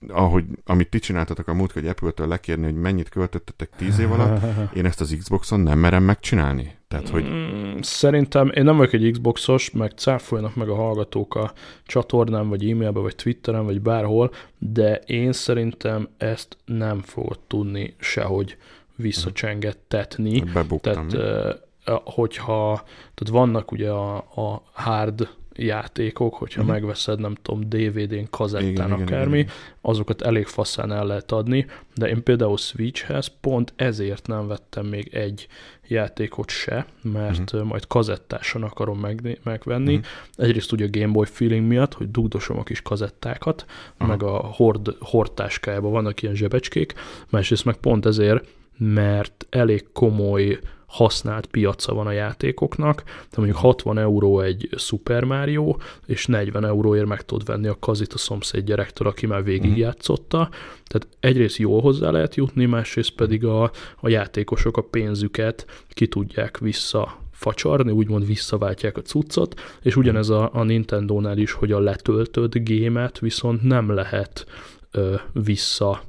ahogy, 0.09 0.45
amit 0.65 0.89
ti 0.89 0.99
csináltatok 0.99 1.49
a 1.49 1.55
múlt, 1.55 1.73
hogy 1.73 1.87
Apple-től 1.87 2.29
lekérni, 2.29 2.65
hogy 2.65 2.75
mennyit 2.75 3.09
költöttetek 3.09 3.71
tíz 3.77 3.99
év 3.99 4.13
alatt, 4.13 4.43
én 4.75 4.85
ezt 4.85 5.01
az 5.01 5.17
Xboxon 5.19 5.61
nem 5.61 5.79
merem 5.79 6.03
megcsinálni. 6.03 6.75
Tehát, 6.89 7.09
hogy... 7.09 7.25
Mm, 7.29 7.79
szerintem 7.81 8.51
én 8.55 8.65
nem 8.65 8.77
vagyok 8.77 8.93
egy 8.93 9.11
Xboxos, 9.11 9.71
meg 9.71 9.93
cáfoljanak 9.97 10.55
meg 10.55 10.69
a 10.69 10.75
hallgatók 10.75 11.35
a 11.35 11.53
csatornán, 11.85 12.49
vagy 12.49 12.71
e-mailben, 12.71 13.03
vagy 13.03 13.17
Twitteren, 13.17 13.65
vagy 13.65 13.81
bárhol, 13.81 14.31
de 14.59 14.95
én 14.97 15.33
szerintem 15.33 16.09
ezt 16.17 16.57
nem 16.65 17.01
fogod 17.01 17.39
tudni 17.47 17.95
sehogy 17.99 18.57
visszacsengettetni. 18.97 20.41
Bebuktam. 20.41 21.09
Tehát, 21.09 21.63
hogyha, 22.05 22.83
tehát 23.15 23.29
vannak 23.29 23.73
ugye 23.73 23.91
a, 23.91 24.17
a 24.17 24.63
hard 24.73 25.29
játékok, 25.59 26.35
hogyha 26.35 26.61
uh-huh. 26.61 26.77
megveszed, 26.77 27.21
nem 27.21 27.35
tudom, 27.43 27.69
DVD-n, 27.69 28.27
kazettán, 28.31 28.69
igen, 28.69 28.93
akármi, 28.93 29.39
igen, 29.39 29.39
igen. 29.39 29.51
azokat 29.81 30.23
elég 30.23 30.47
faszán 30.47 30.93
el 30.93 31.07
lehet 31.07 31.33
adni, 31.33 31.67
de 31.95 32.09
én 32.09 32.23
például 32.23 32.57
Switchhez 32.57 33.33
pont 33.41 33.73
ezért 33.77 34.27
nem 34.27 34.47
vettem 34.47 34.87
még 34.87 35.15
egy 35.15 35.47
játékot 35.89 36.49
se, 36.49 36.87
mert 37.03 37.53
uh-huh. 37.53 37.69
majd 37.69 37.87
kazettásan 37.87 38.63
akarom 38.63 38.99
meg, 38.99 39.39
megvenni. 39.43 39.95
Uh-huh. 39.95 40.09
Egyrészt 40.37 40.73
ugye 40.73 40.85
a 40.85 40.91
Game 40.91 41.13
Boy 41.13 41.27
feeling 41.27 41.67
miatt, 41.67 41.95
hogy 41.95 42.11
dugdosom 42.11 42.59
a 42.59 42.63
kis 42.63 42.83
kazettákat, 42.83 43.65
uh-huh. 43.93 44.09
meg 44.09 44.23
a 44.23 44.37
hord, 44.37 44.97
hordtáskájában 45.01 45.91
vannak 45.91 46.23
ilyen 46.23 46.35
zsebecskék, 46.35 46.95
másrészt 47.31 47.65
meg 47.65 47.77
pont 47.77 48.07
ezért, 48.07 48.49
mert 48.79 49.47
elég 49.51 49.87
komoly 49.93 50.59
használt 50.87 51.47
piaca 51.47 51.95
van 51.95 52.07
a 52.07 52.13
játékoknak, 52.13 53.03
de 53.05 53.37
mondjuk 53.37 53.59
60 53.59 53.99
euró 53.99 54.41
egy 54.41 54.69
Super 54.77 55.25
Mario, 55.25 55.77
és 56.07 56.27
40 56.27 56.65
euróért 56.65 57.07
meg 57.07 57.23
tudod 57.25 57.47
venni 57.47 57.67
a 57.67 57.79
kazit 57.79 58.13
a 58.13 58.19
szomszéd 58.19 58.65
gyerektől, 58.65 59.09
aki 59.09 59.27
már 59.27 59.45
végigjátszotta. 59.45 60.39
Mhm. 60.39 60.49
Tehát 60.85 61.09
egyrészt 61.21 61.57
jól 61.57 61.81
hozzá 61.81 62.11
lehet 62.11 62.35
jutni, 62.35 62.65
másrészt 62.65 63.11
pedig 63.11 63.45
a, 63.45 63.71
a 64.01 64.09
játékosok 64.09 64.77
a 64.77 64.83
pénzüket 64.83 65.67
ki 65.89 66.07
tudják 66.07 66.59
vissza 66.59 67.25
facsarni, 67.37 67.91
úgymond 67.91 68.27
visszaváltják 68.27 68.97
a 68.97 69.03
cuccot, 69.03 69.61
és 69.83 69.97
ugyanez 69.97 70.29
a, 70.29 70.51
a 70.53 70.63
Nintendo-nál 70.63 71.39
is, 71.39 71.53
hogy 71.53 71.73
a 71.73 71.79
letöltött 71.79 72.55
gémet 72.55 73.19
viszont 73.19 73.63
nem 73.63 73.91
lehet 73.91 74.47
ö, 74.91 75.15
vissza 75.33 76.03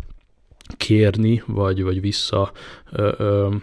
kérni, 0.78 1.43
vagy, 1.45 1.84
vagy 1.84 2.01
vissza 2.01 2.51
ö, 2.91 3.13
ö, 3.17 3.55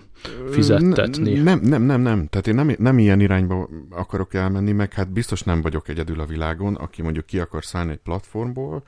fizettetni. 0.51 1.33
Nem, 1.33 1.61
nem, 1.62 1.83
nem, 1.83 2.01
nem. 2.01 2.27
Tehát 2.27 2.47
én 2.47 2.55
nem, 2.55 2.75
nem 2.79 2.99
ilyen 2.99 3.20
irányba 3.20 3.68
akarok 3.91 4.35
elmenni, 4.35 4.72
meg 4.72 4.93
hát 4.93 5.12
biztos 5.12 5.43
nem 5.43 5.62
vagyok 5.62 5.89
egyedül 5.89 6.20
a 6.20 6.27
világon, 6.27 6.75
aki 6.75 7.03
mondjuk 7.03 7.27
ki 7.27 7.39
akar 7.39 7.64
szállni 7.64 7.91
egy 7.91 7.99
platformból. 7.99 8.83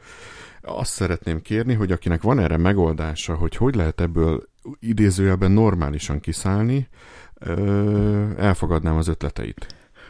Azt 0.63 0.93
szeretném 0.93 1.43
kérni, 1.43 1.75
hogy 1.75 1.93
akinek 1.93 2.23
van 2.23 2.39
erre 2.39 2.57
megoldása, 2.57 3.35
hogy 3.35 3.57
hogy 3.57 3.75
lehet 3.75 4.01
ebből 4.01 4.49
idézőjelben 4.81 5.51
normálisan 5.51 6.21
kiszállni, 6.21 6.89
elfogadnám 8.37 8.97
az 8.97 9.09
ötleteit. 9.09 9.67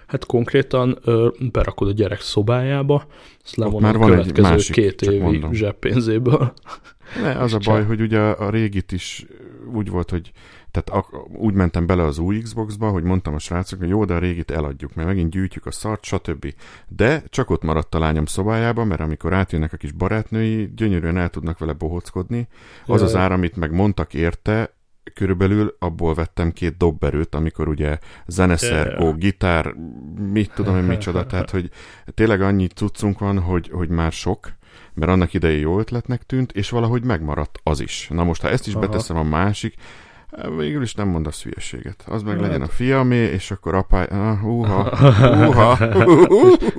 Hát 0.07 0.27
konkrétan 0.27 0.99
ö, 1.05 1.29
berakod 1.53 1.89
a 1.89 1.93
gyerek 1.93 2.21
szobájába, 2.21 3.07
azt 3.45 3.57
levonom 3.57 3.83
már 3.83 3.97
van 3.97 4.03
a 4.03 4.11
következő 4.11 4.35
egy 4.35 4.53
másik, 4.53 4.75
két 4.75 5.03
évi 5.03 5.19
mondom. 5.19 5.53
zseppénzéből. 5.53 6.53
Ne, 7.23 7.31
az 7.31 7.53
a 7.53 7.59
baj, 7.71 7.85
hogy 7.85 8.01
ugye 8.01 8.19
a 8.19 8.51
régit 8.51 8.93
is 8.93 9.27
úgy 9.77 9.91
volt, 9.91 10.11
hogy 10.11 10.33
tehát 10.71 11.07
úgy 11.33 11.55
mentem 11.55 11.87
bele 11.87 12.03
az 12.03 12.19
új 12.19 12.41
Xbox-ba, 12.41 12.91
hogy 12.91 13.03
mondtam 13.03 13.35
a 13.35 13.39
srácok, 13.39 13.79
hogy 13.79 13.89
jó, 13.89 14.05
de 14.05 14.15
a 14.15 14.19
régit 14.19 14.51
eladjuk, 14.51 14.95
mert 14.95 15.09
megint 15.09 15.31
gyűjtjük 15.31 15.67
a 15.67 15.71
szart, 15.71 16.05
stb. 16.05 16.55
De 16.89 17.23
csak 17.29 17.51
ott 17.51 17.63
maradt 17.63 17.95
a 17.95 17.99
lányom 17.99 18.27
szobájában, 18.27 18.87
mert 18.87 19.01
amikor 19.01 19.33
átjönnek 19.33 19.73
a 19.73 19.77
kis 19.77 19.93
barátnői, 19.93 20.73
gyönyörűen 20.77 21.17
el 21.17 21.29
tudnak 21.29 21.59
vele 21.59 21.73
bohockodni. 21.73 22.49
Az 22.87 23.03
az 23.03 23.15
ár, 23.15 23.33
amit 23.33 23.57
meg 23.57 23.73
mondtak 23.73 24.15
érte, 24.15 24.75
körülbelül 25.15 25.77
abból 25.79 26.15
vettem 26.15 26.53
két 26.53 26.77
dobberőt, 26.77 27.35
amikor 27.35 27.69
ugye 27.69 27.99
zeneszerkó, 28.27 29.13
gitár, 29.13 29.75
mit 30.33 30.53
tudom 30.55 30.77
én 30.77 30.83
micsoda, 30.83 31.27
tehát 31.27 31.51
hogy 31.51 31.71
tényleg 32.15 32.41
annyi 32.41 32.67
cuccunk 32.67 33.19
van, 33.19 33.39
hogy, 33.39 33.71
hogy 33.73 33.89
már 33.89 34.13
sok, 34.13 34.53
mert 34.97 35.11
annak 35.11 35.35
idején 35.35 35.61
jó 35.61 35.79
ötletnek 35.79 36.23
tűnt, 36.23 36.53
és 36.53 36.71
valahogy 36.71 37.05
megmaradt 37.05 37.59
az 37.63 37.81
is. 37.81 38.09
Na 38.11 38.25
most, 38.25 38.43
ha 38.43 38.49
ezt 38.49 38.67
is 38.67 38.75
Aha. 38.75 38.87
beteszem 38.87 39.17
a 39.17 39.23
másik, 39.23 39.75
Végül 40.57 40.83
is 40.83 40.95
nem 40.95 41.09
mondasz 41.09 41.43
hülyeséget. 41.43 42.05
Az 42.07 42.23
meg 42.23 42.41
legyen 42.41 42.63
a 42.63 42.67
fiamé, 42.67 43.17
és 43.17 43.51
akkor 43.51 43.75
apály... 43.75 44.07
Uh, 44.11 44.41
húha, 44.41 44.97
húha, 45.45 45.79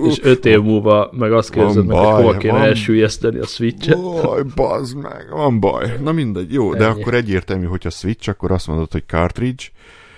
És 0.09 0.19
öt 0.23 0.45
év 0.45 0.61
múlva 0.61 1.09
meg 1.11 1.31
azt 1.31 1.49
kérdezed 1.49 1.85
meg, 1.85 1.97
hogy 1.97 2.23
hol 2.23 2.37
kéne 2.37 2.57
elsüllyeszteni 2.57 3.39
a 3.39 3.45
switchet. 3.45 4.01
Baj, 4.01 4.43
bazd 4.55 4.97
meg, 4.97 5.27
van 5.31 5.59
baj. 5.59 5.97
Na 6.01 6.11
mindegy, 6.11 6.53
jó, 6.53 6.69
Ennyi. 6.71 6.77
de 6.77 6.85
akkor 6.85 7.13
egyértelmű, 7.13 7.65
hogyha 7.65 7.89
switch, 7.89 8.29
akkor 8.29 8.51
azt 8.51 8.67
mondod, 8.67 8.91
hogy 8.91 9.03
cartridge, 9.07 9.63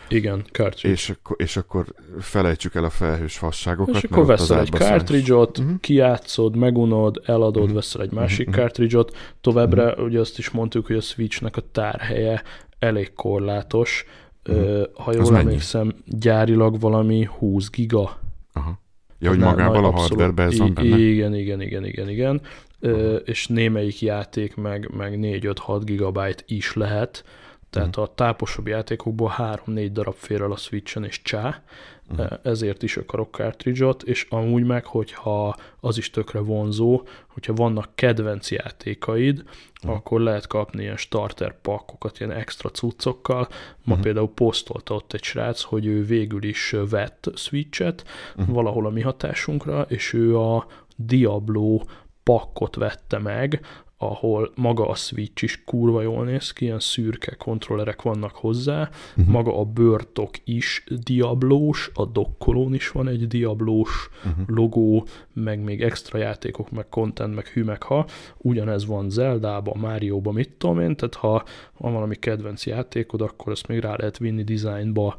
igen, 0.10 0.46
cartridge. 0.52 0.90
És 0.90 1.10
akkor, 1.10 1.36
és 1.40 1.58
akkor 1.58 1.86
felejtsük 2.20 2.76
el 2.76 2.84
a 2.84 2.90
felhős 2.90 3.38
fasságokat. 3.38 3.96
És 3.96 4.04
akkor 4.04 4.26
veszel 4.26 4.60
egy 4.60 4.70
cartridge-ot, 4.70 5.58
uh-huh. 5.58 5.80
kijátszod, 5.80 6.56
megunod, 6.56 7.22
eladod, 7.26 7.58
uh-huh. 7.58 7.74
veszel 7.74 8.02
egy 8.02 8.12
másik 8.12 8.48
uh-huh. 8.48 8.64
cartridge-ot. 8.64 9.18
Továbbra 9.42 9.86
uh-huh. 9.86 10.06
ugye 10.06 10.20
azt 10.20 10.38
is 10.38 10.50
mondtuk, 10.50 10.88
hogy 10.88 10.96
a 10.96 11.02
Switchnek 11.02 11.58
a 11.58 11.62
tárhelye 11.72 12.44
elég 12.80 13.14
korlátos. 13.14 14.06
Uh-huh. 14.50 14.80
Uh, 14.80 14.82
ha 14.94 15.14
jól 15.14 15.38
emlékszem, 15.38 15.94
gyárilag 16.06 16.80
valami 16.80 17.30
20 17.38 17.70
giga. 17.70 18.20
Aha. 18.54 18.80
Ja, 19.20 19.30
hogy 19.30 19.40
magával 19.40 19.86
a 19.86 19.92
hardware 19.92 20.44
ez 20.44 20.58
van 20.58 20.74
benne? 20.74 20.98
Igen, 20.98 21.36
igen, 21.36 21.62
igen, 21.62 21.86
igen, 21.86 22.10
igen. 22.10 22.42
Uh, 22.82 23.16
és 23.26 23.48
némelyik 23.48 24.02
játék 24.02 24.56
meg, 24.56 24.90
meg 24.98 25.18
4-5-6 25.22 25.82
gigabyte 25.84 26.44
is 26.48 26.74
lehet, 26.74 27.24
tehát 27.70 27.88
uh-huh. 27.88 28.04
a 28.04 28.14
táposabb 28.16 28.68
játékokból 28.68 29.34
3-4 29.38 29.90
darab 29.92 30.16
fér 30.16 30.42
el 30.42 30.52
a 30.52 30.56
Switchen 30.56 31.04
és 31.04 31.22
csá, 31.22 31.64
uh-huh. 32.10 32.40
ezért 32.44 32.84
is 32.84 32.98
akarok 32.98 33.36
cartridge-ot, 33.36 34.04
és 34.04 34.28
amúgy 34.30 34.64
meg, 34.64 34.86
hogyha 34.86 35.56
az 35.80 35.98
is 35.98 36.10
tökre 36.10 36.40
vonzó, 36.40 37.08
hogyha 37.28 37.54
vannak 37.54 37.90
kedvenc 37.96 38.52
játékaid, 38.52 39.44
uh-huh. 39.84 39.98
akkor 39.98 40.22
lehet 40.22 40.48
kapni 40.48 40.82
ilyen 40.82 40.98
starter 40.98 41.62
pakkokat, 41.62 42.20
ilyen 42.20 42.32
extra 42.32 42.70
cuccokkal. 42.70 43.48
Ma 43.50 43.56
uh-huh. 43.86 44.00
például 44.00 44.34
posztolta 44.34 44.94
ott 44.94 45.14
egy 45.14 45.24
srác, 45.24 45.62
hogy 45.62 45.86
ő 45.86 46.04
végül 46.04 46.44
is 46.44 46.76
vett 46.90 47.30
Switch-et 47.36 48.04
uh-huh. 48.36 48.54
valahol 48.56 48.86
a 48.86 48.90
mi 48.90 49.02
hatásunkra, 49.02 49.82
és 49.82 50.14
ő 50.14 50.38
a 50.38 50.68
Diablo 50.96 51.82
pakkot 52.24 52.76
vette 52.76 53.20
meg, 53.20 53.62
ahol 54.02 54.52
maga 54.56 54.88
a 54.88 54.96
Switch 54.96 55.44
is 55.44 55.64
kurva 55.64 56.02
jól 56.02 56.26
néz 56.26 56.52
ki, 56.52 56.66
ilyen 56.66 56.80
szürke 56.80 57.36
kontrollerek 57.36 58.02
vannak 58.02 58.36
hozzá, 58.36 58.90
uh-huh. 59.18 59.34
maga 59.34 59.60
a 59.60 59.64
bőrtok 59.64 60.30
is 60.44 60.84
diablós, 61.04 61.92
a 61.94 62.06
dokkolón 62.06 62.74
is 62.74 62.90
van 62.90 63.08
egy 63.08 63.28
diablós 63.28 64.10
uh-huh. 64.26 64.48
logó, 64.48 65.06
meg 65.34 65.64
még 65.64 65.82
extra 65.82 66.18
játékok, 66.18 66.72
meg 66.72 66.90
content, 66.90 67.36
meg 67.36 67.46
hű, 67.46 67.64
meg 67.64 67.84
ha. 67.84 68.06
Ugyanez 68.38 68.86
van 68.86 69.10
Zelda-ba, 69.10 69.76
Mario-ba, 69.76 70.32
mit 70.32 70.52
tudom 70.58 70.80
én, 70.80 70.96
tehát 70.96 71.16
ha 71.16 71.44
van 71.78 71.94
valami 71.94 72.16
kedvenc 72.16 72.66
játékod, 72.66 73.22
akkor 73.22 73.52
ezt 73.52 73.68
még 73.68 73.80
rá 73.80 73.96
lehet 73.98 74.18
vinni 74.18 74.44
designba 74.44 75.16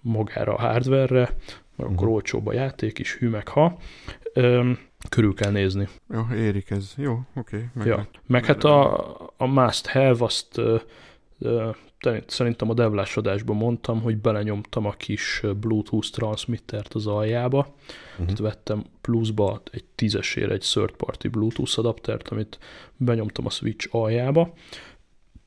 magára 0.00 0.54
a 0.54 0.60
hardware-re, 0.60 1.20
mert 1.20 1.36
uh-huh. 1.76 1.92
akkor 1.92 2.08
olcsóbb 2.08 2.46
a 2.46 2.52
játék 2.52 2.98
is, 2.98 3.16
hű, 3.16 3.28
meg 3.28 3.48
ha. 3.48 3.78
Üm, 4.34 4.78
körül 5.08 5.34
kell 5.34 5.50
nézni. 5.50 5.88
Jó, 6.10 6.26
érik 6.34 6.70
ez. 6.70 6.92
Jó, 6.96 7.12
oké. 7.12 7.56
Okay, 7.56 7.68
meg, 7.74 7.86
ja. 7.86 8.08
meg 8.26 8.44
hát 8.44 8.64
a, 8.64 9.08
a 9.36 9.46
must 9.46 9.86
have, 9.86 10.24
azt 10.24 10.58
uh, 10.58 10.80
uh, 11.38 11.74
szerintem 12.26 12.70
a 12.70 12.74
devlásodásban 12.74 13.56
mondtam, 13.56 14.00
hogy 14.00 14.16
belenyomtam 14.16 14.86
a 14.86 14.92
kis 14.92 15.42
Bluetooth 15.60 16.10
transmittert 16.10 16.94
az 16.94 17.06
aljába. 17.06 17.58
Uh-huh. 17.58 18.16
Tehát 18.16 18.38
vettem 18.38 18.84
pluszba 19.00 19.62
egy 19.70 19.84
tízesére 19.94 20.52
egy 20.52 20.66
third 20.72 20.92
party 20.92 21.28
Bluetooth 21.28 21.78
adaptert, 21.78 22.28
amit 22.28 22.58
benyomtam 22.96 23.46
a 23.46 23.50
Switch 23.50 23.88
aljába, 23.90 24.52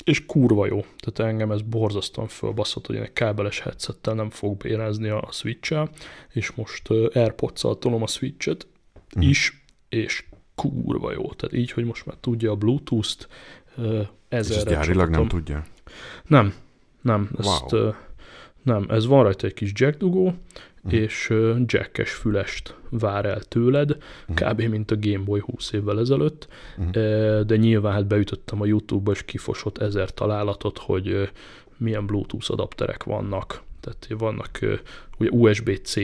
és 0.04 0.26
kurva 0.26 0.66
jó. 0.66 0.86
Tehát 0.98 1.32
engem 1.32 1.52
ez 1.52 1.62
borzasztóan 1.62 2.28
fölbaszott, 2.28 2.86
hogy 2.86 2.96
én 2.96 3.02
egy 3.02 3.14
kábeles 3.14 3.60
headsettel 3.60 4.14
nem 4.14 4.30
fog 4.30 4.58
bérázni 4.58 5.10
a 5.10 5.28
switch 5.32 5.90
és 6.34 6.52
most 6.52 6.90
AirPods-szal 6.90 7.78
tolom 7.78 8.04
a 8.04 8.08
Switch-et, 8.08 8.68
mm. 9.18 9.22
is, 9.22 9.66
és 9.90 10.26
kurva 10.56 11.12
jó. 11.12 11.34
Tehát 11.34 11.56
így, 11.56 11.72
hogy 11.72 11.86
most 11.86 12.06
már 12.06 12.16
tudja 12.20 12.52
a 12.52 12.56
Bluetooth-t, 12.56 13.28
ezerre 14.28 14.70
És 14.70 14.76
gyárilag 14.76 15.10
nem 15.10 15.28
tudja? 15.28 15.64
Nem, 16.28 16.54
nem. 17.02 17.30
Ezt, 17.38 17.72
wow. 17.72 17.92
nem, 18.64 18.86
ez 18.90 19.06
van 19.06 19.24
rajta 19.24 19.48
egy 19.48 19.54
kis 19.54 19.72
jack 19.74 19.98
dugó, 19.98 20.26
uh-huh. 20.26 21.00
és 21.00 21.34
jackes 21.66 22.12
fülest 22.12 22.76
vár 22.90 23.26
el 23.26 23.42
tőled, 23.42 23.98
uh-huh. 24.28 24.52
kb. 24.52 24.62
mint 24.62 24.92
a 24.92 24.98
Game 25.00 25.24
Boy 25.24 25.40
20 25.40 25.72
évvel 25.72 26.00
ezelőtt, 26.00 26.48
uh-huh. 26.78 26.92
de 27.42 27.56
nyilván 27.56 27.94
hát 27.94 28.08
beütöttem 28.08 28.62
a 28.62 28.66
YouTube-ba, 28.66 29.12
és 29.12 29.26
kifosott 29.26 29.78
ezer 29.78 30.14
találatot, 30.14 30.78
hogy 30.78 31.30
milyen 31.78 32.06
Bluetooth 32.06 32.52
adapterek 32.52 33.04
vannak. 33.04 33.62
Tehát 33.80 34.08
vannak 34.18 34.60
ugye 35.18 35.30
USB-C 35.30 35.96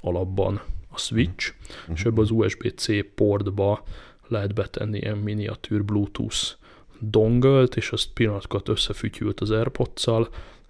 alapban 0.00 0.60
switch, 0.96 1.52
uh-huh. 1.60 1.96
és 1.96 2.04
ebből 2.04 2.24
az 2.24 2.30
USB-C 2.30 3.14
portba 3.14 3.84
lehet 4.28 4.54
betenni 4.54 4.98
ilyen 4.98 5.16
miniatűr 5.16 5.84
Bluetooth 5.84 6.56
dongelt, 7.00 7.76
és 7.76 7.90
azt 7.90 8.08
pillanatokat 8.14 8.68
összefütyült 8.68 9.40
az 9.40 9.50
airpods 9.50 10.06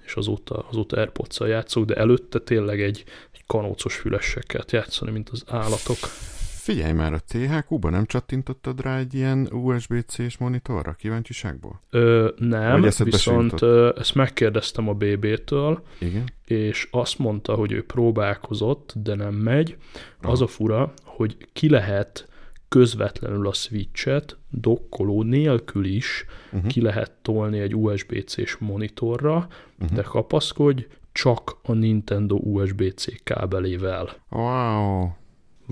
és 0.04 0.14
azóta, 0.14 0.66
azóta 0.70 0.96
airpods 0.96 1.38
játszok, 1.40 1.84
de 1.84 1.94
előtte 1.94 2.38
tényleg 2.38 2.82
egy, 2.82 3.04
egy 3.32 3.42
kanócos 3.46 3.94
fülessel 3.94 4.42
kellett 4.42 4.70
játszani, 4.70 5.10
mint 5.10 5.28
az 5.28 5.44
állatok. 5.46 5.98
Figyelj 6.68 6.92
már, 6.92 7.12
a 7.12 7.18
THQ-ba 7.18 7.90
nem 7.90 8.04
csattintottad 8.04 8.80
rá 8.80 8.98
egy 8.98 9.14
ilyen 9.14 9.48
USB-C-s 9.52 10.36
monitorra 10.38 10.92
kíváncsiságból? 10.92 11.80
Ö, 11.90 12.28
nem, 12.36 12.80
viszont 13.04 13.62
ö, 13.62 13.92
ezt 13.98 14.14
megkérdeztem 14.14 14.88
a 14.88 14.92
BB-től, 14.92 15.82
Igen? 15.98 16.24
és 16.44 16.88
azt 16.90 17.18
mondta, 17.18 17.54
hogy 17.54 17.72
ő 17.72 17.84
próbálkozott, 17.84 18.92
de 18.96 19.14
nem 19.14 19.34
megy. 19.34 19.76
Aha. 20.20 20.32
Az 20.32 20.40
a 20.40 20.46
fura, 20.46 20.92
hogy 21.04 21.36
ki 21.52 21.68
lehet 21.68 22.28
közvetlenül 22.68 23.46
a 23.46 23.52
switchet 23.52 24.36
dokkoló 24.50 25.22
nélkül 25.22 25.84
is 25.84 26.24
uh-huh. 26.52 26.70
ki 26.70 26.80
lehet 26.80 27.12
tolni 27.22 27.58
egy 27.58 27.76
USB-C-s 27.76 28.56
monitorra, 28.56 29.48
uh-huh. 29.78 29.96
de 29.96 30.02
kapaszkodj, 30.02 30.86
csak 31.12 31.58
a 31.62 31.72
Nintendo 31.72 32.34
USB-C 32.34 33.22
kábelével. 33.22 34.16
Wow! 34.28 35.08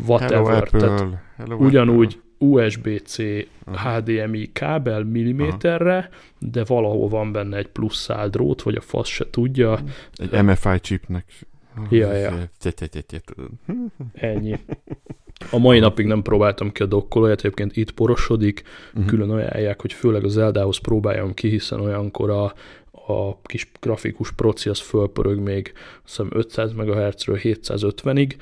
Whatever. 0.06 0.44
Hello, 0.44 0.56
Apple. 0.56 0.80
Tehát 0.80 1.06
Hello, 1.36 1.56
ugyanúgy 1.56 2.20
USB-C 2.38 3.18
HDMI 3.64 4.52
kábel 4.52 5.04
milliméterre, 5.04 6.08
de 6.38 6.64
valahol 6.64 7.08
van 7.08 7.32
benne 7.32 7.56
egy 7.56 7.68
plusz 7.68 7.96
szál 7.96 8.28
drót, 8.28 8.62
vagy 8.62 8.74
a 8.74 8.80
fasz 8.80 9.08
se 9.08 9.30
tudja. 9.30 9.78
Egy 10.12 10.42
MFI 10.42 10.80
chipnek. 10.80 11.24
Ja, 11.90 12.12
ja. 12.12 12.50
Ennyi. 14.12 14.58
A 15.50 15.58
mai 15.58 15.78
napig 15.78 16.06
nem 16.06 16.22
próbáltam 16.22 16.72
ki 16.72 16.82
a 16.82 16.86
dokkolóját, 16.86 17.38
egyébként 17.38 17.76
itt 17.76 17.90
porosodik, 17.90 18.62
uh-huh. 18.88 19.06
külön 19.06 19.30
ajánlják, 19.30 19.80
hogy 19.80 19.92
főleg 19.92 20.24
az 20.24 20.32
Zeldához 20.32 20.78
próbáljam 20.78 21.34
ki, 21.34 21.48
hiszen 21.48 21.80
olyankor 21.80 22.30
a, 22.30 22.52
a 23.06 23.40
kis 23.42 23.70
grafikus 23.80 24.32
proci 24.32 24.68
az 24.68 24.80
fölpörög 24.80 25.38
még 25.38 25.72
hiszem 26.04 26.28
500 26.32 26.72
MHz-ről 26.72 27.38
750-ig, 27.42 28.34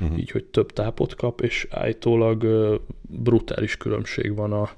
uh-huh. 0.00 0.18
így, 0.18 0.30
hogy 0.30 0.44
több 0.44 0.72
tápot 0.72 1.14
kap, 1.14 1.40
és 1.40 1.66
állítólag 1.70 2.46
brutális 3.08 3.76
különbség 3.76 4.34
van 4.34 4.52
a, 4.52 4.70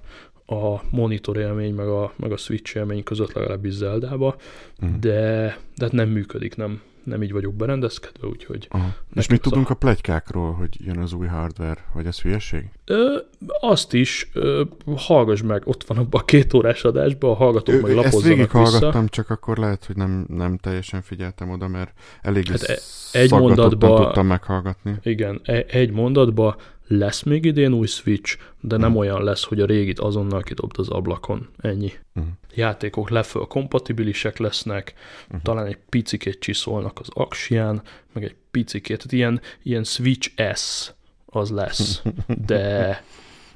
a 0.54 0.82
monitor 0.90 1.36
élmény 1.36 1.74
meg 1.74 1.88
a, 1.88 2.12
meg 2.16 2.32
a 2.32 2.36
Switch 2.36 2.76
élmény 2.76 3.02
között 3.02 3.32
legalábbis 3.32 3.72
Zeldába, 3.72 4.36
uh-huh. 4.82 4.98
de, 4.98 5.58
de 5.76 5.84
hát 5.84 5.92
nem 5.92 6.08
működik, 6.08 6.56
nem, 6.56 6.80
nem 7.04 7.22
így 7.22 7.32
vagyok 7.32 7.54
berendezkedve, 7.54 8.26
úgyhogy... 8.26 8.66
Aha. 8.70 8.94
És 9.14 9.28
mit 9.28 9.40
tudunk 9.40 9.70
a... 9.70 9.72
a 9.72 9.76
plegykákról, 9.76 10.52
hogy 10.52 10.86
jön 10.86 10.98
az 10.98 11.12
új 11.12 11.26
hardware, 11.26 11.84
vagy 11.94 12.06
ez 12.06 12.20
hülyeség? 12.20 12.64
Ö, 12.84 13.16
azt 13.60 13.92
is, 13.92 14.30
ö, 14.32 14.62
hallgass 14.96 15.42
meg, 15.42 15.62
ott 15.64 15.84
van 15.84 15.98
abban 15.98 16.20
a 16.20 16.24
két 16.24 16.54
órás 16.54 16.84
adásban, 16.84 17.30
a 17.30 17.34
hallgatók 17.34 17.80
meg 17.80 17.94
lapozzanak 17.94 18.38
Ezt 18.38 18.50
hallgattam, 18.50 19.08
csak 19.08 19.30
akkor 19.30 19.58
lehet, 19.58 19.84
hogy 19.84 19.96
nem, 19.96 20.26
nem 20.28 20.56
teljesen 20.56 21.02
figyeltem 21.02 21.50
oda, 21.50 21.68
mert 21.68 21.92
elég 22.22 22.48
hát 22.48 22.62
e- 22.62 22.78
egy 23.12 23.30
mondatba 23.30 23.96
tudtam 23.96 24.26
meghallgatni. 24.26 24.94
Igen, 25.02 25.40
e- 25.44 25.64
egy 25.68 25.90
mondatba 25.90 26.56
lesz 26.86 27.22
még 27.22 27.44
idén 27.44 27.72
új 27.72 27.86
Switch, 27.86 28.38
de 28.60 28.76
nem 28.76 28.90
mm. 28.90 28.96
olyan 28.96 29.24
lesz, 29.24 29.44
hogy 29.44 29.60
a 29.60 29.66
régit 29.66 29.98
azonnal 29.98 30.42
kidobd 30.42 30.78
az 30.78 30.88
ablakon. 30.88 31.48
Ennyi. 31.58 31.92
Mm. 32.20 32.22
Játékok 32.54 33.10
leföl 33.10 33.46
kompatibilisek 33.46 34.38
lesznek, 34.38 34.94
mm. 35.34 35.38
talán 35.42 35.66
egy 35.66 35.78
picikét 35.88 36.38
csiszolnak 36.38 36.98
az 37.00 37.08
aksián, 37.12 37.82
meg 38.12 38.24
egy 38.24 38.36
picikét, 38.50 38.96
tehát 38.96 39.12
ilyen, 39.12 39.40
ilyen 39.62 39.84
Switch 39.84 40.54
S 40.54 40.92
az 41.26 41.50
lesz, 41.50 42.02
de 42.46 43.02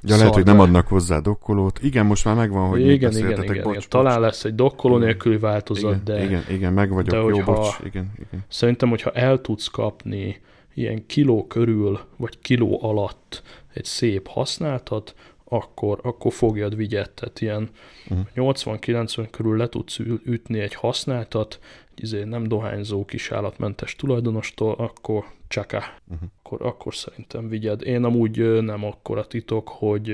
Ja, 0.03 0.17
lehet, 0.17 0.35
hogy 0.35 0.45
nem 0.45 0.61
adnak 0.61 0.87
hozzá 0.87 1.19
dokkolót. 1.19 1.79
Igen, 1.83 2.07
most 2.07 2.25
már 2.25 2.35
megvan, 2.35 2.69
hogy 2.69 2.81
igen, 2.81 2.93
igen, 2.93 3.31
igen, 3.31 3.43
igen, 3.43 3.63
bocs, 3.63 3.77
igen. 3.77 3.89
Talán 3.89 4.21
lesz 4.21 4.45
egy 4.45 4.55
dokkoló 4.55 4.97
nélküli 4.97 5.39
változat, 5.39 5.91
igen, 5.91 6.05
de... 6.05 6.25
Igen, 6.25 6.45
igen, 6.51 6.73
meg 6.73 6.91
vagyok, 6.91 7.09
de 7.09 7.17
jó, 7.17 7.45
bocs. 7.45 7.77
Igen, 7.85 8.13
igen. 8.17 8.45
Szerintem, 8.49 8.89
hogyha 8.89 9.11
el 9.11 9.41
tudsz 9.41 9.67
kapni 9.67 10.41
ilyen 10.79 11.07
kiló 11.07 11.47
körül, 11.47 12.01
vagy 12.17 12.39
kiló 12.39 12.83
alatt 12.83 13.43
egy 13.73 13.85
szép 13.85 14.27
használtat, 14.27 15.15
akkor, 15.45 16.01
akkor 16.03 16.33
fogjad 16.33 16.77
vigyet, 16.77 17.11
tehát 17.11 17.41
ilyen 17.41 17.71
uh-huh. 18.11 18.27
80-90 18.35 19.29
körül 19.31 19.57
le 19.57 19.69
tudsz 19.69 19.99
ütni 20.25 20.61
egy 20.61 20.75
használtat, 20.75 21.59
egy 21.95 22.03
izé 22.03 22.25
nem 22.25 22.47
dohányzó 22.47 23.05
kis 23.05 23.31
állatmentes 23.31 23.97
tulajdonostól, 23.97 24.75
akkor 24.75 25.25
csaka, 25.49 25.83
uh-huh. 26.09 26.29
akkor, 26.43 26.67
akkor 26.67 26.95
szerintem 26.95 27.49
vigyed. 27.49 27.83
Én 27.83 28.05
amúgy 28.05 28.63
nem 28.63 28.85
akkora 28.85 29.27
titok, 29.27 29.69
hogy 29.69 30.09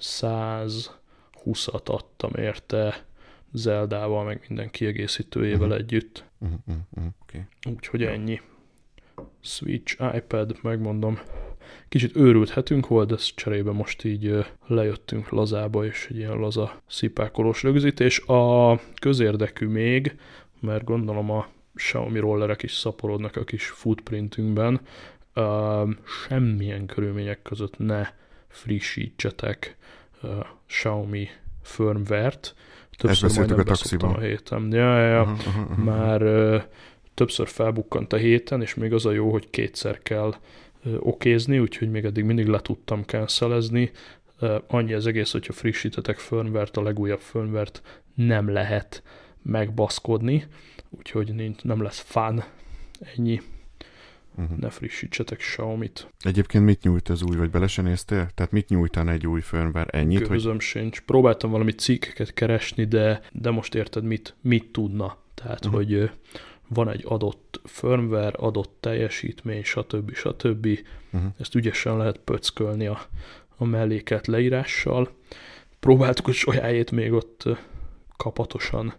120-at 0.00 1.84
adtam 1.84 2.30
érte 2.36 3.04
Zeldával, 3.52 4.24
meg 4.24 4.44
minden 4.48 4.70
kiegészítőjével 4.70 5.68
uh-huh. 5.68 5.82
együtt. 5.82 6.24
Uh-huh. 6.38 6.58
Uh-huh. 6.66 7.12
Okay. 7.22 7.40
Úgyhogy 7.74 8.02
ennyi. 8.02 8.40
Switch, 9.40 10.16
iPad, 10.16 10.56
megmondom, 10.62 11.18
kicsit 11.88 12.16
őrülthetünk 12.16 12.86
volt, 12.86 13.08
de 13.08 13.16
cserébe 13.34 13.72
most 13.72 14.04
így 14.04 14.44
lejöttünk 14.66 15.28
lazába, 15.28 15.84
és 15.84 16.06
egy 16.10 16.16
ilyen 16.16 16.36
laza 16.36 16.82
szipákolós 16.86 17.62
rögzítés. 17.62 18.20
A 18.20 18.80
közérdekű 19.00 19.66
még, 19.66 20.16
mert 20.60 20.84
gondolom 20.84 21.30
a 21.30 21.46
Xiaomi 21.74 22.18
rollerek 22.18 22.62
is 22.62 22.72
szaporodnak 22.72 23.36
a 23.36 23.44
kis 23.44 23.66
footprintünkben, 23.66 24.80
uh, 25.34 25.90
semmilyen 26.04 26.86
körülmények 26.86 27.42
között 27.42 27.78
ne 27.78 28.06
frissítsetek 28.48 29.76
uh, 30.22 30.30
Xiaomi 30.66 31.28
firmware-t. 31.62 32.54
Többször 32.96 33.30
majdnem 33.36 33.58
a 33.58 33.62
taxiban. 33.62 34.14
a 34.14 34.20
héten. 34.20 34.72
Ja, 34.72 34.98
ja, 34.98 35.08
ja. 35.08 35.20
Uh-huh, 35.22 35.70
uh-huh. 35.70 35.84
Már 35.84 36.22
uh, 36.22 36.62
többször 37.14 37.48
felbukkant 37.48 38.12
a 38.12 38.16
héten, 38.16 38.62
és 38.62 38.74
még 38.74 38.92
az 38.92 39.06
a 39.06 39.10
jó, 39.10 39.30
hogy 39.30 39.50
kétszer 39.50 40.02
kell 40.02 40.34
okézni, 40.98 41.58
úgyhogy 41.58 41.90
még 41.90 42.04
eddig 42.04 42.24
mindig 42.24 42.46
le 42.46 42.60
tudtam 42.60 43.02
cancelezni. 43.02 43.90
Annyi 44.66 44.92
az 44.92 45.06
egész, 45.06 45.32
hogyha 45.32 45.52
frissítetek 45.52 46.18
firmware 46.18 46.70
a 46.72 46.82
legújabb 46.82 47.20
firmware 47.20 47.70
nem 48.14 48.48
lehet 48.48 49.02
megbaszkodni, 49.42 50.46
úgyhogy 50.90 51.34
nincs, 51.34 51.62
nem 51.62 51.82
lesz 51.82 52.00
fán. 52.00 52.44
Ennyi. 53.16 53.40
Uh-huh. 54.36 54.58
Ne 54.58 54.70
frissítsetek 54.70 55.38
Xiaomi-t. 55.38 56.08
Egyébként 56.18 56.64
mit 56.64 56.82
nyújt 56.82 57.08
az 57.08 57.22
új, 57.22 57.36
vagy 57.36 57.50
bele 57.50 57.66
se 57.66 57.82
néztél? 57.82 58.28
Tehát 58.34 58.52
mit 58.52 58.68
nyújtan 58.68 59.08
egy 59.08 59.26
új 59.26 59.40
firmware? 59.40 59.98
Ennyit? 59.98 60.28
Közöm 60.28 60.52
hogy... 60.52 60.60
sincs. 60.60 61.00
Próbáltam 61.00 61.50
valami 61.50 61.72
cikkeket 61.72 62.34
keresni, 62.34 62.84
de, 62.84 63.20
de 63.32 63.50
most 63.50 63.74
érted, 63.74 64.04
mit, 64.04 64.36
mit 64.40 64.72
tudna. 64.72 65.18
Tehát, 65.34 65.64
uh-huh. 65.64 65.80
hogy 65.80 66.10
van 66.68 66.88
egy 66.88 67.04
adott 67.08 67.60
firmware, 67.64 68.36
adott 68.36 68.76
teljesítmény, 68.80 69.62
stb. 69.62 70.14
stb. 70.14 70.78
Uh-huh. 71.12 71.30
Ezt 71.38 71.54
ügyesen 71.54 71.96
lehet 71.96 72.18
pöckölni 72.18 72.86
a, 72.86 73.00
a 73.56 73.64
melléket 73.64 74.26
leírással. 74.26 75.10
Próbáltuk 75.80 76.28
a 76.28 76.32
sajájét 76.32 76.90
még 76.90 77.12
ott 77.12 77.48
kapatosan 78.16 78.94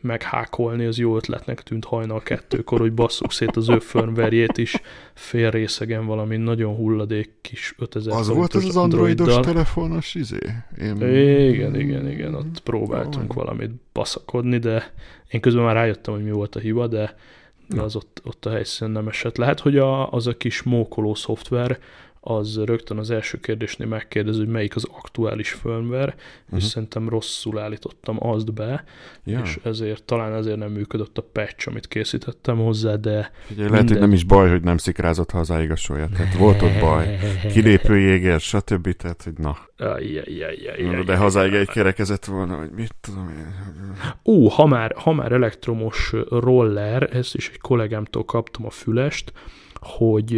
meghákolni, 0.00 0.84
az 0.84 0.98
jó 0.98 1.16
ötletnek 1.16 1.62
tűnt 1.62 1.84
hajnal 1.84 2.22
kettőkor, 2.22 2.80
hogy 2.80 2.92
basszuk 2.92 3.32
szét 3.32 3.56
az 3.56 3.68
ő 3.68 3.78
firmware 3.78 4.46
is 4.54 4.80
fél 5.14 5.50
részegen 5.50 6.06
valami 6.06 6.36
nagyon 6.36 6.74
hulladék 6.74 7.30
kis 7.40 7.74
5000 7.78 8.14
Az 8.14 8.28
volt 8.28 8.54
az 8.54 8.64
az 8.64 8.76
androidos 8.76 9.36
telefonos 9.40 10.14
izé? 10.14 10.38
Én... 10.80 10.96
Igen, 11.52 11.80
igen, 11.80 12.08
igen, 12.10 12.34
ott 12.34 12.60
próbáltunk 12.60 13.32
valamit 13.32 13.70
baszakodni, 13.92 14.58
de 14.58 14.92
én 15.28 15.40
közben 15.40 15.64
már 15.64 15.74
rájöttem, 15.74 16.14
hogy 16.14 16.24
mi 16.24 16.30
volt 16.30 16.56
a 16.56 16.60
hiba, 16.60 16.86
de 16.86 17.14
az 17.76 17.96
ott, 17.96 18.22
ott 18.24 18.46
a 18.46 18.50
helyszínen 18.50 18.92
nem 18.92 19.08
esett. 19.08 19.36
Lehet, 19.36 19.60
hogy 19.60 19.76
a, 19.78 20.12
az 20.12 20.26
a 20.26 20.36
kis 20.36 20.62
mókoló 20.62 21.14
szoftver, 21.14 21.78
az 22.28 22.64
rögtön 22.64 22.98
az 22.98 23.10
első 23.10 23.40
kérdésnél 23.40 23.88
megkérdez, 23.88 24.36
hogy 24.36 24.48
melyik 24.48 24.76
az 24.76 24.86
aktuális 24.92 25.50
firmware, 25.50 26.04
uh-huh. 26.04 26.56
és 26.56 26.62
mhm. 26.62 26.62
szerintem 26.62 27.08
rosszul 27.08 27.58
állítottam 27.58 28.16
azt 28.20 28.54
be, 28.54 28.84
ja. 29.24 29.40
és 29.44 29.58
ezért 29.62 30.04
talán 30.04 30.32
ezért 30.32 30.56
nem 30.56 30.70
működött 30.70 31.18
a 31.18 31.22
patch, 31.32 31.68
amit 31.68 31.88
készítettem 31.88 32.56
hozzá, 32.56 32.94
de... 32.94 33.30
Ugye, 33.50 33.68
lehet, 33.68 33.88
hogy 33.88 33.98
nem 33.98 34.12
is 34.12 34.24
baj, 34.24 34.50
hogy 34.50 34.62
nem 34.62 34.76
szikrázott 34.76 35.30
hazáig 35.30 35.70
a 35.70 35.76
saját, 35.76 36.10
tehát 36.10 36.36
volt 36.36 36.62
ott 36.62 36.78
baj, 36.80 37.18
kilépő 37.52 37.98
jéger, 37.98 38.40
stb. 38.40 38.92
Tehát, 38.92 39.22
hogy 39.22 39.34
na. 39.36 39.58
Ajjajjajjaj, 39.76 41.04
de 41.04 41.16
hazáig 41.16 41.52
egy 41.52 41.68
kerekezett 41.68 42.24
volna, 42.24 42.56
hogy 42.56 42.70
mit 42.70 42.94
tudom 43.00 43.28
én. 43.28 43.54
Ó, 44.24 44.48
ha 44.48 44.66
már, 44.66 44.94
ha 44.96 45.12
már 45.12 45.32
elektromos 45.32 46.12
roller, 46.28 47.16
ezt 47.16 47.34
is 47.34 47.48
egy 47.48 47.60
kollégámtól 47.60 48.24
kaptam 48.24 48.66
a 48.66 48.70
fülest, 48.70 49.32
hogy 49.80 50.32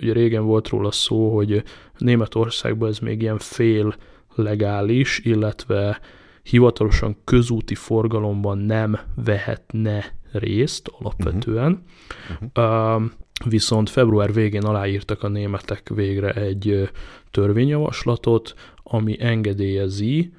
ugye 0.00 0.12
régen 0.12 0.44
volt 0.44 0.68
róla 0.68 0.90
szó, 0.90 1.34
hogy 1.34 1.62
Németországban 1.98 2.88
ez 2.88 2.98
még 2.98 3.22
ilyen 3.22 3.38
fél 3.38 3.94
legális, 4.34 5.20
illetve 5.24 6.00
hivatalosan 6.42 7.16
közúti 7.24 7.74
forgalomban 7.74 8.58
nem 8.58 8.98
vehetne 9.24 10.04
részt 10.32 10.90
alapvetően. 10.98 11.82
Uh-huh. 12.30 12.96
Uh, 12.96 13.02
viszont 13.44 13.90
február 13.90 14.32
végén 14.32 14.64
aláírtak 14.64 15.22
a 15.22 15.28
németek 15.28 15.88
végre 15.94 16.32
egy 16.32 16.90
törvényjavaslatot, 17.30 18.54
ami 18.82 19.16
engedélyezi 19.20 20.32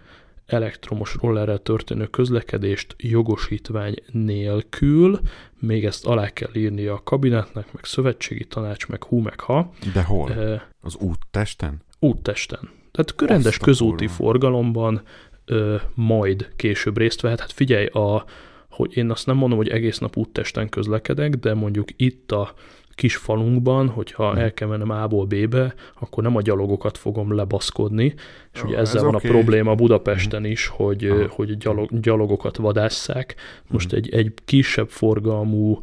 elektromos 0.50 1.16
rollerrel 1.22 1.58
történő 1.58 2.06
közlekedést 2.06 2.96
jogosítvány 2.98 3.94
nélkül, 4.12 5.20
még 5.60 5.86
ezt 5.86 6.06
alá 6.06 6.30
kell 6.30 6.56
írni 6.56 6.86
a 6.86 7.02
kabinetnek, 7.04 7.74
meg 7.74 7.84
szövetségi 7.84 8.46
tanács, 8.46 8.88
meg 8.88 9.04
hú, 9.04 9.20
meg 9.20 9.40
ha. 9.40 9.72
De 9.94 10.04
hol? 10.04 10.32
E, 10.32 10.68
az 10.82 10.96
úttesten? 10.96 11.82
Úttesten. 12.00 12.70
Tehát 12.92 13.32
rendes 13.32 13.58
közúti 13.58 14.06
kurva. 14.06 14.14
forgalomban 14.14 15.02
ö, 15.46 15.76
majd 15.94 16.50
később 16.56 16.98
részt 16.98 17.22
vehet. 17.22 17.40
Hát 17.40 17.52
figyelj, 17.52 17.86
a, 17.86 18.26
hogy 18.70 18.98
én 18.98 19.12
azt 19.12 19.26
nem 19.26 19.36
mondom, 19.36 19.58
hogy 19.58 19.70
egész 19.70 19.98
nap 19.98 20.18
úttesten 20.18 20.70
közlekedek, 20.70 21.36
de 21.36 21.54
mondjuk 21.54 21.90
itt 21.96 22.32
a 22.32 22.54
kis 23.00 23.16
falunkban, 23.16 23.90
hogyha 23.90 24.32
hmm. 24.32 24.40
el 24.40 24.54
kell 24.54 24.68
mennem 24.68 24.90
A-ból 24.90 25.26
B-be, 25.26 25.74
akkor 26.00 26.24
nem 26.24 26.36
a 26.36 26.42
gyalogokat 26.42 26.98
fogom 26.98 27.36
lebaszkodni, 27.36 28.14
és 28.54 28.62
oh, 28.62 28.68
ugye 28.68 28.78
ezzel 28.78 28.96
ez 28.96 29.04
van 29.04 29.16
okay. 29.16 29.30
a 29.30 29.34
probléma 29.34 29.76
Budapesten 29.76 30.46
is, 30.46 30.68
hogy, 30.68 31.06
ah. 31.06 31.30
hogy 31.30 31.58
gyalog, 31.58 32.00
gyalogokat 32.00 32.58
vadásszák. 32.58 33.36
Most 33.68 33.90
hmm. 33.90 33.98
egy, 33.98 34.14
egy 34.14 34.34
kisebb 34.46 34.90
forgalmú 34.90 35.80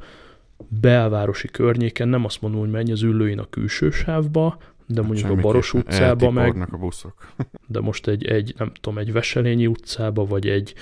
belvárosi 0.69 1.49
környéken 1.49 2.09
nem 2.09 2.25
azt 2.25 2.41
mondom, 2.41 2.61
hogy 2.61 2.71
menj 2.71 2.93
az 2.93 3.03
ülőin 3.03 3.39
a 3.39 3.47
külső 3.51 3.91
sávba, 3.91 4.57
de 4.87 5.01
hát 5.01 5.07
mondjuk 5.07 5.31
a 5.31 5.35
Baros 5.35 5.75
utcába 5.75 6.31
meg, 6.31 6.69
a 6.73 6.77
buszok. 6.77 7.33
de 7.67 7.81
most 7.81 8.09
egy, 8.09 8.25
egy, 8.25 8.55
nem 8.59 8.73
tudom, 8.81 8.99
egy 8.99 9.12
Veselényi 9.12 9.67
utcába, 9.67 10.25
vagy 10.25 10.49
egy 10.49 10.75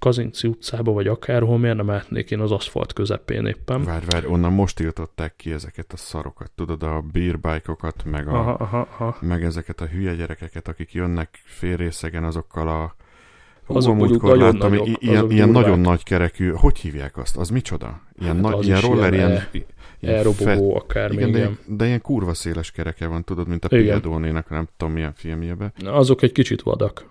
Kazinci 0.00 0.48
utcába, 0.48 0.92
vagy 0.92 1.06
akárhol, 1.06 1.58
miért 1.58 1.76
nem 1.76 1.90
átnék 1.90 2.30
én 2.30 2.40
az 2.40 2.52
aszfalt 2.52 2.92
közepén 2.92 3.46
éppen. 3.46 3.84
Várj, 3.84 4.04
várj, 4.08 4.26
onnan 4.26 4.52
most 4.52 4.76
tiltották 4.76 5.36
ki 5.36 5.52
ezeket 5.52 5.92
a 5.92 5.96
szarokat, 5.96 6.50
tudod, 6.54 6.82
a 6.82 7.04
beerbike-okat, 7.12 8.04
meg, 8.04 8.28
a, 8.28 8.38
aha, 8.38 8.52
aha, 8.52 8.88
aha. 8.98 9.16
meg 9.20 9.44
ezeket 9.44 9.80
a 9.80 9.86
hülye 9.86 10.14
gyerekeket, 10.14 10.68
akik 10.68 10.92
jönnek 10.92 11.28
félrészegen 11.44 12.24
azokkal 12.24 12.68
a 12.68 12.94
azok 13.66 13.96
múltkor 13.96 14.36
nagyon 14.36 14.52
láttam, 14.52 14.70
nagyok, 14.70 15.02
ilyen, 15.02 15.30
ilyen 15.30 15.48
nagyon 15.48 15.78
nagy 15.78 16.02
kerekű, 16.02 16.50
hogy 16.50 16.78
hívják 16.78 17.16
azt? 17.16 17.36
Az 17.36 17.48
micsoda? 17.48 18.00
Ilyen, 18.20 18.34
hát 18.34 18.42
nagy, 18.42 18.66
ilyen 18.66 18.80
roller, 18.80 19.12
ilyen, 19.12 19.30
e, 19.30 19.48
ilyen 20.00 20.16
elrobogó 20.16 20.76
akár 20.76 21.12
igen, 21.12 21.32
de, 21.32 21.50
de 21.66 21.86
ilyen 21.86 22.00
kurva 22.00 22.34
széles 22.34 22.70
kereke 22.70 23.06
van, 23.06 23.24
tudod, 23.24 23.48
mint 23.48 23.64
a 23.64 23.68
Piedónének, 23.68 24.48
nem 24.48 24.68
tudom 24.76 24.94
milyen 24.94 25.12
filmjebe. 25.14 25.72
Azok 25.84 26.22
egy 26.22 26.32
kicsit 26.32 26.62
vadak. 26.62 27.08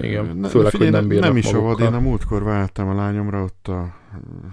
Igen, 0.00 0.36
ne, 0.36 0.48
főleg, 0.48 0.70
figyelj, 0.70 0.90
hogy 0.90 1.00
nem 1.00 1.08
bírnak 1.08 1.28
Nem 1.28 1.36
is 1.36 1.52
a 1.52 1.60
vad, 1.60 1.80
én 1.80 1.94
a 1.94 2.00
múltkor 2.00 2.42
váltam 2.42 2.88
a 2.88 2.94
lányomra 2.94 3.42
ott 3.42 3.68
a 3.68 3.94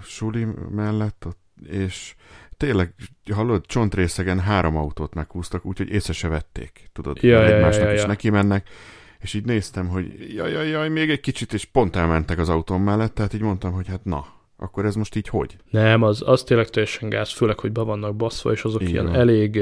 suli 0.02 0.46
mellett, 0.70 1.26
ott, 1.26 1.40
és 1.68 2.14
tényleg, 2.56 2.94
hallod, 3.32 3.66
csontrészegen 3.66 4.40
három 4.40 4.76
autót 4.76 5.14
meghúztak, 5.14 5.64
úgyhogy 5.64 5.88
észre 5.88 6.12
se 6.12 6.28
vették, 6.28 6.90
tudod, 6.92 7.22
ja, 7.22 7.40
ja, 7.40 7.54
egymásnak 7.54 7.82
ja, 7.82 7.88
ja, 7.88 7.94
is 7.94 8.00
ja. 8.00 8.06
neki 8.06 8.30
mennek, 8.30 8.68
és 9.20 9.34
így 9.34 9.44
néztem, 9.44 9.88
hogy 9.88 10.34
jaj, 10.34 10.52
jaj, 10.52 10.68
jaj, 10.68 10.88
még 10.88 11.10
egy 11.10 11.20
kicsit, 11.20 11.52
és 11.52 11.64
pont 11.64 11.96
elmentek 11.96 12.38
az 12.38 12.48
autóm 12.48 12.82
mellett, 12.82 13.14
tehát 13.14 13.34
így 13.34 13.40
mondtam, 13.40 13.72
hogy 13.72 13.86
hát 13.86 14.04
na, 14.04 14.26
akkor 14.56 14.84
ez 14.84 14.94
most 14.94 15.16
így 15.16 15.28
hogy? 15.28 15.56
Nem, 15.70 16.02
az, 16.02 16.22
az 16.26 16.42
tényleg 16.42 16.68
teljesen 16.68 17.08
gáz, 17.08 17.32
főleg, 17.32 17.58
hogy 17.58 17.72
be 17.72 17.82
vannak 17.82 18.16
baszva, 18.16 18.52
és 18.52 18.62
azok 18.64 18.80
igen. 18.80 18.92
ilyen 18.92 19.14
elég, 19.14 19.60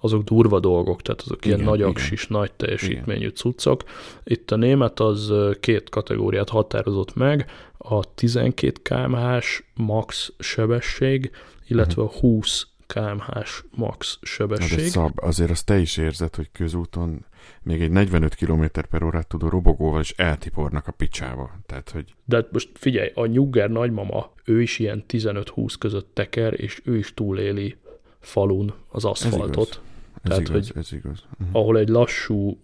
azok 0.00 0.22
durva 0.22 0.60
dolgok, 0.60 1.02
tehát 1.02 1.20
azok 1.20 1.44
igen, 1.44 1.58
ilyen 1.58 1.70
nagy 1.70 1.82
aksis, 1.82 2.26
nagy 2.26 2.52
teljesítményű 2.52 3.20
igen. 3.20 3.34
cuccok. 3.34 3.82
Itt 4.24 4.50
a 4.50 4.56
német 4.56 5.00
az 5.00 5.32
két 5.60 5.88
kategóriát 5.88 6.48
határozott 6.48 7.14
meg, 7.14 7.50
a 7.78 8.14
12 8.14 8.80
kmh-s 8.82 9.62
max 9.74 10.32
sebesség, 10.38 11.30
illetve 11.66 12.02
a 12.02 12.10
20 12.20 12.66
kmh-s 12.86 13.64
max 13.70 14.18
sebesség. 14.22 14.78
De 14.78 14.88
szab, 14.88 15.18
azért 15.22 15.50
azt 15.50 15.66
te 15.66 15.78
is 15.78 15.96
érzed, 15.96 16.34
hogy 16.34 16.48
közúton 16.52 17.24
még 17.62 17.82
egy 17.82 17.90
45 17.90 18.34
km 18.34 18.64
per 18.90 19.02
órát 19.02 19.26
tudó 19.26 19.48
robogóval 19.48 20.00
is 20.00 20.10
eltipornak 20.10 20.86
a 20.86 20.92
picsába. 20.92 21.50
Tehát, 21.66 21.90
hogy... 21.90 22.14
De 22.24 22.36
hát 22.36 22.52
most 22.52 22.70
figyelj, 22.74 23.10
a 23.14 23.26
nyugger 23.26 23.70
nagymama, 23.70 24.32
ő 24.44 24.62
is 24.62 24.78
ilyen 24.78 25.04
15-20 25.08 25.74
között 25.78 26.10
teker, 26.14 26.60
és 26.60 26.80
ő 26.84 26.96
is 26.96 27.14
túléli 27.14 27.76
falun 28.20 28.74
az 28.88 29.04
aszfaltot. 29.04 29.80
Ez 30.22 30.30
Tehát, 30.30 30.48
igaz, 30.48 30.68
hogy 30.68 30.76
ez 30.82 30.92
igaz. 30.92 31.24
Uh-huh. 31.40 31.48
Ahol 31.52 31.78
egy 31.78 31.88
lassú, 31.88 32.58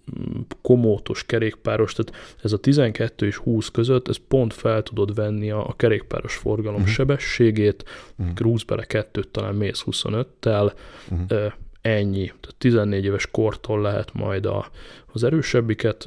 komótos 0.62 1.26
kerékpáros, 1.26 1.93
tehát 1.93 2.37
ez 2.43 2.53
a 2.53 2.59
12 2.59 3.26
és 3.26 3.37
20 3.37 3.68
között, 3.68 4.09
ez 4.09 4.16
pont 4.29 4.53
fel 4.53 4.83
tudod 4.83 5.14
venni 5.14 5.51
a, 5.51 5.68
a 5.68 5.76
kerékpáros 5.76 6.35
forgalom 6.37 6.81
uh-huh. 6.81 6.95
sebességét, 6.95 7.85
uh-huh. 8.16 8.35
grúz 8.35 8.62
bele 8.62 8.85
kettőt, 8.85 9.29
talán 9.29 9.55
mész 9.55 9.85
25-tel, 9.87 10.72
uh-huh. 11.11 11.53
Ennyi. 11.81 12.26
Tehát 12.26 12.55
14 12.59 13.05
éves 13.05 13.31
kortól 13.31 13.81
lehet 13.81 14.12
majd 14.12 14.47
a, 14.47 14.70
az 15.12 15.24
erősebbiket 15.24 16.05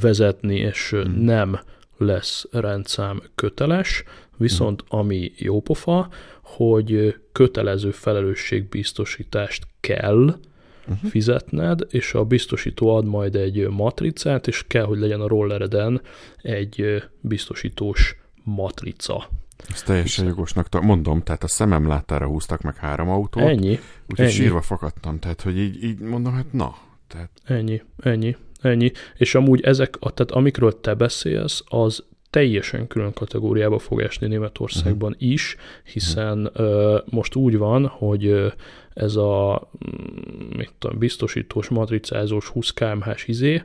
vezetni, 0.00 0.56
és 0.56 0.92
uh-huh. 0.92 1.14
nem 1.14 1.60
lesz 1.96 2.46
rendszám 2.50 3.22
köteles, 3.34 4.04
viszont 4.36 4.82
uh-huh. 4.82 4.98
ami 4.98 5.32
jópofa, 5.36 6.08
hogy 6.42 7.16
kötelező 7.32 7.90
felelősségbiztosítást 7.90 9.66
kell 9.80 10.24
uh-huh. 10.24 11.10
fizetned, 11.10 11.86
és 11.90 12.14
a 12.14 12.24
biztosító 12.24 12.96
ad 12.96 13.04
majd 13.04 13.36
egy 13.36 13.68
matricát, 13.68 14.46
és 14.46 14.64
kell, 14.66 14.84
hogy 14.84 14.98
legyen 14.98 15.20
a 15.20 15.28
rollereden 15.28 16.00
egy 16.36 17.02
biztosítós 17.20 18.16
matrica. 18.44 19.28
Ez 19.68 19.82
teljesen 19.82 20.26
jogosnak 20.26 20.80
mondom, 20.80 21.22
tehát 21.22 21.42
a 21.42 21.48
szemem 21.48 21.86
láttára 21.86 22.26
húztak 22.26 22.60
meg 22.62 22.76
három 22.76 23.08
autót. 23.08 23.42
Ennyi. 23.42 23.78
Úgyhogy 24.10 24.24
ennyi. 24.24 24.30
sírva 24.30 24.60
fakadtam, 24.60 25.18
tehát 25.18 25.42
hogy 25.42 25.58
így, 25.58 25.84
így 25.84 25.98
mondom, 25.98 26.34
hát 26.34 26.52
na. 26.52 26.74
Tehát... 27.06 27.30
Ennyi, 27.44 27.82
ennyi, 27.98 28.36
ennyi. 28.60 28.92
És 29.16 29.34
amúgy 29.34 29.60
ezek, 29.60 29.96
tehát 29.98 30.30
amikről 30.30 30.80
te 30.80 30.94
beszélsz, 30.94 31.62
az 31.66 32.04
teljesen 32.30 32.86
külön 32.86 33.12
kategóriába 33.12 33.78
fog 33.78 34.00
esni 34.00 34.26
Németországban 34.26 35.12
uh-huh. 35.12 35.30
is, 35.30 35.56
hiszen 35.92 36.50
uh, 36.54 36.98
most 37.10 37.34
úgy 37.34 37.56
van, 37.56 37.86
hogy 37.86 38.26
uh, 38.26 38.52
ez 38.94 39.16
a 39.16 39.68
mm, 39.86 40.56
mit 40.56 40.72
tudom, 40.78 40.98
biztosítós, 40.98 41.68
matricázós 41.68 42.48
20 42.48 42.70
kmh-s 42.70 43.26
izé, 43.26 43.62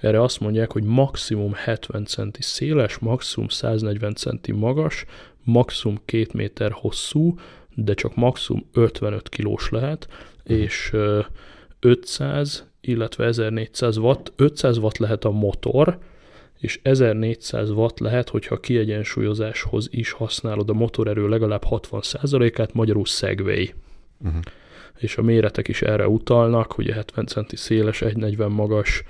erre 0.00 0.22
azt 0.22 0.40
mondják, 0.40 0.72
hogy 0.72 0.82
maximum 0.82 1.52
70 1.54 2.04
centi 2.04 2.42
széles, 2.42 2.98
maximum 2.98 3.48
140 3.48 4.14
centi 4.14 4.52
magas, 4.52 5.04
maximum 5.44 5.98
2 6.04 6.26
méter 6.32 6.72
hosszú, 6.72 7.34
de 7.74 7.94
csak 7.94 8.14
maximum 8.14 8.66
55 8.72 9.28
kilós 9.28 9.70
lehet, 9.70 10.08
uh-huh. 10.10 10.58
és 10.58 10.90
uh, 10.92 11.24
500, 11.80 12.66
illetve 12.80 13.24
1400 13.24 13.96
watt, 13.96 14.32
500 14.36 14.78
watt 14.78 14.96
lehet 14.96 15.24
a 15.24 15.30
motor, 15.30 15.98
és 16.58 16.80
1400 16.82 17.70
watt 17.70 17.98
lehet, 17.98 18.28
hogyha 18.28 18.54
a 18.54 18.60
kiegyensúlyozáshoz 18.60 19.88
is 19.90 20.12
használod 20.12 20.70
a 20.70 20.72
motorerő 20.72 21.28
legalább 21.28 21.62
60%-át, 21.70 22.72
magyarul 22.72 23.04
Segway. 23.04 23.72
Uh-huh. 24.24 24.40
És 24.98 25.16
a 25.16 25.22
méretek 25.22 25.68
is 25.68 25.82
erre 25.82 26.08
utalnak, 26.08 26.72
hogy 26.72 26.90
70 26.90 27.26
centi 27.26 27.56
széles, 27.56 27.98
1,40 28.00 28.48
magas, 28.48 29.02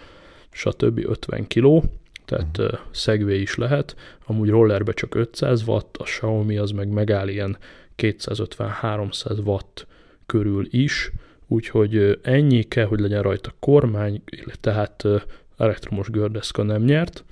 stb. 0.50 0.98
50 1.08 1.46
kg, 1.46 1.82
tehát. 2.30 2.80
Segway 2.90 3.40
is 3.40 3.56
lehet. 3.56 3.96
Amúgy 4.26 4.48
rollerbe 4.48 4.92
csak 4.92 5.14
500 5.14 5.62
watt, 5.66 5.96
a 5.96 6.02
Xiaomi 6.02 6.56
az 6.56 6.70
meg 6.70 6.88
megáll 6.88 7.28
ilyen 7.28 7.58
250-300 7.96 9.44
watt 9.44 9.86
körül 10.26 10.66
is, 10.70 11.10
úgyhogy 11.46 12.18
ennyi 12.22 12.62
kell, 12.62 12.86
hogy 12.86 13.00
legyen 13.00 13.22
rajta 13.22 13.54
kormány, 13.58 14.22
tehát 14.60 15.04
elektromos 15.56 16.10
gördeszka 16.10 16.62
nem 16.62 16.82
nyert, 16.82 17.24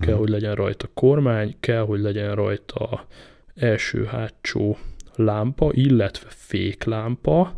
kell, 0.00 0.10
hmm. 0.10 0.18
hogy 0.18 0.28
legyen 0.28 0.54
rajta 0.54 0.88
kormány, 0.94 1.56
kell, 1.60 1.82
hogy 1.82 2.00
legyen 2.00 2.34
rajta 2.34 3.06
első-hátsó 3.54 4.76
lámpa, 5.14 5.70
illetve 5.72 6.28
féklámpa, 6.28 7.54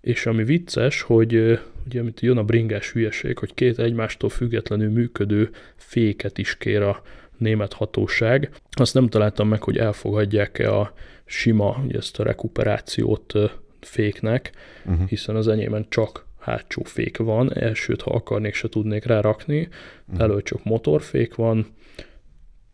és 0.00 0.26
ami 0.26 0.44
vicces, 0.44 1.02
hogy 1.02 1.60
ugye 1.86 2.00
amit 2.00 2.20
jön 2.20 2.36
a 2.36 2.44
bringás 2.44 2.92
hülyeség, 2.92 3.38
hogy 3.38 3.54
két 3.54 3.78
egymástól 3.78 4.30
függetlenül 4.30 4.90
működő 4.90 5.50
féket 5.76 6.38
is 6.38 6.56
kér 6.56 6.82
a 6.82 7.02
német 7.38 7.72
hatóság. 7.72 8.50
Azt 8.70 8.94
nem 8.94 9.08
találtam 9.08 9.48
meg, 9.48 9.62
hogy 9.62 9.78
elfogadják-e 9.78 10.74
a 10.74 10.92
sima, 11.24 11.84
ezt 11.88 12.18
a 12.18 12.22
rekuperációt 12.22 13.34
féknek, 13.80 14.52
uh-huh. 14.84 15.08
hiszen 15.08 15.36
az 15.36 15.48
enyémen 15.48 15.86
csak 15.88 16.26
hátsó 16.38 16.82
fék 16.82 17.16
van, 17.16 17.56
elsőt, 17.56 18.02
ha 18.02 18.10
akarnék, 18.10 18.54
se 18.54 18.68
tudnék 18.68 19.04
rá 19.04 19.20
rakni, 19.20 19.68
mm. 20.12 20.20
elő 20.20 20.42
csak 20.42 20.64
motorfék 20.64 21.34
van, 21.34 21.66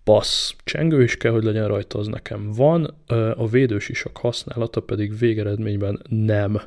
passz 0.04 0.54
csengő 0.64 1.02
is 1.02 1.16
kell, 1.16 1.32
hogy 1.32 1.44
legyen 1.44 1.68
rajta, 1.68 1.98
az 1.98 2.06
nekem 2.06 2.52
van, 2.52 2.94
a 3.36 3.46
védősisak 3.48 4.16
használata 4.16 4.80
pedig 4.80 5.18
végeredményben 5.18 6.02
nem 6.09 6.61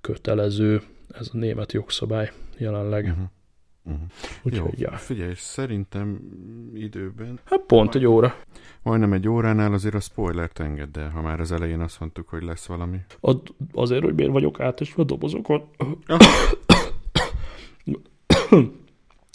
kötelező, 0.00 0.82
ez 1.12 1.30
a 1.32 1.36
német 1.36 1.72
jogszabály 1.72 2.32
jelenleg. 2.58 3.04
Uh-huh. 3.04 3.24
Uh-huh. 3.84 4.02
Úgyhogy, 4.42 4.78
Jó, 4.78 4.90
ja. 4.90 4.96
figyelj, 4.96 5.34
szerintem 5.36 6.20
időben... 6.74 7.40
Hát 7.44 7.60
pont 7.66 7.94
egy 7.94 8.06
óra. 8.06 8.36
Majdnem 8.82 9.12
egy 9.12 9.28
óránál 9.28 9.72
azért 9.72 9.94
a 9.94 10.00
spoilert 10.00 10.60
engedd 10.60 10.98
el, 10.98 11.10
ha 11.10 11.20
már 11.20 11.40
az 11.40 11.52
elején 11.52 11.80
azt 11.80 12.00
mondtuk, 12.00 12.28
hogy 12.28 12.42
lesz 12.42 12.66
valami. 12.66 12.98
A, 13.20 13.34
azért, 13.72 14.02
hogy 14.02 14.14
miért 14.14 14.32
vagyok 14.32 14.60
átesve 14.60 15.02
a 15.02 15.04
dobozokon. 15.04 15.68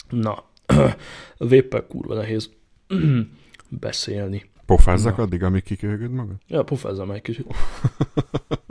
Na, 0.08 0.44
véppel 1.38 1.86
kurva 1.86 2.14
nehéz 2.14 2.50
beszélni. 3.68 4.50
Pofázzak 4.66 5.16
Na. 5.16 5.22
addig, 5.22 5.42
amíg 5.42 5.62
kiköhögöd 5.62 6.10
magad? 6.10 6.36
Ja, 6.46 6.62
pofázzam 6.62 7.10
egy 7.10 7.22
kicsit. 7.22 7.46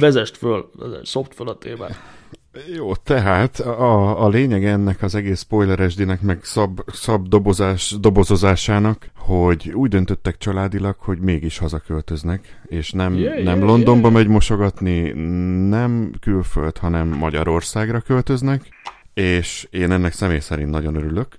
Vezest 0.00 0.36
föl, 0.36 0.70
szopd 1.02 1.32
föl 1.32 1.48
a 1.48 1.58
témát. 1.58 2.20
Jó, 2.74 2.94
tehát 2.94 3.60
a, 3.60 4.24
a 4.24 4.28
lényeg 4.28 4.64
ennek 4.64 5.02
az 5.02 5.14
egész 5.14 5.40
spoileresdinek, 5.40 6.20
meg 6.20 6.44
szab, 6.44 6.80
szab 6.92 7.28
dobozás, 7.28 7.94
dobozozásának, 8.00 9.10
hogy 9.16 9.70
úgy 9.74 9.90
döntöttek 9.90 10.38
családilag, 10.38 10.96
hogy 10.98 11.18
mégis 11.18 11.58
hazaköltöznek, 11.58 12.60
és 12.66 12.90
nem, 12.90 13.14
yeah, 13.14 13.42
nem 13.42 13.56
yeah, 13.56 13.68
Londonba 13.68 14.08
yeah. 14.08 14.20
megy 14.20 14.28
mosogatni, 14.28 15.10
nem 15.68 16.12
külföld, 16.20 16.78
hanem 16.78 17.08
Magyarországra 17.08 18.00
költöznek, 18.00 18.68
és 19.14 19.68
én 19.70 19.90
ennek 19.90 20.12
személy 20.12 20.38
szerint 20.38 20.70
nagyon 20.70 20.94
örülök, 20.94 21.38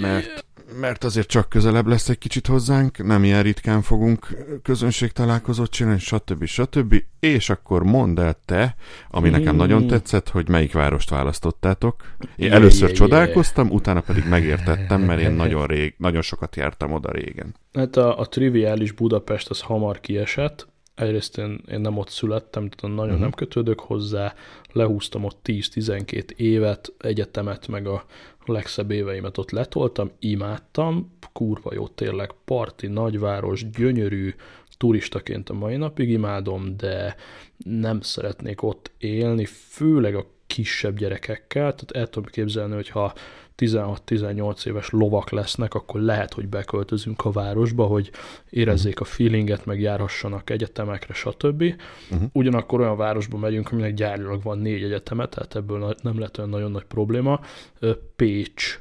mert 0.00 0.44
mert 0.80 1.04
azért 1.04 1.28
csak 1.28 1.48
közelebb 1.48 1.86
lesz 1.86 2.08
egy 2.08 2.18
kicsit 2.18 2.46
hozzánk, 2.46 3.04
nem 3.04 3.24
ilyen 3.24 3.42
ritkán 3.42 3.82
fogunk 3.82 4.28
közönség 4.62 5.12
találkozót 5.12 5.70
csinálni, 5.70 5.98
stb. 5.98 6.44
stb. 6.44 7.02
És 7.20 7.50
akkor 7.50 7.82
mondd 7.82 8.20
el 8.20 8.36
te, 8.44 8.76
ami 9.10 9.28
nekem 9.28 9.54
mm. 9.54 9.58
nagyon 9.58 9.86
tetszett, 9.86 10.28
hogy 10.28 10.48
melyik 10.48 10.72
várost 10.72 11.10
választottátok. 11.10 12.02
Én 12.36 12.52
először 12.52 12.92
csodálkoztam, 12.92 13.70
utána 13.70 14.00
pedig 14.00 14.24
megértettem, 14.28 15.00
mert 15.00 15.20
én 15.20 15.32
nagyon, 15.32 15.66
rég, 15.76 15.94
nagyon 15.98 16.22
sokat 16.22 16.56
jártam 16.56 16.92
oda 16.92 17.10
régen. 17.10 17.54
Hát 17.72 17.96
a, 17.96 18.18
a 18.18 18.26
triviális 18.26 18.92
Budapest 18.92 19.50
az 19.50 19.60
hamar 19.60 20.00
kiesett, 20.00 20.68
egyrészt 20.94 21.38
én, 21.38 21.60
én 21.70 21.80
nem 21.80 21.96
ott 21.96 22.08
születtem, 22.08 22.68
tehát 22.68 22.96
nagyon 22.96 23.04
uh-huh. 23.04 23.20
nem 23.20 23.30
kötődök 23.30 23.80
hozzá, 23.80 24.34
lehúztam 24.72 25.24
ott 25.24 25.38
10-12 25.44 26.30
évet, 26.30 26.92
egyetemet, 26.98 27.68
meg 27.68 27.86
a 27.86 28.04
legszebb 28.48 28.90
éveimet 28.90 29.38
ott 29.38 29.50
letoltam, 29.50 30.10
imádtam, 30.18 31.16
kurva 31.32 31.74
jó 31.74 31.88
tényleg, 31.88 32.32
parti, 32.44 32.86
nagyváros, 32.86 33.70
gyönyörű, 33.70 34.34
turistaként 34.76 35.48
a 35.50 35.54
mai 35.54 35.76
napig 35.76 36.10
imádom, 36.10 36.76
de 36.76 37.16
nem 37.56 38.00
szeretnék 38.00 38.62
ott 38.62 38.90
élni, 38.98 39.44
főleg 39.44 40.14
a 40.14 40.26
kisebb 40.46 40.96
gyerekekkel, 40.96 41.74
tehát 41.74 41.90
el 41.90 42.06
tudom 42.06 42.30
képzelni, 42.30 42.74
hogyha 42.74 43.14
16-18 43.58 44.66
éves 44.66 44.90
lovak 44.90 45.30
lesznek, 45.30 45.74
akkor 45.74 46.00
lehet, 46.00 46.32
hogy 46.32 46.48
beköltözünk 46.48 47.24
a 47.24 47.30
városba, 47.30 47.84
hogy 47.84 48.10
érezzék 48.50 49.00
a 49.00 49.04
feelinget, 49.04 49.64
meg 49.64 49.80
járhassanak 49.80 50.50
egyetemekre, 50.50 51.14
stb. 51.14 51.62
Uh-huh. 52.10 52.28
Ugyanakkor 52.32 52.80
olyan 52.80 52.96
városba 52.96 53.38
megyünk, 53.38 53.72
aminek 53.72 53.94
gyárilag 53.94 54.42
van 54.42 54.58
négy 54.58 54.82
egyetemet, 54.82 55.30
tehát 55.30 55.54
ebből 55.54 55.94
nem 56.02 56.18
lett 56.18 56.38
olyan 56.38 56.50
nagyon 56.50 56.70
nagy 56.70 56.84
probléma. 56.84 57.40
Pécs 58.16 58.80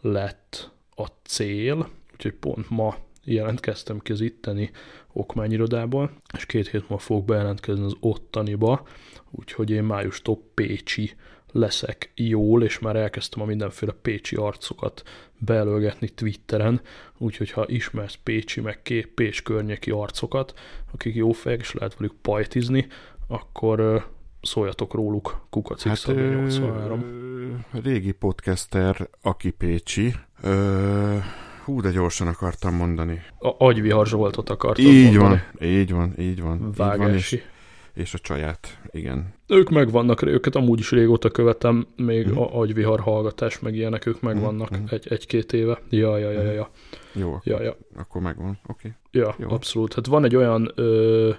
lett 0.00 0.70
a 0.94 1.06
cél, 1.22 1.88
úgyhogy 2.12 2.34
pont 2.34 2.70
ma 2.70 2.96
jelentkeztem 3.24 3.98
ki 3.98 4.12
az 4.12 4.20
itteni 4.20 4.70
okmányirodából, 5.12 6.10
és 6.36 6.46
két 6.46 6.68
hét 6.68 6.80
múlva 6.80 6.98
fogok 6.98 7.24
bejelentkezni 7.24 7.84
az 7.84 7.96
ottaniba, 8.00 8.86
úgyhogy 9.30 9.70
én 9.70 9.84
májustól 9.84 10.42
Pécsi 10.54 11.12
leszek 11.56 12.12
jól, 12.14 12.62
és 12.62 12.78
már 12.78 12.96
elkezdtem 12.96 13.42
a 13.42 13.46
mindenféle 13.46 13.92
pécsi 14.02 14.36
arcokat 14.36 15.02
belőgetni 15.38 16.08
Twitteren, 16.08 16.80
úgyhogy 17.18 17.50
ha 17.50 17.64
ismersz 17.66 18.18
pécsi, 18.22 18.60
meg 18.60 18.82
két 18.82 19.06
Pécs 19.06 19.42
környéki 19.42 19.90
arcokat, 19.90 20.54
akik 20.92 21.14
jó 21.14 21.32
fejek, 21.32 21.60
és 21.60 21.72
lehet 21.72 21.96
velük 21.96 22.14
pajtizni, 22.22 22.86
akkor 23.28 24.06
szóljatok 24.42 24.94
róluk, 24.94 25.46
Kukacik 25.50 25.88
hát, 25.88 26.06
83. 26.06 27.64
régi 27.82 28.12
podcaster, 28.12 29.08
aki 29.22 29.50
Pécsi, 29.50 30.14
ö, 30.42 31.16
hú, 31.64 31.80
de 31.80 31.90
gyorsan 31.90 32.26
akartam 32.26 32.74
mondani. 32.74 33.22
A 33.38 33.64
agyvihar 33.64 34.06
Zsoltot 34.06 34.50
akartam 34.50 34.84
így 34.84 35.16
mondani. 35.16 35.42
van, 35.58 35.68
így 35.68 35.92
van, 35.92 36.14
így 36.18 36.42
van. 36.42 36.72
Vágási. 36.76 37.02
Így 37.02 37.08
van, 37.08 37.14
és 37.14 37.42
és 37.96 38.14
a 38.14 38.18
csaját, 38.18 38.80
igen. 38.90 39.34
Ők 39.46 39.70
megvannak, 39.70 40.22
őket 40.22 40.54
amúgy 40.54 40.78
is 40.78 40.90
régóta 40.90 41.30
követem, 41.30 41.86
még 41.96 42.28
mm. 42.30 42.36
a 42.36 42.58
agyvihar 42.58 43.00
hallgatás, 43.00 43.58
meg 43.58 43.74
ilyenek, 43.74 44.06
ők 44.06 44.20
megvannak 44.20 44.76
mm. 44.76 44.84
egy, 44.90 45.06
egy-két 45.08 45.52
éve. 45.52 45.80
Ja, 45.90 46.18
ja, 46.18 46.30
ja, 46.30 46.42
ja. 46.42 46.52
ja. 46.52 46.70
Jó, 47.12 47.28
akkor, 47.28 47.52
ja, 47.52 47.62
ja. 47.62 47.76
akkor 47.96 48.20
megvan, 48.20 48.58
oké. 48.66 48.94
Okay. 49.10 49.22
Ja, 49.22 49.34
Jó. 49.38 49.54
abszolút. 49.54 49.94
Hát 49.94 50.06
van 50.06 50.24
egy 50.24 50.36
olyan, 50.36 50.72
ö, 50.74 51.30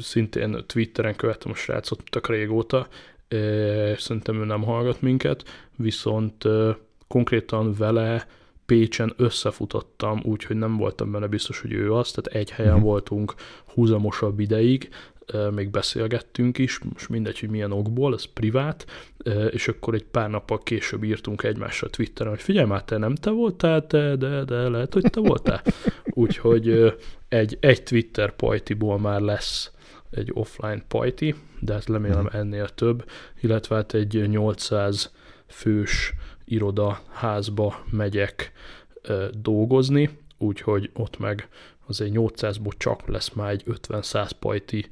szintén 0.00 0.64
Twitteren 0.66 1.16
követem 1.16 1.50
a 1.50 1.54
srácot 1.54 2.02
tök 2.10 2.28
régóta, 2.28 2.86
ö, 3.28 3.92
szerintem 3.96 4.40
ő 4.40 4.44
nem 4.44 4.62
hallgat 4.62 5.00
minket, 5.00 5.44
viszont 5.76 6.44
ö, 6.44 6.70
konkrétan 7.08 7.74
vele 7.74 8.26
Pécsen 8.66 9.12
összefutottam, 9.16 10.20
úgyhogy 10.24 10.56
nem 10.56 10.76
voltam 10.76 11.12
benne 11.12 11.26
biztos, 11.26 11.60
hogy 11.60 11.72
ő 11.72 11.92
az, 11.92 12.10
tehát 12.10 12.40
egy 12.40 12.50
helyen 12.50 12.78
mm. 12.78 12.82
voltunk 12.82 13.34
húzamosabb 13.74 14.40
ideig, 14.40 14.88
még 15.50 15.70
beszélgettünk 15.70 16.58
is, 16.58 16.78
most 16.78 17.08
mindegy, 17.08 17.40
hogy 17.40 17.50
milyen 17.50 17.72
okból, 17.72 18.14
ez 18.14 18.24
privát, 18.24 18.86
és 19.50 19.68
akkor 19.68 19.94
egy 19.94 20.04
pár 20.04 20.30
nappal 20.30 20.58
később 20.58 21.04
írtunk 21.04 21.42
egymásra 21.42 21.90
Twitteren, 21.90 22.32
hogy 22.32 22.42
figyelj 22.42 22.66
már, 22.66 22.84
te 22.84 22.96
nem 22.96 23.14
te 23.14 23.30
voltál, 23.30 23.86
te, 23.86 24.16
de, 24.16 24.44
de 24.44 24.68
lehet, 24.68 24.92
hogy 24.92 25.10
te 25.10 25.20
voltál. 25.20 25.62
Úgyhogy 26.04 26.94
egy, 27.28 27.56
egy 27.60 27.82
Twitter 27.82 28.36
pajtiból 28.36 28.98
már 28.98 29.20
lesz 29.20 29.70
egy 30.10 30.30
offline 30.32 30.82
pajti, 30.88 31.34
de 31.60 31.72
hát 31.72 31.86
remélem 31.86 32.24
mhm. 32.24 32.36
ennél 32.36 32.68
több, 32.68 33.10
illetve 33.40 33.74
hát 33.74 33.94
egy 33.94 34.28
800 34.28 35.12
fős 35.46 36.12
iroda 36.44 37.00
házba 37.10 37.84
megyek 37.90 38.52
dolgozni, 39.32 40.18
úgyhogy 40.38 40.90
ott 40.92 41.18
meg 41.18 41.48
azért 41.86 42.10
800-ból 42.14 42.76
csak 42.76 43.08
lesz 43.08 43.32
már 43.32 43.50
egy 43.50 43.64
50-100 43.66 44.30
pajti 44.38 44.86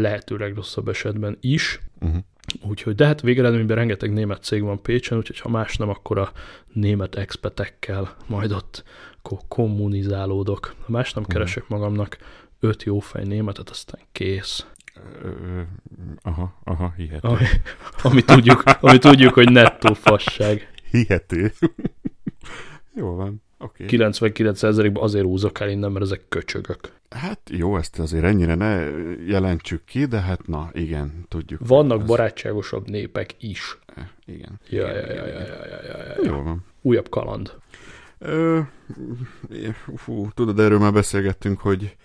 lehetőleg 0.00 0.54
rosszabb 0.54 0.88
esetben 0.88 1.36
is. 1.40 1.80
Uh-huh. 2.00 2.22
Úgyhogy, 2.68 2.94
de 2.94 3.06
hát 3.06 3.20
végeredményben 3.20 3.76
rengeteg 3.76 4.12
német 4.12 4.42
cég 4.42 4.62
van 4.62 4.82
Pécsen, 4.82 5.18
úgyhogy 5.18 5.40
ha 5.40 5.48
más 5.48 5.76
nem, 5.76 5.88
akkor 5.88 6.18
a 6.18 6.32
német 6.72 7.14
expetekkel 7.14 8.16
majd 8.26 8.52
ott 8.52 8.84
kommunizálódok. 9.48 10.74
Ha 10.84 10.92
más 10.92 11.12
nem 11.12 11.22
uh-huh. 11.22 11.38
keresek 11.38 11.68
magamnak 11.68 12.18
öt 12.60 12.82
jó 12.82 12.98
fej 12.98 13.24
németet, 13.24 13.70
aztán 13.70 14.00
kész. 14.12 14.66
Ö, 15.22 15.60
aha, 16.22 16.60
aha, 16.64 16.92
hihető. 16.96 17.28
Ami, 17.28 17.46
ami, 18.02 18.22
tudjuk, 18.22 18.62
ami 18.80 18.98
tudjuk, 18.98 19.34
hogy 19.34 19.52
nettó 19.52 19.94
fasság. 19.94 20.70
Hihető. 20.90 21.52
Jó 22.94 23.14
van. 23.14 23.42
Okay. 23.58 23.86
99%-ban 23.90 25.02
azért 25.02 25.24
húzok 25.24 25.60
el 25.60 25.68
innen, 25.68 25.92
mert 25.92 26.04
ezek 26.04 26.28
köcsögök. 26.28 26.92
Hát 27.10 27.40
jó, 27.50 27.76
ezt 27.76 27.98
azért 27.98 28.24
ennyire 28.24 28.54
ne 28.54 28.74
jelentsük 29.26 29.84
ki, 29.84 30.04
de 30.04 30.20
hát 30.20 30.46
na, 30.46 30.70
igen, 30.72 31.24
tudjuk. 31.28 31.60
Vannak 31.66 32.00
ez... 32.00 32.06
barátságosabb 32.06 32.88
népek 32.88 33.34
is. 33.40 33.78
E, 33.94 34.10
igen. 34.24 34.60
Ja, 34.68 34.88
ja, 34.88 34.94
ja, 34.94 35.26
ja, 35.26 35.26
ja, 35.26 35.38
ja, 35.38 35.82
ja, 35.86 36.04
ja. 36.04 36.24
Jó 36.24 36.42
van. 36.42 36.64
Újabb 36.82 37.08
kaland. 37.08 37.52
Ö, 38.18 38.60
fú, 39.94 40.30
tudod, 40.34 40.60
erről 40.60 40.78
már 40.78 40.92
beszélgettünk, 40.92 41.60
hogy, 41.60 41.96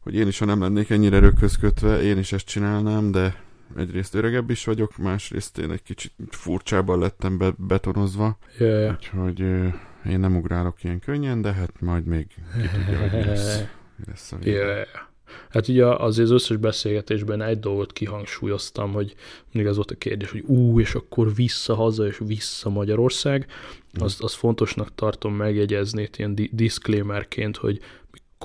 hogy 0.00 0.14
én 0.14 0.26
is, 0.26 0.38
ha 0.38 0.44
nem 0.44 0.60
lennék 0.60 0.90
ennyire 0.90 1.16
örökhöz 1.16 1.56
kötve, 1.56 2.02
én 2.02 2.18
is 2.18 2.32
ezt 2.32 2.46
csinálnám, 2.46 3.10
de 3.10 3.42
egyrészt 3.76 4.14
öregebb 4.14 4.50
is 4.50 4.64
vagyok, 4.64 4.96
másrészt 4.96 5.58
én 5.58 5.70
egy 5.70 5.82
kicsit 5.82 6.12
furcsában 6.30 6.98
lettem 6.98 7.38
be, 7.38 7.52
betonozva. 7.56 8.38
Ja, 8.58 8.78
ja. 8.78 8.90
Úgyhogy 8.90 9.44
én 10.10 10.20
nem 10.20 10.36
ugrálok 10.36 10.84
ilyen 10.84 10.98
könnyen, 10.98 11.42
de 11.42 11.52
hát 11.52 11.80
majd 11.80 12.04
még 12.04 12.26
ki 12.26 12.68
tudja, 12.74 13.00
hogy 13.00 13.10
mi 13.10 13.24
lesz, 13.24 13.58
mi 13.96 14.04
lesz 14.06 14.32
a 14.32 14.36
vége. 14.36 14.58
Yeah. 14.58 14.86
Hát 15.50 15.68
ugye 15.68 15.86
azért 15.86 16.28
az 16.28 16.34
összes 16.34 16.56
beszélgetésben 16.56 17.42
egy 17.42 17.60
dolgot 17.60 17.92
kihangsúlyoztam, 17.92 18.92
hogy 18.92 19.14
mindig 19.52 19.70
az 19.70 19.76
volt 19.76 19.90
a 19.90 19.94
kérdés, 19.94 20.30
hogy 20.30 20.44
ú, 20.46 20.80
és 20.80 20.94
akkor 20.94 21.34
vissza 21.34 21.74
haza, 21.74 22.06
és 22.06 22.20
vissza 22.26 22.70
Magyarország. 22.70 23.46
Azt, 23.98 24.22
azt 24.22 24.34
fontosnak 24.34 24.94
tartom 24.94 25.34
megjegyezni 25.34 26.08
ilyen 26.16 26.34
disclaimerként, 26.50 27.56
hogy 27.56 27.80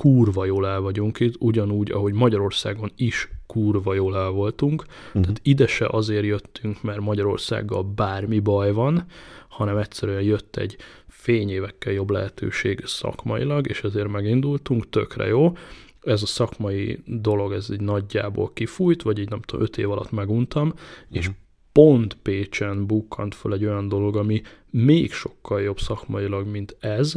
kurva 0.00 0.44
jól 0.44 0.66
el 0.66 0.80
vagyunk 0.80 1.20
itt, 1.20 1.34
ugyanúgy, 1.38 1.90
ahogy 1.90 2.12
Magyarországon 2.12 2.90
is 2.96 3.28
kurva 3.46 3.94
jól 3.94 4.16
el 4.16 4.30
voltunk. 4.30 4.84
Uh-huh. 5.06 5.22
Tehát 5.22 5.40
ide 5.42 5.66
se 5.66 5.86
azért 5.90 6.24
jöttünk, 6.24 6.82
mert 6.82 7.00
Magyarországgal 7.00 7.82
bármi 7.82 8.38
baj 8.38 8.72
van, 8.72 9.04
hanem 9.48 9.76
egyszerűen 9.76 10.22
jött 10.22 10.56
egy 10.56 10.76
fényévekkel 11.08 11.92
jobb 11.92 12.10
lehetőség 12.10 12.82
szakmailag, 12.84 13.68
és 13.68 13.82
ezért 13.82 14.08
megindultunk, 14.08 14.88
tökre 14.88 15.26
jó. 15.26 15.56
Ez 16.00 16.22
a 16.22 16.26
szakmai 16.26 16.98
dolog, 17.06 17.52
ez 17.52 17.66
egy 17.70 17.80
nagyjából 17.80 18.50
kifújt, 18.52 19.02
vagy 19.02 19.18
így 19.18 19.30
nem 19.30 19.40
tudom, 19.40 19.64
öt 19.64 19.78
év 19.78 19.90
alatt 19.90 20.10
meguntam, 20.10 20.66
uh-huh. 20.66 20.82
és 21.10 21.28
mhm. 21.28 21.36
Pont 21.72 22.16
Pécsen 22.22 22.86
bukkant 22.86 23.34
fel 23.34 23.52
egy 23.52 23.64
olyan 23.64 23.88
dolog, 23.88 24.16
ami 24.16 24.42
még 24.70 25.12
sokkal 25.12 25.60
jobb 25.60 25.78
szakmailag, 25.78 26.46
mint 26.46 26.76
ez, 26.80 27.14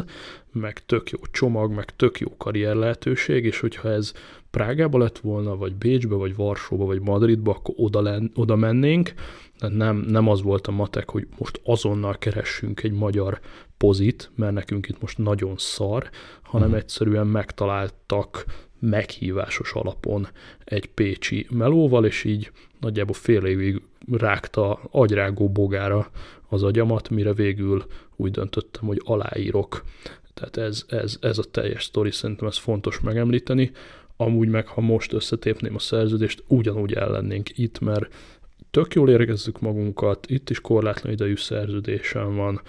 meg 0.51 0.85
tök 0.85 1.09
jó 1.09 1.19
csomag, 1.31 1.71
meg 1.71 1.95
tök 1.95 2.19
jó 2.19 2.37
karrier 2.37 2.75
lehetőség, 2.75 3.45
és 3.45 3.59
hogyha 3.59 3.89
ez 3.89 4.13
Prágába 4.51 4.97
lett 4.97 5.19
volna, 5.19 5.55
vagy 5.55 5.75
Bécsbe, 5.75 6.15
vagy 6.15 6.35
Varsóba, 6.35 6.85
vagy 6.85 7.01
Madridba, 7.01 7.51
akkor 7.51 7.75
oda, 7.77 8.01
len, 8.01 8.31
oda 8.35 8.55
mennénk, 8.55 9.13
tehát 9.57 9.75
nem, 9.75 9.97
nem 9.97 10.27
az 10.27 10.41
volt 10.41 10.67
a 10.67 10.71
matek, 10.71 11.09
hogy 11.09 11.27
most 11.37 11.61
azonnal 11.63 12.17
keressünk 12.17 12.83
egy 12.83 12.91
magyar 12.91 13.39
pozit, 13.77 14.31
mert 14.35 14.53
nekünk 14.53 14.87
itt 14.87 15.01
most 15.01 15.17
nagyon 15.17 15.53
szar, 15.57 16.09
hanem 16.41 16.67
uh-huh. 16.67 16.83
egyszerűen 16.83 17.27
megtaláltak 17.27 18.45
meghívásos 18.79 19.73
alapon 19.73 20.27
egy 20.63 20.85
pécsi 20.85 21.47
melóval, 21.49 22.05
és 22.05 22.23
így 22.23 22.51
nagyjából 22.83 23.13
fél 23.13 23.45
évig 23.45 23.81
rágta 24.11 24.79
agyrágó 24.91 25.49
bogára 25.49 26.09
az 26.49 26.63
agyamat, 26.63 27.09
mire 27.09 27.33
végül 27.33 27.85
úgy 28.15 28.31
döntöttem, 28.31 28.87
hogy 28.87 29.01
aláírok. 29.03 29.83
Tehát 30.33 30.57
ez, 30.57 30.83
ez, 30.87 31.17
ez 31.21 31.37
a 31.37 31.43
teljes 31.43 31.83
sztori, 31.83 32.11
szerintem 32.11 32.47
ez 32.47 32.57
fontos 32.57 32.99
megemlíteni. 32.99 33.71
Amúgy 34.17 34.47
meg, 34.47 34.67
ha 34.67 34.81
most 34.81 35.13
összetépném 35.13 35.75
a 35.75 35.79
szerződést, 35.79 36.43
ugyanúgy 36.47 36.93
ellennénk 36.93 37.57
itt, 37.57 37.79
mert 37.79 38.13
tök 38.71 38.93
jól 38.93 39.09
éregezzük 39.09 39.61
magunkat, 39.61 40.29
itt 40.29 40.49
is 40.49 40.61
korlátlan 40.61 41.13
idejű 41.13 41.35
szerződésem 41.35 42.35
van, 42.35 42.61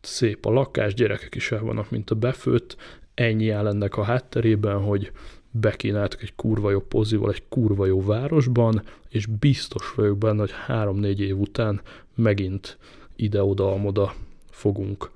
szép 0.00 0.46
a 0.46 0.50
lakás, 0.50 0.94
gyerekek 0.94 1.34
is 1.34 1.52
el 1.52 1.60
vannak, 1.60 1.90
mint 1.90 2.10
a 2.10 2.14
befőtt, 2.14 2.76
ennyi 3.14 3.50
áll 3.50 3.66
ennek 3.66 3.96
a 3.96 4.02
hátterében, 4.02 4.78
hogy 4.78 5.12
bekínáltak 5.60 6.22
egy 6.22 6.34
kurva 6.34 6.70
jó 6.70 6.80
pozival 6.80 7.30
egy 7.30 7.48
kurva 7.48 7.86
jó 7.86 8.04
városban, 8.04 8.82
és 9.08 9.26
biztos 9.26 9.94
vagyok 9.94 10.18
benne, 10.18 10.40
hogy 10.40 10.52
három-négy 10.66 11.20
év 11.20 11.38
után 11.38 11.80
megint 12.14 12.78
ide-oda-amoda 13.16 14.14
fogunk 14.50 15.10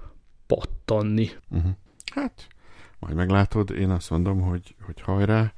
pattanni. 0.47 1.31
Uh-huh. 1.51 1.71
Hát, 2.15 2.47
majd 2.99 3.15
meglátod, 3.15 3.71
én 3.71 3.91
azt 3.91 4.11
mondom, 4.11 4.41
hogy, 4.41 4.75
hogy 4.83 5.01
hajrá, 5.01 5.53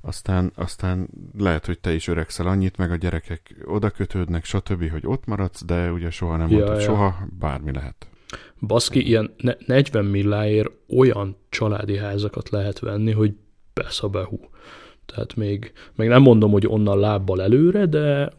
aztán, 0.00 0.52
aztán 0.54 1.08
lehet, 1.38 1.66
hogy 1.66 1.78
te 1.78 1.94
is 1.94 2.08
öregszel 2.08 2.46
annyit, 2.46 2.76
meg 2.76 2.90
a 2.90 2.96
gyerekek 2.96 3.56
oda 3.64 3.90
kötődnek, 3.90 4.44
stb., 4.44 4.90
hogy 4.90 5.06
ott 5.06 5.26
maradsz, 5.26 5.64
de 5.64 5.92
ugye 5.92 6.10
soha 6.10 6.36
nem 6.36 6.50
ja, 6.50 6.56
mondtad, 6.56 6.76
ja. 6.76 6.82
soha 6.82 7.26
bármi 7.38 7.72
lehet. 7.72 8.08
Baszki, 8.60 9.06
ilyen 9.06 9.34
40 9.66 10.04
milláért 10.04 10.70
olyan 10.98 11.36
családi 11.48 11.96
házakat 11.96 12.48
lehet 12.48 12.78
venni, 12.78 13.12
hogy 13.12 13.34
beszabehú. 13.82 14.40
Tehát 15.06 15.36
még, 15.36 15.72
még 15.94 16.08
nem 16.08 16.22
mondom, 16.22 16.50
hogy 16.50 16.66
onnan 16.66 16.98
lábbal 16.98 17.42
előre, 17.42 17.86
de, 17.86 18.32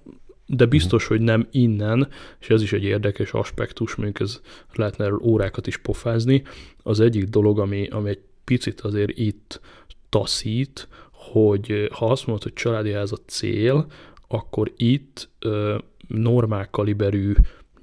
de 0.46 0.66
biztos, 0.66 1.08
hogy 1.08 1.22
nem 1.22 1.48
innen, 1.52 2.08
és 2.40 2.50
ez 2.50 2.62
is 2.62 2.74
egy 2.74 2.84
érdekes 2.84 3.32
aspektus, 3.32 3.96
mondjuk 3.96 4.20
ez 4.20 4.42
lehetne 4.74 5.06
erről 5.06 5.22
órákat 5.24 5.68
is 5.68 5.78
pofázni. 5.78 6.44
Az 6.84 7.00
egyik 7.00 7.24
dolog, 7.24 7.60
ami, 7.60 7.88
ami 7.88 8.10
egy 8.10 8.22
picit 8.44 8.82
azért 8.82 9.18
itt 9.18 9.62
taszít, 10.10 10.88
hogy 11.12 11.90
ha 11.92 12.06
azt 12.06 12.26
mondod, 12.26 12.44
hogy 12.44 12.54
családi 12.54 12.92
ház 12.92 13.12
a 13.12 13.18
cél, 13.26 13.86
akkor 14.28 14.72
itt 14.76 15.30
ö, 15.40 15.78
normál 16.08 16.70
kaliberű 16.70 17.34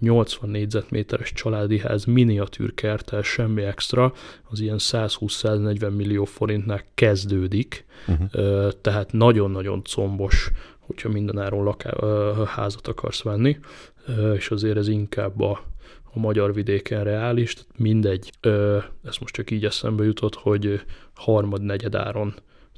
80 0.05 0.51
négyzetméteres 0.51 1.33
családi 1.33 1.79
ház, 1.79 2.05
miniatűrkertel, 2.05 3.23
semmi 3.23 3.63
extra, 3.63 4.13
az 4.51 4.61
ilyen 4.61 4.79
120-140 4.79 5.97
millió 5.97 6.25
forintnál 6.25 6.83
kezdődik, 6.95 7.85
uh-huh. 8.07 8.71
tehát 8.81 9.13
nagyon-nagyon 9.13 9.83
combos, 9.85 10.51
hogyha 10.79 11.09
mindenáron 11.09 11.65
laká- 11.65 12.05
házat 12.47 12.89
akarsz 12.89 13.23
venni, 13.23 13.59
és 14.35 14.51
azért 14.51 14.77
ez 14.77 14.89
inkább 14.89 15.41
a, 15.41 15.65
a 16.13 16.19
magyar 16.19 16.55
vidéken 16.55 17.05
reális, 17.05 17.55
tehát 17.55 17.79
mindegy, 17.79 18.33
ez 19.03 19.17
most 19.21 19.35
csak 19.35 19.51
így 19.51 19.65
eszembe 19.65 20.05
jutott, 20.05 20.35
hogy 20.35 20.81
harmad-negyed 21.15 21.95
áron 21.95 22.35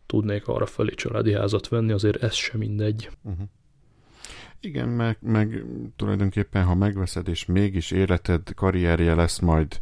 tudnék 0.06 0.48
arra 0.48 0.66
felé 0.66 0.94
családi 0.94 1.32
házat 1.32 1.68
venni, 1.68 1.92
azért 1.92 2.22
ez 2.22 2.34
sem 2.34 2.58
mindegy. 2.58 3.10
Uh-huh. 3.22 3.48
Igen, 4.66 4.88
meg, 4.88 5.16
meg 5.20 5.64
tulajdonképpen, 5.96 6.64
ha 6.64 6.74
megveszed, 6.74 7.28
és 7.28 7.44
mégis 7.44 7.90
életed, 7.90 8.54
karrierje 8.54 9.14
lesz 9.14 9.38
majd 9.38 9.80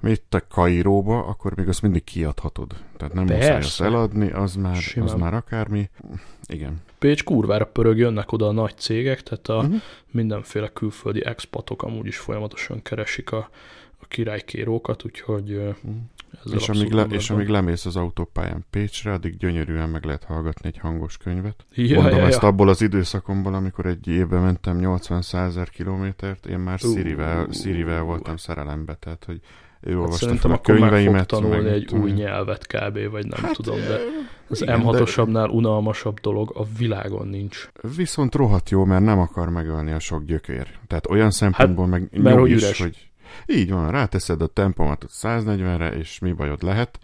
mit 0.00 0.22
a 0.30 0.46
Kairóba, 0.48 1.26
akkor 1.26 1.56
még 1.56 1.68
azt 1.68 1.82
mindig 1.82 2.04
kiadhatod. 2.04 2.74
Tehát 2.96 3.14
nem 3.14 3.26
Persze. 3.26 3.42
muszáj 3.42 3.58
azt 3.58 3.80
eladni, 3.80 4.30
az 4.30 4.54
már, 4.54 4.76
az 5.00 5.14
már 5.14 5.34
akármi. 5.34 5.90
Igen. 6.46 6.80
Pécs 6.98 7.24
kurvára 7.24 7.64
pörög, 7.66 7.98
jönnek 7.98 8.32
oda 8.32 8.46
a 8.46 8.52
nagy 8.52 8.76
cégek, 8.76 9.22
tehát 9.22 9.48
a 9.48 9.56
uh-huh. 9.56 9.80
mindenféle 10.10 10.68
külföldi 10.68 11.24
expatok 11.24 11.82
amúgy 11.82 12.06
is 12.06 12.18
folyamatosan 12.18 12.82
keresik 12.82 13.32
a, 13.32 13.50
a 13.98 14.06
királykérókat, 14.06 15.04
úgyhogy 15.04 15.52
uh-huh. 15.52 15.94
És 16.52 16.68
amíg, 16.68 16.92
le, 16.92 17.02
és 17.02 17.30
amíg 17.30 17.48
lemész 17.48 17.86
az 17.86 17.96
autópályán 17.96 18.64
Pécsre, 18.70 19.12
addig 19.12 19.36
gyönyörűen 19.36 19.88
meg 19.88 20.04
lehet 20.04 20.24
hallgatni 20.24 20.68
egy 20.68 20.78
hangos 20.78 21.16
könyvet. 21.16 21.64
Ja, 21.74 22.00
Mondom 22.00 22.18
ja, 22.18 22.26
ezt 22.26 22.42
ja. 22.42 22.48
abból 22.48 22.68
az 22.68 22.82
időszakomból, 22.82 23.54
amikor 23.54 23.86
egy 23.86 24.08
évben 24.08 24.42
mentem 24.42 24.78
80-100 24.82 25.66
kilométert, 25.72 26.46
én 26.46 26.58
már 26.58 26.78
uh, 26.82 26.92
Sirivel, 26.92 27.46
Sirivel 27.52 28.02
voltam 28.02 28.36
szerelembe, 28.36 28.94
tehát 28.94 29.24
hogy 29.24 29.40
ő 29.80 29.90
hát 29.90 30.00
olvasta 30.00 30.18
szerintem 30.18 30.50
fel 30.50 30.58
a 30.58 30.60
könyveimet. 30.60 31.26
Tanulni 31.26 31.56
meg 31.56 31.66
egy 31.66 31.94
új 31.94 32.10
nyelvet 32.10 32.66
kb. 32.66 33.10
vagy 33.10 33.26
nem 33.26 33.42
hát, 33.42 33.54
tudom, 33.54 33.76
de 33.76 33.98
az 34.48 34.64
M6-osabbnál 34.66 35.50
unalmasabb 35.50 36.20
dolog 36.20 36.52
a 36.54 36.64
világon 36.78 37.28
nincs. 37.28 37.68
Viszont 37.96 38.34
rohadt 38.34 38.70
jó, 38.70 38.84
mert 38.84 39.04
nem 39.04 39.18
akar 39.18 39.48
megölni 39.48 39.92
a 39.92 39.98
sok 39.98 40.24
gyökér. 40.24 40.66
Tehát 40.86 41.10
olyan 41.10 41.30
szempontból 41.30 41.88
hát, 41.90 42.00
meg 42.10 42.22
mert 42.22 42.38
hogy 42.38 42.50
is, 42.50 42.62
üres. 42.62 42.80
hogy 42.80 43.07
így 43.46 43.70
van, 43.70 43.90
ráteszed 43.90 44.42
a 44.42 44.46
tempomatot 44.46 45.10
140-re, 45.12 45.88
és 45.88 46.18
mi 46.18 46.32
bajod 46.32 46.62
lehet. 46.62 46.98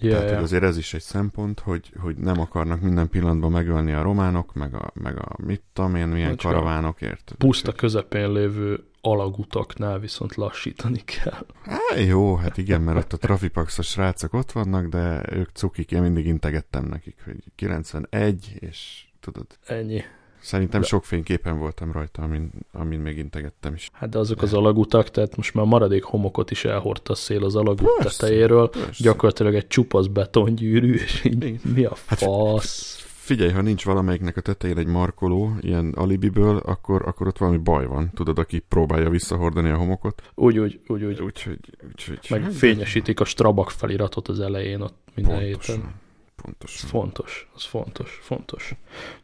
Yeah, 0.00 0.16
Tehát 0.16 0.30
yeah. 0.30 0.42
azért 0.42 0.62
ez 0.62 0.76
is 0.76 0.94
egy 0.94 1.02
szempont, 1.02 1.60
hogy, 1.60 1.92
hogy 2.00 2.16
nem 2.16 2.40
akarnak 2.40 2.80
minden 2.80 3.08
pillanatban 3.08 3.50
megölni 3.50 3.92
a 3.92 4.02
románok, 4.02 4.54
meg 4.54 4.74
a, 4.74 4.90
meg 4.94 5.18
a 5.18 5.36
mit 5.36 5.62
tudom 5.72 5.94
én, 5.94 6.06
milyen 6.06 6.28
Macska. 6.28 6.48
karavánok, 6.48 6.98
Puszta 7.38 7.72
közepén 7.72 8.32
lévő 8.32 8.84
alagutaknál 9.00 9.98
viszont 9.98 10.34
lassítani 10.34 11.02
kell. 11.04 11.46
Há, 11.62 11.98
jó, 11.98 12.34
hát 12.34 12.56
igen, 12.56 12.80
mert 12.80 12.98
ott 12.98 13.12
a 13.12 13.16
trafipaxos 13.16 13.86
srácok 13.86 14.32
ott 14.34 14.52
vannak, 14.52 14.86
de 14.86 15.22
ők 15.32 15.50
cukik, 15.52 15.90
én 15.90 16.02
mindig 16.02 16.26
integettem 16.26 16.84
nekik, 16.84 17.16
hogy 17.24 17.36
91, 17.54 18.56
és 18.60 19.04
tudod. 19.20 19.46
Ennyi. 19.66 20.02
Szerintem 20.46 20.80
de... 20.80 20.86
sok 20.86 21.04
fényképen 21.04 21.58
voltam 21.58 21.92
rajta, 21.92 22.22
amin, 22.22 22.50
amin 22.72 23.00
még 23.00 23.18
integettem 23.18 23.74
is. 23.74 23.88
Hát 23.92 24.08
de 24.08 24.18
azok 24.18 24.42
az 24.42 24.54
alagutak, 24.54 25.10
tehát 25.10 25.36
most 25.36 25.54
már 25.54 25.64
maradék 25.64 26.02
homokot 26.02 26.50
is 26.50 26.64
elhordta 26.64 27.12
a 27.12 27.16
szél 27.16 27.44
az 27.44 27.56
alagút 27.56 27.96
persze, 27.96 28.18
tetejéről. 28.18 28.68
Persze. 28.68 29.02
Gyakorlatilag 29.02 29.54
egy 29.54 29.66
csupasz 29.66 30.06
betongyűrű, 30.06 30.94
és 30.94 31.24
így 31.24 31.60
mi 31.74 31.84
a 31.84 31.96
hát 32.06 32.18
fasz? 32.18 32.96
Hát, 32.98 33.10
figyelj, 33.14 33.50
ha 33.50 33.60
nincs 33.60 33.84
valamelyiknek 33.84 34.36
a 34.36 34.40
tetején 34.40 34.78
egy 34.78 34.86
markoló, 34.86 35.56
ilyen 35.60 35.92
alibiből, 35.96 36.56
akkor, 36.56 37.02
akkor 37.06 37.26
ott 37.26 37.38
valami 37.38 37.58
baj 37.58 37.86
van. 37.86 38.10
Tudod, 38.14 38.38
aki 38.38 38.58
próbálja 38.58 39.10
visszahordani 39.10 39.70
a 39.70 39.76
homokot. 39.76 40.22
Úgy, 40.34 40.58
úgy, 40.58 40.80
úgy, 40.86 41.04
úgy. 41.04 41.20
Úgyhogy, 41.20 41.58
úgyhogy... 41.88 42.26
Meg 42.30 42.50
fényesítik 42.50 43.20
a 43.20 43.24
Strabak 43.24 43.70
feliratot 43.70 44.28
az 44.28 44.40
elején 44.40 44.80
ott 44.80 44.96
minden 45.14 45.40
Pontosan. 45.40 45.76
héten 45.76 46.04
fontos. 46.46 46.74
Ez 46.74 46.88
fontos, 46.88 47.48
az 47.54 47.64
fontos, 47.64 48.18
fontos. 48.22 48.74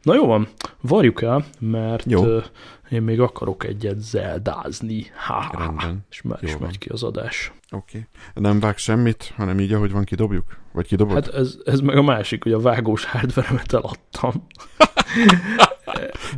Na 0.02 0.14
jó 0.14 0.26
van, 0.26 0.48
varjuk 0.80 1.22
el, 1.22 1.44
mert 1.58 2.10
jó. 2.10 2.38
Én 2.90 3.02
még 3.02 3.20
akarok 3.20 3.64
egyet 3.64 4.00
zeldázni. 4.00 5.06
Ha, 5.26 5.54
Rendben. 5.58 6.06
És 6.10 6.22
már 6.22 6.38
is 6.42 6.56
megy 6.56 6.78
ki 6.78 6.88
az 6.88 7.02
adás. 7.02 7.52
Oké. 7.70 8.08
Okay. 8.34 8.42
Nem 8.42 8.60
vág 8.60 8.76
semmit, 8.76 9.32
hanem 9.36 9.60
így, 9.60 9.72
ahogy 9.72 9.92
van, 9.92 10.04
kidobjuk? 10.04 10.56
Vagy 10.72 10.86
kidobod? 10.86 11.14
Hát 11.14 11.34
ez, 11.34 11.58
ez 11.64 11.80
meg 11.80 11.96
a 11.96 12.02
másik, 12.02 12.42
hogy 12.42 12.52
a 12.52 12.60
vágós 12.60 13.04
hardware-emet 13.04 13.72
eladtam. 13.72 14.32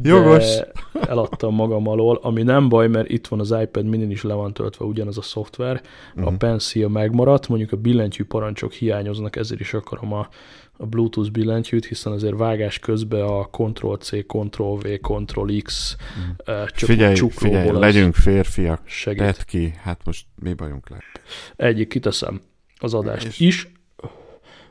Jogos. 0.03 0.59
eladtam 0.93 1.55
magam 1.55 1.89
alól, 1.89 2.19
ami 2.23 2.43
nem 2.43 2.69
baj, 2.69 2.89
mert 2.89 3.09
itt 3.09 3.27
van 3.27 3.41
az 3.41 3.55
iPad 3.63 3.85
mini 3.85 4.13
is 4.13 4.23
le 4.23 4.35
van 4.35 4.53
töltve 4.53 4.85
ugyanaz 4.85 5.19
a 5.19 5.23
szoftver, 5.23 5.83
uh-huh. 6.09 6.27
a 6.27 6.31
mhm. 6.31 6.39
Pencil 6.39 6.89
megmaradt, 6.89 7.49
mondjuk 7.49 7.73
a 7.73 7.77
billentyű 7.77 8.25
parancsok 8.25 8.73
hiányoznak, 8.73 9.37
ezért 9.37 9.61
is 9.61 9.75
akarom 9.75 10.13
a 10.13 10.29
a 10.77 10.87
Bluetooth 10.87 11.31
billentyűt, 11.31 11.85
hiszen 11.85 12.13
azért 12.13 12.37
vágás 12.37 12.79
közben 12.79 13.23
a 13.23 13.49
Ctrl-C, 13.51 14.11
Ctrl-V, 14.27 14.87
Ctrl-X 15.01 15.97
mm. 16.19 16.53
uh, 16.55 16.69
figyelj, 16.75 17.15
figyelj, 17.31 17.71
legyünk 17.71 18.15
férfiak, 18.15 18.81
segít. 18.85 19.19
tedd 19.19 19.35
ki, 19.47 19.75
hát 19.83 20.01
most 20.05 20.27
mi 20.43 20.55
bajunk 20.55 20.89
lett? 20.89 21.21
Egyik 21.57 21.89
kiteszem 21.89 22.41
az 22.79 22.95
adást 22.95 23.27
És... 23.27 23.41
is, 23.41 23.73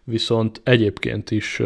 viszont 0.04 0.62
egyébként 0.64 1.32
is 1.32 1.62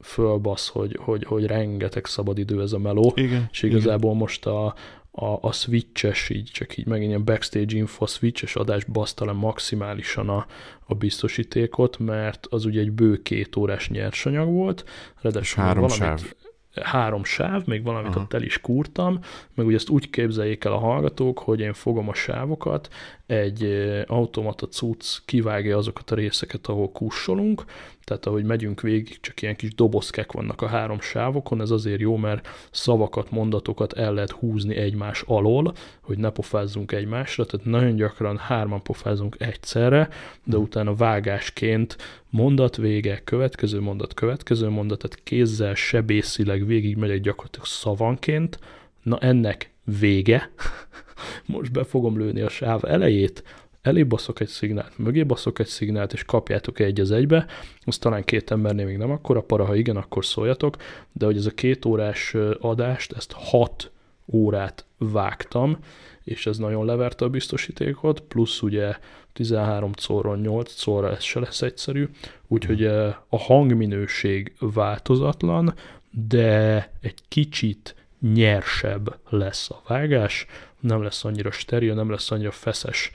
fölbasz, 0.00 0.68
hogy, 0.68 0.98
hogy, 1.00 1.24
hogy 1.24 1.46
rengeteg 1.46 2.06
szabadidő 2.06 2.62
ez 2.62 2.72
a 2.72 2.78
meló, 2.78 3.12
igen, 3.16 3.48
és 3.52 3.62
igazából 3.62 4.10
igen. 4.10 4.22
most 4.22 4.46
a, 4.46 4.74
a, 5.16 5.38
a 5.40 5.52
switches, 5.52 6.28
így 6.28 6.50
csak 6.52 6.76
így 6.76 6.86
megint 6.86 7.08
ilyen 7.08 7.24
backstage 7.24 7.76
info, 7.76 8.06
switches 8.06 8.56
adás 8.56 8.84
baszta 8.84 9.24
le 9.24 9.32
maximálisan 9.32 10.28
a, 10.28 10.46
a 10.86 10.94
biztosítékot, 10.94 11.98
mert 11.98 12.46
az 12.50 12.64
ugye 12.64 12.80
egy 12.80 12.92
bő 12.92 13.22
két 13.22 13.56
órás 13.56 13.88
nyersanyag 13.88 14.48
volt, 14.48 14.84
ráadásul 15.20 15.62
három 15.62 15.82
valamit, 15.82 16.18
sáv 16.18 16.34
három 16.82 17.24
sáv, 17.24 17.66
még 17.66 17.82
valamit 17.82 18.10
Aha. 18.10 18.20
ott 18.20 18.32
el 18.32 18.42
is 18.42 18.60
kúrtam, 18.60 19.18
meg 19.54 19.66
ugye 19.66 19.76
ezt 19.76 19.88
úgy 19.88 20.10
képzeljék 20.10 20.64
el 20.64 20.72
a 20.72 20.78
hallgatók, 20.78 21.38
hogy 21.38 21.60
én 21.60 21.72
fogom 21.72 22.08
a 22.08 22.14
sávokat, 22.14 22.88
egy 23.34 23.64
automata 24.06 24.66
cucc 24.68 25.18
kivágja 25.24 25.76
azokat 25.76 26.10
a 26.10 26.14
részeket, 26.14 26.66
ahol 26.66 26.90
kussolunk, 26.92 27.64
tehát 28.04 28.26
ahogy 28.26 28.44
megyünk 28.44 28.80
végig, 28.80 29.20
csak 29.20 29.42
ilyen 29.42 29.56
kis 29.56 29.74
dobozkek 29.74 30.32
vannak 30.32 30.62
a 30.62 30.66
három 30.66 31.00
sávokon, 31.00 31.60
ez 31.60 31.70
azért 31.70 32.00
jó, 32.00 32.16
mert 32.16 32.48
szavakat, 32.70 33.30
mondatokat 33.30 33.92
el 33.92 34.14
lehet 34.14 34.30
húzni 34.30 34.76
egymás 34.76 35.22
alól, 35.26 35.74
hogy 36.00 36.18
ne 36.18 36.30
pofázzunk 36.30 36.92
egymásra, 36.92 37.46
tehát 37.46 37.66
nagyon 37.66 37.96
gyakran 37.96 38.38
hárman 38.38 38.82
pofázunk 38.82 39.36
egyszerre, 39.38 40.08
de 40.44 40.56
utána 40.56 40.94
vágásként 40.94 41.96
mondat 42.30 42.76
vége, 42.76 43.20
következő 43.24 43.80
mondat, 43.80 44.14
következő 44.14 44.68
mondat, 44.68 44.98
tehát 44.98 45.20
kézzel 45.22 45.74
sebészileg 45.74 46.66
végig 46.66 46.96
megyek 46.96 47.20
gyakorlatilag 47.20 47.66
szavanként, 47.66 48.58
na 49.02 49.18
ennek 49.18 49.70
vége, 50.00 50.50
most 51.46 51.72
be 51.72 51.84
fogom 51.84 52.18
lőni 52.18 52.40
a 52.40 52.48
sáv 52.48 52.84
elejét, 52.84 53.42
elé 53.82 54.02
baszok 54.02 54.40
egy 54.40 54.48
szignált, 54.48 54.98
mögé 54.98 55.22
baszok 55.22 55.58
egy 55.58 55.66
szignált, 55.66 56.12
és 56.12 56.24
kapjátok 56.24 56.78
egy 56.78 57.00
az 57.00 57.10
egybe, 57.10 57.46
az 57.84 57.98
talán 57.98 58.24
két 58.24 58.50
embernél 58.50 58.86
még 58.86 58.96
nem 58.96 59.10
akkora 59.10 59.40
para, 59.40 59.64
ha 59.64 59.74
igen, 59.74 59.96
akkor 59.96 60.24
szóljatok, 60.24 60.76
de 61.12 61.24
hogy 61.24 61.36
ez 61.36 61.46
a 61.46 61.50
két 61.50 61.84
órás 61.84 62.34
adást, 62.60 63.12
ezt 63.12 63.32
hat 63.32 63.90
órát 64.26 64.84
vágtam, 64.98 65.78
és 66.24 66.46
ez 66.46 66.58
nagyon 66.58 66.84
leverte 66.84 67.24
a 67.24 67.28
biztosítékot, 67.28 68.20
plusz 68.20 68.62
ugye 68.62 68.96
13 69.32 69.90
szorron 69.96 70.40
8 70.40 70.72
szorra 70.72 71.10
ez 71.10 71.22
se 71.22 71.40
lesz 71.40 71.62
egyszerű, 71.62 72.08
úgyhogy 72.46 72.84
a 73.28 73.38
hangminőség 73.38 74.52
változatlan, 74.58 75.74
de 76.10 76.90
egy 77.00 77.18
kicsit 77.28 77.94
nyersebb 78.20 79.18
lesz 79.28 79.70
a 79.70 79.82
vágás, 79.86 80.46
nem 80.84 81.02
lesz 81.02 81.24
annyira 81.24 81.50
steril, 81.50 81.94
nem 81.94 82.10
lesz 82.10 82.30
annyira 82.30 82.50
feszes, 82.50 83.12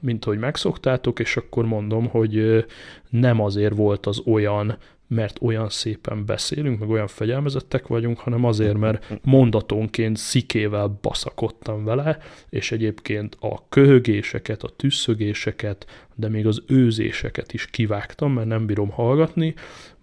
mint 0.00 0.24
ahogy 0.24 0.38
megszoktátok, 0.38 1.18
és 1.18 1.36
akkor 1.36 1.64
mondom, 1.64 2.08
hogy 2.08 2.64
nem 3.10 3.40
azért 3.40 3.74
volt 3.74 4.06
az 4.06 4.22
olyan, 4.26 4.78
mert 5.08 5.38
olyan 5.42 5.68
szépen 5.68 6.26
beszélünk, 6.26 6.78
meg 6.78 6.88
olyan 6.88 7.06
fegyelmezettek 7.06 7.86
vagyunk, 7.86 8.18
hanem 8.18 8.44
azért, 8.44 8.78
mert 8.78 9.20
mondatonként 9.22 10.16
szikével 10.16 10.98
baszakodtam 11.00 11.84
vele, 11.84 12.18
és 12.48 12.72
egyébként 12.72 13.36
a 13.40 13.68
köhögéseket, 13.68 14.62
a 14.62 14.68
tüsszögéseket, 14.76 15.86
de 16.14 16.28
még 16.28 16.46
az 16.46 16.62
őzéseket 16.66 17.52
is 17.52 17.66
kivágtam, 17.66 18.32
mert 18.32 18.48
nem 18.48 18.66
bírom 18.66 18.90
hallgatni, 18.90 19.54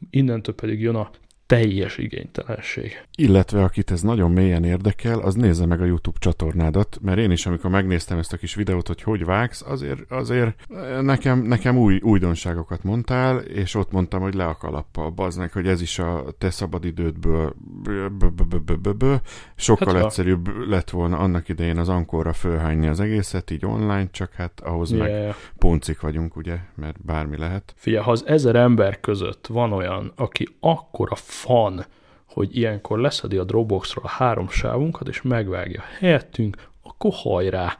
innentől 0.10 0.56
pedig 0.56 0.82
jön 0.82 0.96
a 0.96 1.10
teljes 1.50 1.98
igénytelenség. 1.98 3.06
Illetve 3.16 3.64
akit 3.64 3.92
ez 3.92 4.02
nagyon 4.02 4.32
mélyen 4.32 4.64
érdekel, 4.64 5.20
az 5.20 5.36
nézze 5.36 5.66
meg 5.66 5.82
a 5.82 5.86
YouTube 5.86 6.18
csatornádat, 6.20 6.98
mert 7.02 7.18
én 7.18 7.32
is, 7.32 7.46
amikor 7.46 7.70
megnéztem 7.70 8.18
ezt 8.18 8.34
a 8.34 8.38
kis 8.38 8.56
videót, 8.56 8.88
hogy 8.88 9.02
hogy 9.02 9.26
vágsz, 9.26 9.62
azért, 9.62 10.12
azért 10.12 10.56
nekem, 11.02 11.42
nekem 11.42 11.78
új 11.78 12.00
újdonságokat 12.02 12.84
mondtál, 12.84 13.38
és 13.38 13.76
ott 13.76 13.92
mondtam, 13.92 14.22
hogy 14.22 14.34
le 14.34 14.46
a 14.46 14.58
kalappal, 14.58 15.10
baznek, 15.10 15.54
hogy 15.54 15.68
ez 15.68 15.82
is 15.82 16.00
a 16.00 16.24
te 16.38 16.50
szabadidődből 16.50 17.54
sokkal 19.56 19.96
hát, 19.96 20.04
egyszerűbb 20.04 20.68
lett 20.68 20.90
volna 20.90 21.18
annak 21.18 21.50
idején 21.50 21.78
az 21.78 21.90
ankorra 21.90 22.34
fölhányni 22.34 22.88
az 22.88 23.00
egészet, 23.00 23.52
így 23.52 23.66
online, 23.66 24.10
csak 24.12 24.34
hát 24.34 24.60
ahhoz 24.60 24.92
yeah. 24.92 25.08
meg 25.08 25.36
puncik 25.58 26.00
vagyunk, 26.00 26.36
ugye, 26.36 26.58
mert 26.76 27.06
bármi 27.06 27.38
lehet. 27.38 27.74
Figyelj, 27.76 28.04
ha 28.04 28.12
az 28.12 28.24
ezer 28.26 28.56
ember 28.56 29.00
között 29.00 29.48
van 29.48 29.74
olyan, 29.74 30.12
aki 30.16 30.48
akkora 30.60 31.16
fan, 31.42 31.86
hogy 32.26 32.58
ilyenkor 32.58 33.00
leszedi 33.00 33.38
a 33.38 33.44
Dropboxról 33.44 34.06
a 34.06 34.10
három 34.10 34.50
sávunkat, 34.50 35.08
és 35.08 35.22
megvágja 35.22 35.84
helyettünk, 36.00 36.58
akkor 36.84 37.12
hajrá, 37.14 37.78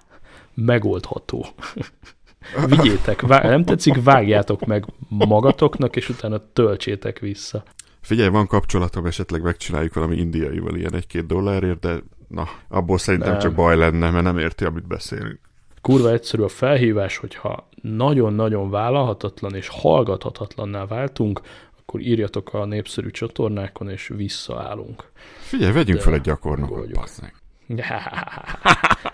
megoldható. 0.54 1.46
Vigyétek, 2.68 3.22
vág, 3.22 3.44
nem 3.44 3.64
tetszik, 3.64 4.04
vágjátok 4.04 4.66
meg 4.66 4.86
magatoknak, 5.10 5.96
és 5.96 6.10
utána 6.10 6.42
töltsétek 6.54 7.20
vissza. 7.20 7.64
Figyelj, 8.02 8.30
van 8.30 8.48
kapcsolatom, 8.48 9.06
esetleg 9.06 9.42
megcsináljuk 9.42 9.94
valami 9.94 10.16
indiaival 10.16 10.76
ilyen 10.76 10.96
egy-két 10.96 11.26
dollárért, 11.26 11.80
de 11.80 11.96
na, 12.28 12.48
abból 12.68 12.98
szerintem 12.98 13.32
nem. 13.32 13.40
csak 13.40 13.54
baj 13.54 13.78
lenne, 13.78 14.10
mert 14.10 14.24
nem 14.24 14.38
érti, 14.38 14.66
amit 14.66 14.88
beszélünk. 14.88 15.40
kurva 15.82 16.12
egyszerű 16.12 16.44
a 16.44 16.48
felhívás, 16.48 17.18
hogyha 17.18 17.68
nagyon-nagyon 17.82 18.70
vállalhatatlan 18.70 19.56
és 19.56 19.68
hallgathatatlanná 19.68 20.86
váltunk, 20.86 21.42
akkor 21.90 22.02
írjatok 22.02 22.54
a 22.54 22.66
népszerű 22.66 23.10
csatornákon, 23.10 23.90
és 23.90 24.12
visszaállunk. 24.16 25.12
Figyelj, 25.38 25.72
vegyünk 25.72 25.98
De 25.98 26.04
fel 26.04 26.14
egy 26.14 26.22
gyakornokot, 26.22 26.92
basszeg. 26.92 27.34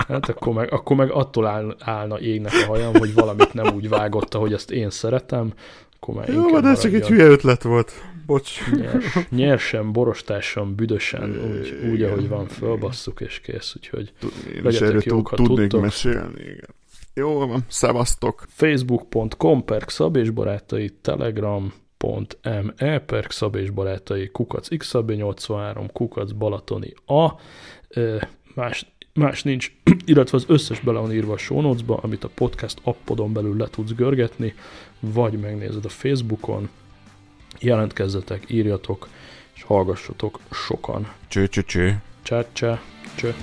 Hát 0.07 0.29
akkor 0.29 0.53
meg, 0.53 0.71
akkor 0.73 0.95
meg 0.95 1.11
attól 1.11 1.47
áll, 1.47 1.75
állna 1.79 2.19
égnek 2.19 2.53
a 2.53 2.65
hajam, 2.65 2.93
hogy 2.93 3.13
valamit 3.13 3.53
nem 3.53 3.73
úgy 3.75 3.89
vágott, 3.89 4.33
hogy 4.33 4.53
ezt 4.53 4.71
én 4.71 4.89
szeretem, 4.89 5.53
akkor 5.95 6.15
már 6.15 6.29
Jó, 6.29 6.59
de 6.59 6.67
ez 6.67 6.81
csak 6.81 6.93
egy 6.93 7.07
hülye 7.07 7.25
ötlet 7.25 7.63
volt. 7.63 7.91
Bocs. 8.25 8.71
Nyers, 8.71 9.17
nyersen, 9.29 9.91
borostásan, 9.91 10.75
büdösen, 10.75 11.39
úgy, 11.51 11.89
úgy 11.91 12.03
ahogy 12.03 12.27
van, 12.27 12.47
fölbasszuk 12.47 13.21
és 13.21 13.39
kész, 13.39 13.73
úgyhogy 13.75 14.13
Én 14.55 14.65
is 14.65 14.81
erről 14.81 15.01
tud, 15.01 15.27
tudnék 15.35 15.57
tudtok. 15.57 15.81
mesélni, 15.81 16.41
igen. 16.41 16.69
Jó 17.13 17.47
van, 17.47 17.65
szevasztok. 17.67 18.45
Facebook.com 18.49 19.65
per 19.65 19.83
Szab 19.87 20.15
és 20.15 20.29
barátai, 20.29 20.89
Telegram.me 21.97 22.99
per 22.99 23.25
Szab 23.29 23.55
és 23.55 23.69
barátai, 23.69 24.29
kukac 24.31 24.67
xab83, 24.69 25.89
kukac 25.93 26.31
balatoni 26.31 26.93
a, 27.05 27.31
más, 28.53 28.85
más 29.13 29.43
nincs, 29.43 29.71
illetve 30.05 30.37
az 30.37 30.45
összes 30.47 30.79
bele 30.79 30.99
van 30.99 31.13
írva 31.13 31.33
a 31.33 31.37
show 31.37 31.61
notes-ba, 31.61 31.97
amit 31.97 32.23
a 32.23 32.29
podcast 32.33 32.79
appodon 32.83 33.33
belül 33.33 33.57
le 33.57 33.67
tudsz 33.67 33.93
görgetni, 33.93 34.53
vagy 34.99 35.39
megnézed 35.39 35.85
a 35.85 35.89
Facebookon, 35.89 36.69
jelentkezzetek, 37.59 38.43
írjatok, 38.47 39.07
és 39.55 39.63
hallgassatok 39.63 40.39
sokan. 40.51 41.11
Cső, 41.27 41.47
cső, 41.47 41.61
cső. 41.61 42.01
Csá, 42.21 42.45
csá, 42.53 42.81
cső. 43.15 43.35